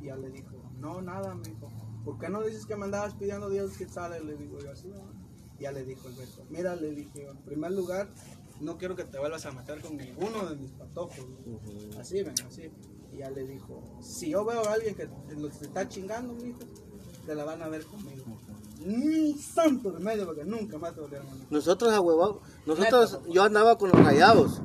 Y 0.00 0.06
ya 0.06 0.16
le 0.16 0.30
dijo, 0.30 0.56
no, 0.78 1.00
nada, 1.00 1.34
me 1.34 1.48
dijo. 1.48 1.70
¿Por 2.04 2.18
qué 2.18 2.28
no 2.28 2.42
dices 2.42 2.66
que 2.66 2.76
me 2.76 2.84
andabas 2.84 3.14
pidiendo 3.14 3.48
10 3.48 3.76
quetzales? 3.78 4.24
Le 4.24 4.36
digo 4.36 4.58
yo 4.60 4.70
así, 4.72 4.88
¿no? 4.88 5.10
Y 5.58 5.62
ya 5.62 5.72
le 5.72 5.84
dijo 5.84 6.08
el 6.08 6.14
beso. 6.14 6.44
Mira, 6.50 6.76
le 6.76 6.90
dije, 6.92 7.26
en 7.28 7.38
primer 7.38 7.72
lugar, 7.72 8.08
no 8.60 8.76
quiero 8.78 8.94
que 8.94 9.04
te 9.04 9.18
vuelvas 9.18 9.46
a 9.46 9.52
meter 9.52 9.80
con 9.80 9.96
ninguno 9.96 10.46
de 10.46 10.56
mis 10.56 10.72
patojos. 10.72 11.26
Así, 11.98 12.22
ven, 12.22 12.34
así. 12.46 12.70
Y 13.12 13.18
ya 13.18 13.30
le 13.30 13.46
dijo, 13.46 13.82
si 14.00 14.30
yo 14.30 14.44
veo 14.44 14.64
a 14.68 14.74
alguien 14.74 14.94
que 14.94 15.08
lo 15.36 15.48
que 15.48 15.54
se 15.54 15.64
está 15.64 15.88
chingando, 15.88 16.34
mijo, 16.34 16.60
te 17.24 17.34
la 17.34 17.44
van 17.44 17.62
a 17.62 17.68
ver 17.68 17.84
conmigo. 17.86 18.24
Ni 18.86 19.34
santo 19.34 19.90
remedio, 19.90 20.26
porque 20.26 20.44
nunca 20.44 20.78
más 20.78 20.94
te 20.94 21.00
volvieron 21.00 21.26
a 21.28 21.34
ver. 21.34 21.42
Nosotros 21.50 21.92
a 21.92 22.00
huevado, 22.00 22.40
nosotros, 22.66 23.18
yo 23.28 23.42
andaba 23.42 23.76
con 23.78 23.90
los 23.90 24.04
rayados. 24.04 24.60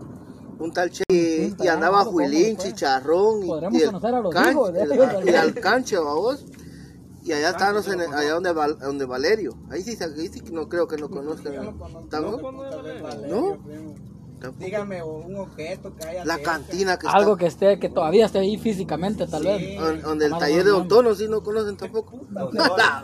Un 0.59 0.71
tal 0.71 0.91
Che 0.91 1.03
y, 1.11 1.55
y 1.63 1.67
andaba 1.67 2.03
Juilín, 2.05 2.55
Chicharrón 2.57 3.43
y, 3.43 3.47
y 3.79 3.81
el, 3.81 3.89
can- 4.31 4.51
hijos 4.51 4.69
el- 4.75 4.91
ellos, 4.91 5.07
y 5.25 5.29
al 5.35 5.53
canche, 5.55 5.97
vamos. 5.97 6.45
Y 7.23 7.31
allá 7.31 7.49
estábamos 7.49 7.87
en 7.87 8.01
el- 8.01 8.13
allá 8.13 8.33
donde, 8.33 8.51
Val- 8.53 8.77
donde 8.79 9.05
Valerio. 9.05 9.55
Ahí 9.71 9.81
sí, 9.81 9.97
ahí 10.01 10.27
sí 10.27 10.39
que 10.41 10.51
no 10.51 10.69
creo 10.69 10.87
que 10.87 10.97
no 10.97 11.09
conozcan. 11.09 11.53
No 12.21 12.37
¿No? 13.27 13.57
Tampoco. 14.41 14.65
Dígame 14.65 15.03
un 15.03 15.35
objeto 15.37 15.95
que 15.95 16.07
haya 16.07 16.25
La 16.25 16.35
cerca. 16.35 16.51
cantina 16.53 16.97
que 16.97 17.07
Algo 17.07 17.33
está. 17.33 17.39
que 17.39 17.45
esté, 17.45 17.79
que 17.79 17.89
todavía 17.89 18.25
esté 18.25 18.39
ahí 18.39 18.57
físicamente, 18.57 19.27
tal 19.27 19.43
Sí. 19.43 19.47
vez. 19.47 19.79
Donde, 19.79 20.01
donde 20.01 20.25
el 20.25 20.37
taller 20.37 20.63
de 20.63 20.69
Don 20.71 20.79
nombre. 20.79 20.95
Tono, 20.95 21.15
sí 21.15 21.27
no 21.29 21.43
conocen 21.43 21.77
tampoco. 21.77 22.19
La 22.53 23.03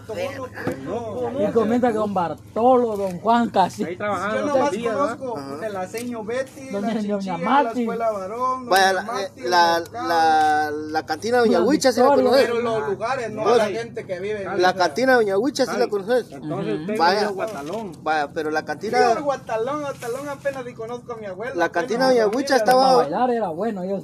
Y 1.49 1.51
comienza 1.51 1.93
con 1.93 2.13
Bartolo, 2.13 2.97
Don 2.97 3.19
Juan 3.19 3.49
casi. 3.49 3.83
Ahí 3.83 3.97
trabajando 3.97 4.37
Yo 4.37 4.45
nomás 4.47 4.71
días, 4.71 4.93
¿verdad? 4.95 5.17
conozco 5.19 5.37
Ajá. 5.37 5.55
de 5.57 5.69
la 5.69 5.87
seño 5.87 6.23
Betty, 6.23 6.69
Doña- 6.69 6.71
la 6.71 6.79
Doña 6.79 7.01
chichilla, 7.01 7.37
la 7.37 7.49
Mati. 7.49 7.81
escuela 7.81 8.11
varón, 8.11 8.65
Vaya, 8.69 8.93
la, 8.93 9.01
Mati, 9.03 9.41
la, 9.41 9.83
la, 9.91 10.71
la 10.71 11.05
cantina 11.05 11.37
de 11.37 11.43
Doña 11.47 11.59
La 11.59 11.65
Huicha 11.65 11.91
sí 11.91 11.99
la 12.01 12.07
conoces. 12.07 12.41
Pero 12.47 12.61
los 12.61 12.89
lugares, 12.89 13.31
no 13.31 13.55
la 13.55 13.65
gente 13.67 14.05
que 14.05 14.19
vive 14.19 14.47
La 14.57 14.73
cantina 14.73 15.11
de 15.13 15.17
Doña 15.17 15.37
Huicha 15.37 15.65
sí 15.65 15.77
la 15.77 15.87
conoces. 15.87 16.31
Entonces 16.31 16.87
Vaya. 16.87 16.97
Vaya. 16.97 17.27
Guatalón. 17.29 17.91
Vaya, 18.03 18.27
pero 18.33 18.49
la 18.51 18.61
Yo 18.61 18.65
cantina, 18.65 19.11
el 19.13 19.21
Guatalón, 19.21 19.81
Guatalón 19.81 20.29
apenas 20.29 20.65
conozco 20.73 21.13
a 21.13 21.17
mi 21.17 21.25
abuelo. 21.27 21.55
la 21.55 21.69
cantina 21.71 22.09
de 22.09 22.21
Doña 22.21 22.55
estaba, 22.55 22.95
bailar 22.97 23.31
era 23.31 23.49
bueno, 23.49 23.83
yo 23.85 23.99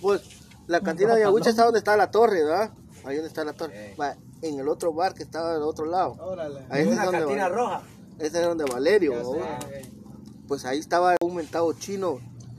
pues, 0.00 0.22
la 0.66 0.80
cantina 0.80 1.14
de 1.14 1.24
Doña 1.24 1.50
está 1.50 1.64
donde 1.64 1.78
está 1.78 1.96
la 1.96 2.10
torre, 2.10 2.44
¿verdad? 2.44 2.70
Ahí 3.04 3.16
donde 3.16 3.28
está 3.28 3.44
la 3.44 3.52
torre. 3.52 3.94
Vaya, 3.96 4.18
en 4.42 4.58
el 4.58 4.68
otro 4.68 4.92
bar 4.92 5.14
que 5.14 5.22
estaba 5.22 5.54
del 5.54 5.62
otro 5.62 5.86
lado. 5.86 6.16
Órale. 6.20 6.64
Ahí 6.68 6.88
es 6.88 6.96
donde 6.96 7.18
cantina 7.18 7.48
va- 7.48 7.54
roja. 7.54 7.82
Ese 8.18 8.40
es 8.40 8.46
donde 8.46 8.64
Valerio, 8.64 9.12
sé, 9.32 9.40
Pues 10.46 10.64
ahí 10.64 10.78
estaba 10.78 11.14
un 11.20 11.34
mentado 11.36 11.72
chino 11.74 12.18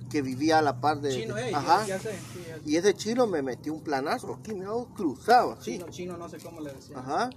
que 0.09 0.21
vivía 0.21 0.59
a 0.59 0.61
la 0.61 0.79
par 0.79 1.01
de. 1.01 1.11
Chino, 1.11 1.37
eh, 1.37 1.51
Ajá. 1.53 1.81
ya, 1.85 1.97
ya 1.97 1.99
sé. 1.99 2.11
sí, 2.33 2.43
ya- 2.47 2.57
Y 2.65 2.75
ese 2.77 2.93
chino 2.93 3.27
me 3.27 3.41
metió 3.41 3.73
un 3.73 3.81
planazo 3.81 4.35
aquí, 4.39 4.53
me 4.53 4.65
hago 4.65 4.87
cruzado 4.95 5.53
así. 5.53 5.73
Chino, 5.73 5.89
chino, 5.89 6.17
no 6.17 6.29
sé 6.29 6.37
cómo 6.39 6.61
le 6.61 6.73
decía. 6.73 6.97
Ajá. 6.97 7.29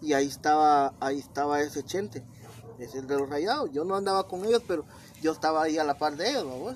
Y 0.00 0.12
ahí 0.14 0.26
estaba, 0.26 0.94
ahí 1.00 1.18
estaba 1.18 1.60
ese 1.60 1.82
chente. 1.82 2.24
Es 2.78 2.94
el 2.94 3.06
de 3.06 3.18
los 3.18 3.28
rayados. 3.28 3.70
Yo 3.72 3.84
no 3.84 3.96
andaba 3.96 4.26
con 4.26 4.44
ellos, 4.46 4.62
pero 4.66 4.86
yo 5.20 5.32
estaba 5.32 5.62
ahí 5.62 5.78
a 5.78 5.84
la 5.84 5.94
par 5.98 6.16
de 6.16 6.30
ellos, 6.30 6.44
¿no? 6.44 6.74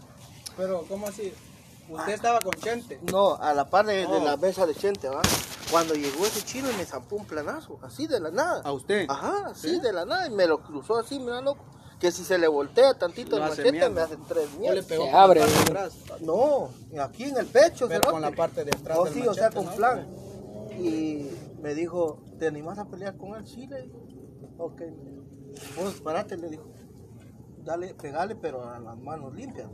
Pero, 0.56 0.84
¿cómo 0.88 1.06
así? 1.08 1.32
¿Usted 1.88 2.12
estaba 2.14 2.40
con 2.40 2.54
Chente? 2.54 2.98
No, 3.10 3.34
a 3.34 3.52
la 3.52 3.68
par 3.68 3.84
de, 3.86 3.94
de 3.98 4.06
Oh. 4.06 4.24
la 4.24 4.36
mesa 4.36 4.66
de 4.66 4.74
Chente, 4.74 5.08
¿va? 5.08 5.20
Cuando 5.70 5.94
llegó 5.94 6.24
ese 6.24 6.42
chino 6.42 6.70
y 6.70 6.74
me 6.76 6.84
zampó 6.86 7.16
un 7.16 7.26
planazo, 7.26 7.78
así 7.82 8.06
de 8.06 8.20
la 8.20 8.30
nada. 8.30 8.62
¿A 8.64 8.72
usted? 8.72 9.06
Ajá, 9.08 9.48
así 9.48 9.78
de 9.80 9.92
la 9.92 10.04
nada. 10.04 10.26
Y 10.26 10.30
me 10.30 10.46
lo 10.46 10.62
cruzó 10.62 10.96
así, 10.98 11.18
mira, 11.18 11.40
loco. 11.40 11.62
Que 12.00 12.10
si 12.12 12.24
se 12.24 12.38
le 12.38 12.48
voltea 12.48 12.94
tantito 12.94 13.36
el 13.36 13.42
Lo 13.42 13.48
hace 13.52 13.64
machete, 13.64 13.88
me 13.90 14.00
hace 14.00 14.16
tres 14.28 14.48
¿O 14.48 14.52
le 14.54 14.58
mierdas. 14.60 14.84
pegó 14.86 15.04
Se 15.04 15.10
con 15.10 15.18
la 15.18 15.24
abre, 15.24 15.40
parte 15.40 15.52
de 15.54 15.60
güey. 15.60 15.70
atrás? 15.70 15.94
No, 16.20 16.68
aquí 17.02 17.24
en 17.24 17.36
el 17.38 17.46
pecho, 17.46 17.88
Pero 17.88 18.10
con 18.10 18.20
la 18.22 18.30
parte 18.32 18.64
de 18.64 18.70
atrás 18.76 18.98
Oh, 19.00 19.04
del 19.04 19.14
sí, 19.14 19.26
o 19.26 19.34
sea, 19.34 19.50
con 19.50 19.64
¿no? 19.66 19.70
flan. 19.72 20.06
Y 20.78 21.30
me 21.62 21.74
dijo, 21.74 22.18
¿te 22.38 22.46
animas 22.46 22.78
a 22.78 22.84
pelear 22.86 23.16
con 23.16 23.34
el 23.34 23.44
chile? 23.44 23.90
Ok, 24.58 24.80
me 24.80 25.10
dijo. 25.10 25.24
Vos 25.82 25.94
parate, 26.02 26.36
le 26.36 26.48
dijo. 26.48 26.64
Dale, 27.64 27.94
pegale, 27.94 28.36
pero 28.36 28.68
a 28.68 28.78
las 28.78 28.98
manos 28.98 29.34
limpias. 29.34 29.70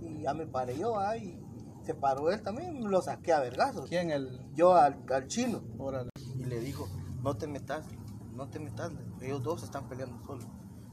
Y 0.00 0.22
ya 0.22 0.34
me 0.34 0.46
paré 0.46 0.76
yo 0.76 0.98
ahí. 0.98 1.38
Se 1.84 1.94
paró 1.94 2.30
él 2.30 2.42
también, 2.42 2.88
lo 2.90 3.02
saqué 3.02 3.32
a 3.32 3.40
vergazos. 3.40 3.88
¿Quién? 3.88 4.10
El... 4.10 4.40
Yo 4.54 4.74
al, 4.74 5.02
al 5.10 5.26
chino. 5.26 5.62
Órale. 5.78 6.10
Y 6.38 6.44
le 6.44 6.60
dijo, 6.60 6.88
no 7.22 7.36
te 7.36 7.46
metas, 7.46 7.86
no 8.34 8.48
te 8.48 8.58
metas. 8.58 8.92
Ellos 9.20 9.42
dos 9.42 9.62
están 9.62 9.88
peleando 9.88 10.24
solos. 10.26 10.46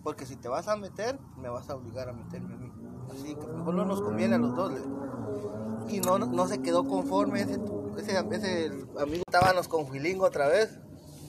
Porque 0.03 0.25
si 0.25 0.35
te 0.35 0.47
vas 0.47 0.67
a 0.67 0.77
meter, 0.77 1.19
me 1.37 1.49
vas 1.49 1.69
a 1.69 1.75
obligar 1.75 2.09
a 2.09 2.13
meterme 2.13 2.53
a 2.53 2.57
mí. 2.57 2.71
Así 3.11 3.35
que 3.35 3.47
mejor 3.47 3.73
no 3.75 3.85
nos 3.85 4.01
conviene 4.01 4.35
a 4.35 4.37
los 4.37 4.55
dos. 4.55 4.71
le. 4.71 5.93
Y 5.93 5.99
no, 5.99 6.17
no 6.17 6.47
se 6.47 6.61
quedó 6.61 6.85
conforme 6.85 7.41
ese, 7.41 7.59
ese, 7.97 8.19
ese 8.31 8.65
amigo. 8.99 9.23
Estábamos 9.27 9.67
con 9.67 9.85
Juilingo 9.85 10.25
otra 10.25 10.47
vez, 10.47 10.79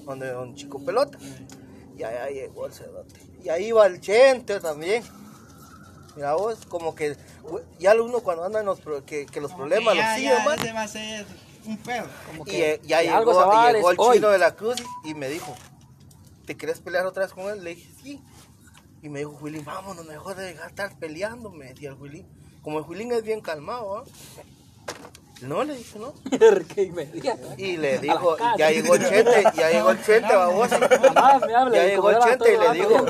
donde 0.04 0.36
un 0.36 0.54
chico 0.54 0.78
pelota. 0.84 1.18
Y 2.01 2.03
allá 2.03 2.30
llegó 2.30 2.64
el 2.64 2.72
cerote. 2.72 3.20
Y 3.44 3.51
ahí 3.51 3.72
va 3.72 3.84
el 3.86 4.01
Chente 4.01 4.59
también. 4.59 5.05
Mira 6.16 6.32
vos, 6.32 6.64
como 6.66 6.94
que 6.94 7.14
ya 7.78 7.94
uno 8.01 8.20
cuando 8.20 8.42
anda 8.44 8.61
en 8.61 8.64
los, 8.66 8.80
pro- 8.80 9.05
que, 9.05 9.26
que 9.26 9.38
los 9.38 9.53
problemas 9.53 9.94
los 9.94 10.05
siguen, 10.16 10.44
man. 10.46 10.59
ese 10.59 10.72
va 10.72 10.82
a 10.82 10.88
ser 10.88 11.26
un 11.66 11.76
pedo. 11.76 12.07
Como 12.26 12.42
Y 12.46 12.51
que 12.51 12.72
eh, 12.72 12.80
ya 12.84 13.03
llegó, 13.03 13.16
algo 13.16 13.90
el 13.90 13.96
hoy. 13.98 14.16
chino 14.16 14.30
de 14.30 14.38
la 14.38 14.57
cruz 14.57 14.76
y 15.05 15.12
me 15.12 15.28
dijo, 15.28 15.55
¿te 16.46 16.57
quieres 16.57 16.80
pelear 16.80 17.05
otra 17.05 17.24
vez 17.24 17.34
con 17.34 17.51
él? 17.51 17.62
Le 17.62 17.74
dije, 17.74 17.92
sí. 18.03 18.22
Y 19.03 19.11
me 19.11 19.18
dijo, 19.18 19.32
Willy, 19.42 19.61
vámonos, 19.61 20.07
mejor 20.07 20.36
de 20.36 20.44
dejar 20.44 20.64
de 20.64 20.70
estar 20.70 20.98
peleando, 20.98 21.51
me 21.51 21.66
decía 21.66 21.90
el 21.90 21.96
Willy. 21.96 22.24
Como 22.62 22.78
el 22.78 22.86
Willy 22.86 23.11
es 23.14 23.22
bien 23.22 23.42
calmado, 23.42 23.98
¿ah? 23.98 24.05
No, 25.43 25.64
le 25.64 25.74
dije, 25.76 25.99
no. 25.99 26.12
Y 27.57 27.76
le 27.76 27.99
dijo, 27.99 28.36
ya 28.59 28.70
llegó 28.70 28.95
el 28.95 29.09
chente, 29.09 29.45
ya 29.55 29.70
llegó 29.70 29.91
el 29.91 30.03
chente, 30.05 30.32
hable 30.34 31.76
Ya 31.76 31.86
llegó 31.86 32.11
el 32.11 32.18
chente 32.18 32.55
y 32.55 32.59
le 32.59 32.72
dijo, 32.72 33.07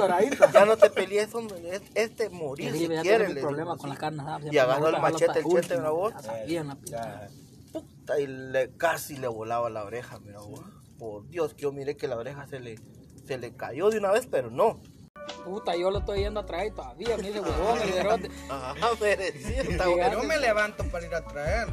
ya 0.52 0.64
no 0.64 0.76
te 0.76 0.90
pelees, 0.90 1.34
hombre, 1.34 1.58
es- 1.76 1.82
este 1.94 2.28
morir 2.30 2.72
si 2.72 2.88
ya 2.88 3.02
quiere. 3.02 3.24
tengo 3.26 3.34
le 3.34 3.40
un 3.40 3.46
problema 3.46 3.76
con 3.76 3.88
la 3.88 3.94
así. 3.94 4.00
carne 4.00 4.22
asada. 4.22 4.40
Y 4.52 4.58
agarró 4.58 4.88
el 4.88 5.00
machete 5.00 5.38
el 5.40 5.44
chente, 5.44 5.74
pinta. 6.76 7.28
Puta, 7.72 8.20
y 8.20 8.26
le, 8.26 8.70
casi 8.76 9.16
le 9.16 9.28
volaba 9.28 9.70
la 9.70 9.84
oreja, 9.84 10.18
mira 10.20 10.40
vos. 10.40 10.60
Por 10.98 11.26
Dios, 11.28 11.54
que 11.54 11.62
yo 11.62 11.72
miré 11.72 11.96
que 11.96 12.08
la 12.08 12.16
oreja 12.16 12.46
se 12.46 12.60
le, 12.60 12.78
se 13.26 13.38
le 13.38 13.54
cayó 13.56 13.90
de 13.90 13.98
una 13.98 14.10
vez, 14.10 14.26
pero 14.30 14.50
no. 14.50 14.80
Puta, 15.44 15.76
yo 15.76 15.90
lo 15.90 15.98
estoy 16.00 16.20
yendo 16.20 16.40
a 16.40 16.46
traer 16.46 16.74
todavía. 16.74 17.16
Me 17.16 17.22
dice 17.22 17.40
huevón 17.40 17.78
el. 17.80 18.30
Ajá, 18.50 18.74
merecido. 19.00 19.64
Yo 20.12 20.22
me 20.24 20.38
levanto 20.38 20.84
para 20.90 21.06
ir 21.06 21.14
a 21.14 21.24
traer. 21.24 21.68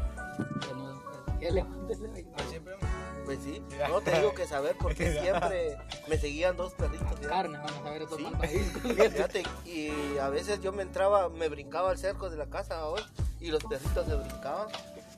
Que. 1.39 1.51
Siempre 2.49 2.75
Pues 3.25 3.39
sí, 3.43 3.61
no 3.89 4.01
te 4.01 4.17
digo 4.17 4.33
que 4.33 4.47
saber 4.47 4.75
porque 4.79 5.11
siempre 5.21 5.77
me 6.07 6.17
seguían 6.17 6.57
dos 6.57 6.73
perritos. 6.73 7.19
¿ya? 7.21 7.29
Carne, 7.29 7.57
van 7.57 7.73
a 7.73 7.83
saber 7.83 8.01
estos 8.01 8.17
Sí. 8.17 8.59
Fíjate, 8.83 9.43
y 9.65 10.17
a 10.17 10.29
veces 10.29 10.61
yo 10.61 10.71
me 10.71 10.83
entraba, 10.83 11.29
me 11.29 11.47
brincaba 11.49 11.91
al 11.91 11.97
cerco 11.97 12.29
de 12.29 12.37
la 12.37 12.47
casa, 12.47 12.83
vos, 12.85 13.07
y 13.39 13.49
los 13.49 13.63
perritos 13.63 14.07
se 14.07 14.15
brincaban. 14.15 14.67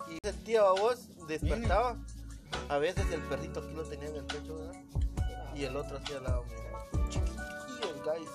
Y 0.09 0.17
sentía, 0.27 0.63
vos, 0.63 1.07
despertaba. 1.27 1.97
A 2.67 2.77
veces 2.77 3.05
el 3.11 3.21
perrito 3.21 3.59
aquí 3.59 3.73
lo 3.73 3.83
tenía 3.83 4.09
en 4.09 4.15
el 4.15 4.25
pecho, 4.25 4.57
¿verdad? 4.57 4.81
Y 5.55 5.63
el 5.65 5.75
otro 5.75 5.97
así 5.97 6.13
al 6.13 6.23
lado, 6.23 6.45
mira. 6.47 6.69
Guys. 8.03 8.29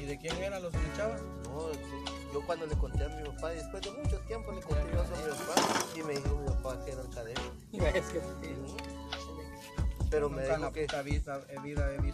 ¿Y 0.00 0.06
de 0.06 0.18
quién 0.18 0.36
eran 0.36 0.62
los 0.62 0.72
que 0.72 0.78
echaban? 0.94 1.39
No, 1.50 1.72
sí. 1.72 2.14
yo 2.32 2.40
cuando 2.46 2.66
le 2.66 2.76
conté 2.76 3.04
a 3.04 3.08
mi 3.08 3.22
papá, 3.28 3.48
después 3.50 3.82
de 3.82 3.90
mucho 3.92 4.18
tiempo 4.20 4.52
le 4.52 4.60
conté 4.62 4.82
eso 4.92 5.00
a 5.02 5.04
mi 5.04 5.28
papá, 5.46 5.84
y 5.96 6.02
me 6.02 6.12
dijo 6.14 6.36
mi 6.36 6.46
papá 6.46 6.84
que 6.84 6.92
era. 6.92 7.02
Y 7.72 7.80
ves 7.80 7.92
que 8.06 8.20
sí. 8.20 8.56
Pero 10.10 10.28
me 10.28 10.42
dijo 10.44 10.72
que... 10.72 10.84
eh. 10.84 10.88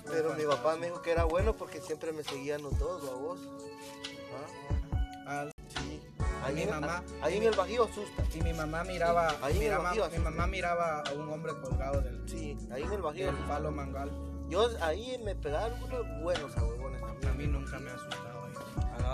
Pero 0.04 0.34
mi 0.34 0.44
papá 0.44 0.76
me 0.76 0.86
dijo 0.86 1.00
que 1.02 1.12
era 1.12 1.24
bueno 1.24 1.54
porque 1.54 1.80
siempre 1.80 2.12
me 2.12 2.22
seguían 2.22 2.62
los 2.62 2.78
dos, 2.78 3.02
¿a 3.10 3.14
vos? 3.14 3.40
Ah, 5.26 5.46
sí. 5.80 6.00
Ahí, 6.44 6.54
mi 6.54 6.62
en- 6.62 6.70
mamá. 6.70 7.02
ahí 7.22 7.38
en 7.38 7.42
el 7.44 7.54
Bajío 7.56 7.84
asusta. 7.84 8.22
Y 8.34 8.42
mi 8.42 8.52
mamá 8.52 8.84
miraba, 8.84 9.28
Ahí 9.42 9.56
en 9.56 9.62
el 9.62 9.68
miraba- 9.68 9.84
Bajío, 9.84 10.10
mi 10.10 10.18
mamá 10.18 10.46
miraba 10.46 11.00
a 11.00 11.12
un 11.14 11.28
hombre 11.32 11.52
colgado 11.60 12.00
del, 12.02 12.28
Sí, 12.28 12.56
ahí 12.70 12.82
en 12.82 12.92
el 12.92 13.02
Bajío. 13.02 13.26
del 13.26 13.36
palo 13.46 13.70
mangal. 13.72 14.10
Yo 14.48 14.68
ahí 14.82 15.18
me 15.24 15.34
pegaron 15.34 15.82
unos 15.82 16.22
buenos 16.22 16.56
a 16.56 16.64
huevones 16.64 17.02
A 17.02 17.32
mí 17.32 17.46
nunca 17.48 17.78
me 17.80 17.90
ha 17.90 17.94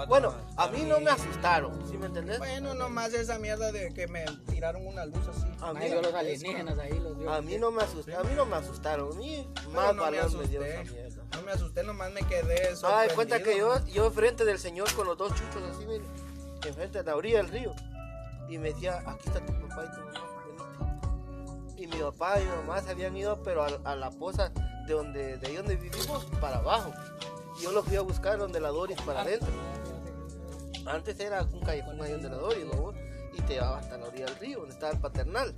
Bueno, 0.09 0.35
a 0.57 0.69
mí 0.69 0.83
no 0.83 1.01
me 1.01 1.11
asustaron, 1.11 1.87
¿sí 1.89 1.97
me 1.97 2.07
entendés? 2.07 2.39
Bueno, 2.39 2.75
nomás 2.75 3.13
esa 3.15 3.39
mierda 3.39 3.71
de 3.73 3.93
que 3.93 4.07
me 4.09 4.25
tiraron 4.51 4.87
una 4.87 5.05
luz 5.07 5.27
así. 5.29 5.47
A 5.61 5.73
mí, 5.73 5.89
los 5.89 6.13
alienígenas 6.15 6.79
ahí, 6.79 6.99
los 6.99 7.27
a 7.29 7.41
mí 7.41 7.57
no 7.59 7.71
me 7.71 7.83
asustaron, 7.83 8.27
a 8.27 8.29
mí 8.29 8.35
no 8.37 8.47
me 8.47 8.57
asustaron, 8.57 9.13
a 9.13 9.17
mí 9.17 9.49
más 9.73 9.87
no 9.89 9.95
me 9.95 10.01
valor 10.01 10.11
me 10.37 10.47
dio 10.47 10.61
asusté. 10.61 10.83
esa 10.83 10.93
mierda. 10.93 11.23
No 11.37 11.43
me 11.43 11.53
asusté, 11.53 11.83
nomás 11.85 12.13
me 12.13 12.21
quedé 12.23 12.69
Ah, 12.73 12.77
sorprendido. 12.77 13.09
de 13.09 13.15
cuenta 13.15 13.43
que 13.43 13.59
yo, 13.59 13.87
yo 13.87 14.07
enfrente 14.07 14.45
del 14.45 14.59
señor 14.59 14.93
con 14.95 15.07
los 15.07 15.17
dos 15.17 15.33
chuchos 15.35 15.63
así, 15.71 15.87
mire, 15.87 16.05
enfrente 16.67 16.99
de 16.99 17.05
la 17.05 17.17
orilla 17.17 17.39
del 17.39 17.49
río. 17.49 17.73
Y 18.49 18.59
me 18.59 18.73
decía, 18.73 19.03
aquí 19.07 19.29
está 19.29 19.41
tu 19.45 19.53
papá 19.69 19.85
y 19.85 19.95
tu 19.97 20.01
mamá. 20.05 20.29
Y 21.77 21.87
mi 21.87 21.97
papá 21.99 22.41
y 22.41 22.45
mi 22.45 22.51
mamá 22.51 22.81
se 22.81 22.91
habían 22.91 23.17
ido, 23.17 23.43
pero 23.43 23.65
a, 23.65 23.69
a 23.85 23.97
la 23.97 24.11
poza 24.11 24.51
de 24.87 24.95
donde, 24.95 25.37
de 25.39 25.47
ahí 25.49 25.57
donde 25.57 25.77
vivimos, 25.77 26.25
para 26.41 26.59
abajo. 26.59 26.93
Y 27.59 27.63
yo 27.65 27.73
los 27.73 27.85
fui 27.85 27.97
a 27.97 28.03
buscar 28.03 28.39
donde 28.39 28.61
la 28.61 28.69
Doris 28.69 29.01
para 29.03 29.23
adentro. 29.23 29.49
Antes 30.87 31.19
era 31.21 31.43
un 31.43 31.61
callejón 31.61 32.01
ahí 32.03 32.13
donde 32.13 32.29
la 32.29 32.37
Doris, 32.37 32.65
¿no? 32.67 32.93
Y 33.35 33.41
te 33.43 33.55
llevaba 33.55 33.79
hasta 33.79 33.97
la 33.99 34.07
orilla 34.09 34.27
del 34.27 34.37
río, 34.37 34.59
donde 34.61 34.75
estaba 34.75 34.93
el 34.93 34.99
paternal. 35.01 35.55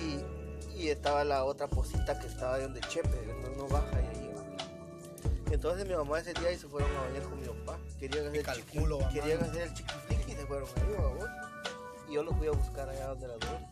Y, 0.00 0.78
y 0.80 0.88
estaba 0.88 1.24
la 1.24 1.44
otra 1.44 1.68
posita 1.68 2.18
que 2.18 2.26
estaba 2.26 2.54
ahí 2.56 2.62
donde 2.62 2.80
Chepe, 2.80 3.08
donde 3.26 3.48
uno 3.50 3.68
baja 3.68 3.90
y 4.00 4.16
ahí 4.16 4.32
va. 4.34 5.52
Entonces 5.52 5.86
mi 5.86 5.94
mamá 5.94 6.18
ese 6.20 6.32
día 6.34 6.52
y 6.52 6.56
se 6.58 6.66
fueron 6.68 6.90
a 6.96 7.00
bañar 7.02 7.22
con 7.22 7.40
mi 7.40 7.46
papá. 7.46 7.78
Querían 7.98 8.26
hacer, 8.28 8.42
calculo, 8.42 8.98
chiqui- 8.98 9.00
mamá. 9.02 9.12
querían 9.12 9.42
hacer 9.44 9.62
el 9.62 9.74
chiquifliqui 9.74 10.32
y 10.32 10.34
se 10.36 10.46
fueron 10.46 10.68
ahí. 10.76 12.08
Y 12.08 12.14
yo 12.14 12.22
los 12.22 12.36
fui 12.36 12.46
a 12.48 12.52
buscar 12.52 12.88
allá 12.88 13.08
donde 13.08 13.28
la 13.28 13.34
Doris. 13.34 13.66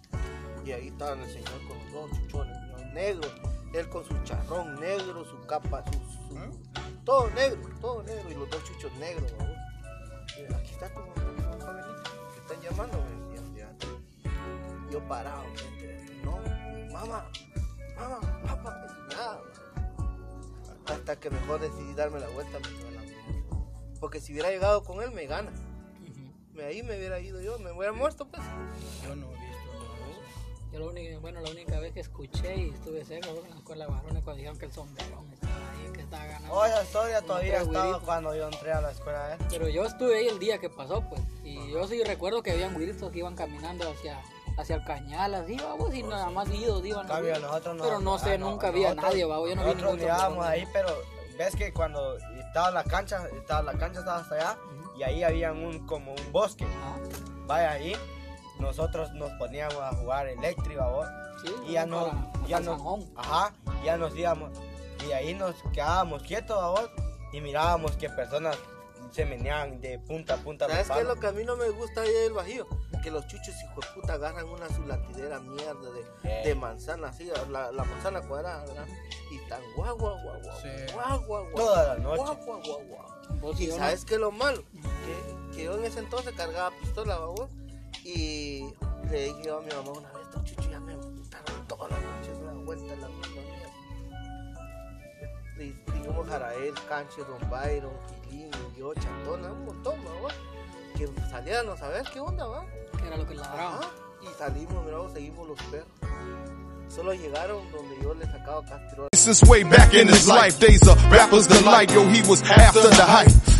Y 0.64 0.72
ahí 0.72 0.88
estaban 0.88 1.20
el 1.20 1.30
señor 1.30 1.52
con 1.68 1.78
los 1.78 1.92
dos 1.92 2.10
chuchones, 2.18 2.56
negros. 2.92 3.32
Él 3.72 3.88
con 3.88 4.04
su 4.04 4.14
charrón 4.24 4.80
negro, 4.80 5.24
su 5.24 5.38
capa, 5.46 5.84
su, 5.86 5.92
su- 5.92 6.38
¿Ah? 6.38 6.50
todo 7.04 7.28
negro, 7.30 7.60
todo 7.80 8.02
negro. 8.02 8.30
Y 8.30 8.34
los 8.34 8.50
dos 8.50 8.64
chuchos 8.64 8.92
negros, 8.98 9.32
babos. 9.38 9.55
Aquí 10.56 10.72
está 10.72 10.88
tu 10.90 11.00
mamá, 11.00 11.14
jovenito. 11.64 12.10
Te 12.34 12.38
están 12.40 12.60
llamando, 12.62 12.98
me. 12.98 13.16
Yo 14.92 15.00
parado, 15.08 15.42
gente. 15.56 16.20
No, 16.24 16.38
mamá, 16.92 17.26
mamá, 17.96 18.42
papá, 18.46 18.86
nada. 19.10 19.40
Hasta 20.86 21.16
que 21.18 21.28
mejor 21.30 21.60
decidí 21.60 21.92
darme 21.94 22.20
la 22.20 22.28
vuelta 22.28 22.58
me 22.60 22.90
la. 22.92 23.02
Porque 24.00 24.20
si 24.20 24.32
hubiera 24.32 24.50
llegado 24.50 24.84
con 24.84 25.02
él, 25.02 25.10
me 25.10 25.26
gana. 25.26 25.50
Me- 26.54 26.64
Ahí 26.64 26.82
me 26.82 26.96
hubiera 26.96 27.18
ido 27.18 27.40
yo, 27.40 27.58
me 27.58 27.72
hubiera 27.72 27.92
muerto, 27.92 28.26
pues. 28.28 28.42
Yo 29.04 29.16
no 29.16 29.26
Yo 30.76 30.84
la 30.84 30.90
única, 30.90 31.18
bueno, 31.20 31.40
la 31.40 31.50
única 31.50 31.80
vez 31.80 31.94
que 31.94 32.00
escuché 32.00 32.54
y 32.54 32.68
estuve 32.68 33.02
cerca 33.02 33.28
fue 33.30 33.40
en 33.44 33.50
la 33.50 33.56
escuela 33.56 33.86
de 33.86 33.90
varones 33.92 34.22
cuando 34.22 34.36
dijeron 34.36 34.58
que 34.58 34.66
el 34.66 34.72
sombrerón 34.72 35.32
estaba 35.32 35.70
ahí, 35.70 35.92
que 35.94 36.00
estaba 36.02 36.26
ganando. 36.26 36.54
Oh, 36.54 36.64
esa 36.66 36.82
historia 36.82 37.22
todavía 37.22 37.62
estaba 37.62 38.00
cuando 38.00 38.36
yo 38.36 38.46
entré 38.46 38.72
a 38.72 38.82
la 38.82 38.90
escuela, 38.90 39.34
¿eh? 39.34 39.38
Pero 39.48 39.68
yo 39.70 39.86
estuve 39.86 40.18
ahí 40.18 40.28
el 40.28 40.38
día 40.38 40.58
que 40.58 40.68
pasó, 40.68 41.00
pues. 41.08 41.22
Y 41.44 41.70
yo 41.70 41.88
sí 41.88 42.04
recuerdo 42.04 42.42
que 42.42 42.50
habían 42.50 42.74
güiritos 42.74 43.10
que 43.10 43.20
iban 43.20 43.34
caminando 43.34 43.88
hacia, 43.88 44.20
hacia 44.58 44.76
el 44.76 44.84
cañal, 44.84 45.34
así, 45.36 45.56
vamos, 45.56 45.94
y 45.94 46.02
nada 46.02 46.28
más 46.28 46.50
idos 46.50 46.84
iban. 46.84 47.08
Cambio, 47.08 47.38
nosotros 47.38 47.76
no. 47.76 47.82
Pero 47.82 48.00
no 48.00 48.18
sé, 48.18 48.34
ah, 48.34 48.38
nunca 48.38 48.68
había 48.68 48.94
nadie, 48.94 49.24
babo. 49.24 49.48
Yo 49.48 49.56
no 49.56 49.62
vi 49.62 49.68
Nosotros 49.68 49.92
ningún 49.92 50.10
mirábamos 50.10 50.44
ahí, 50.44 50.68
pero 50.74 50.88
ves 51.38 51.56
que 51.56 51.72
cuando 51.72 52.18
estaba 52.18 52.70
la 52.70 52.84
cancha, 52.84 53.26
estaba 53.28 53.62
la 53.62 53.78
cancha 53.78 54.00
estaba 54.00 54.18
hasta 54.18 54.34
allá 54.34 54.58
y 54.98 55.04
ahí 55.04 55.22
había 55.22 55.52
un 55.52 55.86
como 55.86 56.12
un 56.12 56.32
bosque. 56.32 56.66
Ajá. 56.66 56.98
Vaya 57.46 57.70
ahí, 57.70 57.96
nosotros 58.58 59.12
nos 59.14 59.30
poníamos 59.32 59.76
a 59.80 59.94
jugar 59.96 60.28
eléctrico, 60.28 60.82
¿vos? 60.90 61.06
Sí, 61.42 61.52
y 61.68 61.72
ya 61.72 61.86
para- 61.86 61.86
no, 61.86 62.32
para 62.32 62.46
ya 62.46 62.60
nos, 62.60 62.80
ajá, 63.16 63.52
ya 63.84 63.96
nos 63.96 64.16
íbamos 64.16 64.50
y 65.06 65.12
ahí 65.12 65.34
nos 65.34 65.54
quedábamos 65.72 66.22
quietos, 66.22 66.56
¿vos? 66.56 66.90
Y 67.32 67.40
mirábamos 67.40 67.92
que 67.96 68.08
personas 68.08 68.56
se 69.12 69.24
meneaban 69.24 69.80
de 69.80 69.98
punta 70.00 70.34
a 70.34 70.36
punta. 70.38 70.66
¿Sabes 70.68 70.88
los 70.88 70.96
qué 70.96 71.02
es 71.02 71.08
lo 71.08 71.16
que 71.16 71.26
a 71.28 71.32
mí 71.32 71.44
no 71.44 71.56
me 71.56 71.68
gusta 71.70 72.00
ahí 72.02 72.12
del 72.12 72.32
Bajío? 72.32 72.66
Que 73.02 73.10
los 73.10 73.26
chuchos 73.28 73.54
hijo 73.62 73.80
de 73.80 73.86
puta 74.00 74.14
agarran 74.14 74.46
una 74.48 74.68
su 74.68 74.82
latidera 74.84 75.38
mierda 75.40 75.90
de, 75.92 76.00
Eh. 76.24 76.42
de 76.44 76.54
manzana, 76.54 77.08
así, 77.08 77.30
la, 77.50 77.70
la 77.70 77.84
manzana 77.84 78.20
cuadrada, 78.22 78.64
¿verdad? 78.64 78.86
Y 79.30 79.38
tan 79.48 79.60
guau, 79.76 79.96
guau, 79.96 80.16
guau, 80.22 80.40
guau, 80.42 80.60
Sí. 80.60 80.92
guau, 80.92 81.20
guau, 81.26 81.44
guau, 81.50 81.54
Toda 81.54 81.94
la 81.94 82.00
noche. 82.02 82.16
guau, 82.22 82.36
guau, 82.44 82.60
guau, 82.62 82.80
guau. 83.40 83.54
Y 83.58 83.66
sabes 83.70 84.04
qué 84.04 84.14
es 84.14 84.20
lo 84.20 84.32
malo, 84.32 84.62
que, 84.72 85.56
que 85.56 85.64
yo 85.64 85.76
en 85.76 85.84
ese 85.84 86.00
entonces 86.00 86.32
cargaba 86.36 86.70
pistola, 86.80 87.16
y 88.06 88.74
le 89.10 89.24
dije 89.34 89.50
a 89.50 89.60
mi 89.60 89.74
mamá 89.74 89.98
una 89.98 90.12
vez, 90.12 90.22
"Estos 90.26 90.44
chuchos 90.44 90.70
ya 90.70 90.80
me 90.80 90.94
gustaron 90.94 91.66
todas 91.68 91.90
las 91.90 92.00
noches, 92.00 92.44
da 92.44 92.52
vuelta 92.64 92.96
la 92.96 93.08
misma 93.08 93.42
mierda. 93.42 93.72
Y 95.58 95.92
dijimos 95.92 96.28
Jarael, 96.28 96.74
Canche, 96.88 97.22
Don 97.24 97.50
Byron, 97.50 97.92
Quilín, 98.28 98.50
yo, 98.76 98.92
Chatona, 98.94 99.52
un 99.52 99.64
montón, 99.64 99.94
babos, 100.04 100.32
que 100.96 101.08
salieran 101.30 101.68
a 101.70 101.76
saber 101.76 102.04
qué 102.12 102.20
onda, 102.20 102.46
va. 102.46 102.64
que 102.98 103.06
era 103.06 103.16
lo 103.16 103.26
que 103.26 103.34
ladraba. 103.34 103.78
Ajá. 103.78 103.90
Y 104.22 104.26
salimos, 104.38 104.84
mira, 104.84 104.98
seguimos 105.12 105.48
los 105.48 105.62
perros. 105.64 105.88
Solo 106.88 107.12
llegaron 107.14 107.70
donde 107.72 107.96
yo 108.02 108.14
les 108.14 108.30
sacaba 108.30 108.62
castigo. 108.64 109.08
Since 109.14 109.44
way 109.46 109.64
back 109.64 109.92
in 109.92 110.08
his 110.08 110.28
life, 110.28 110.58
days 110.58 110.86
of 110.86 110.96
rappers 111.10 111.46
delight. 111.48 111.90
Yo, 111.90 112.02
he 112.08 112.22
was 112.28 112.42
after 112.42 112.88
the 112.90 113.02
hype. 113.02 113.55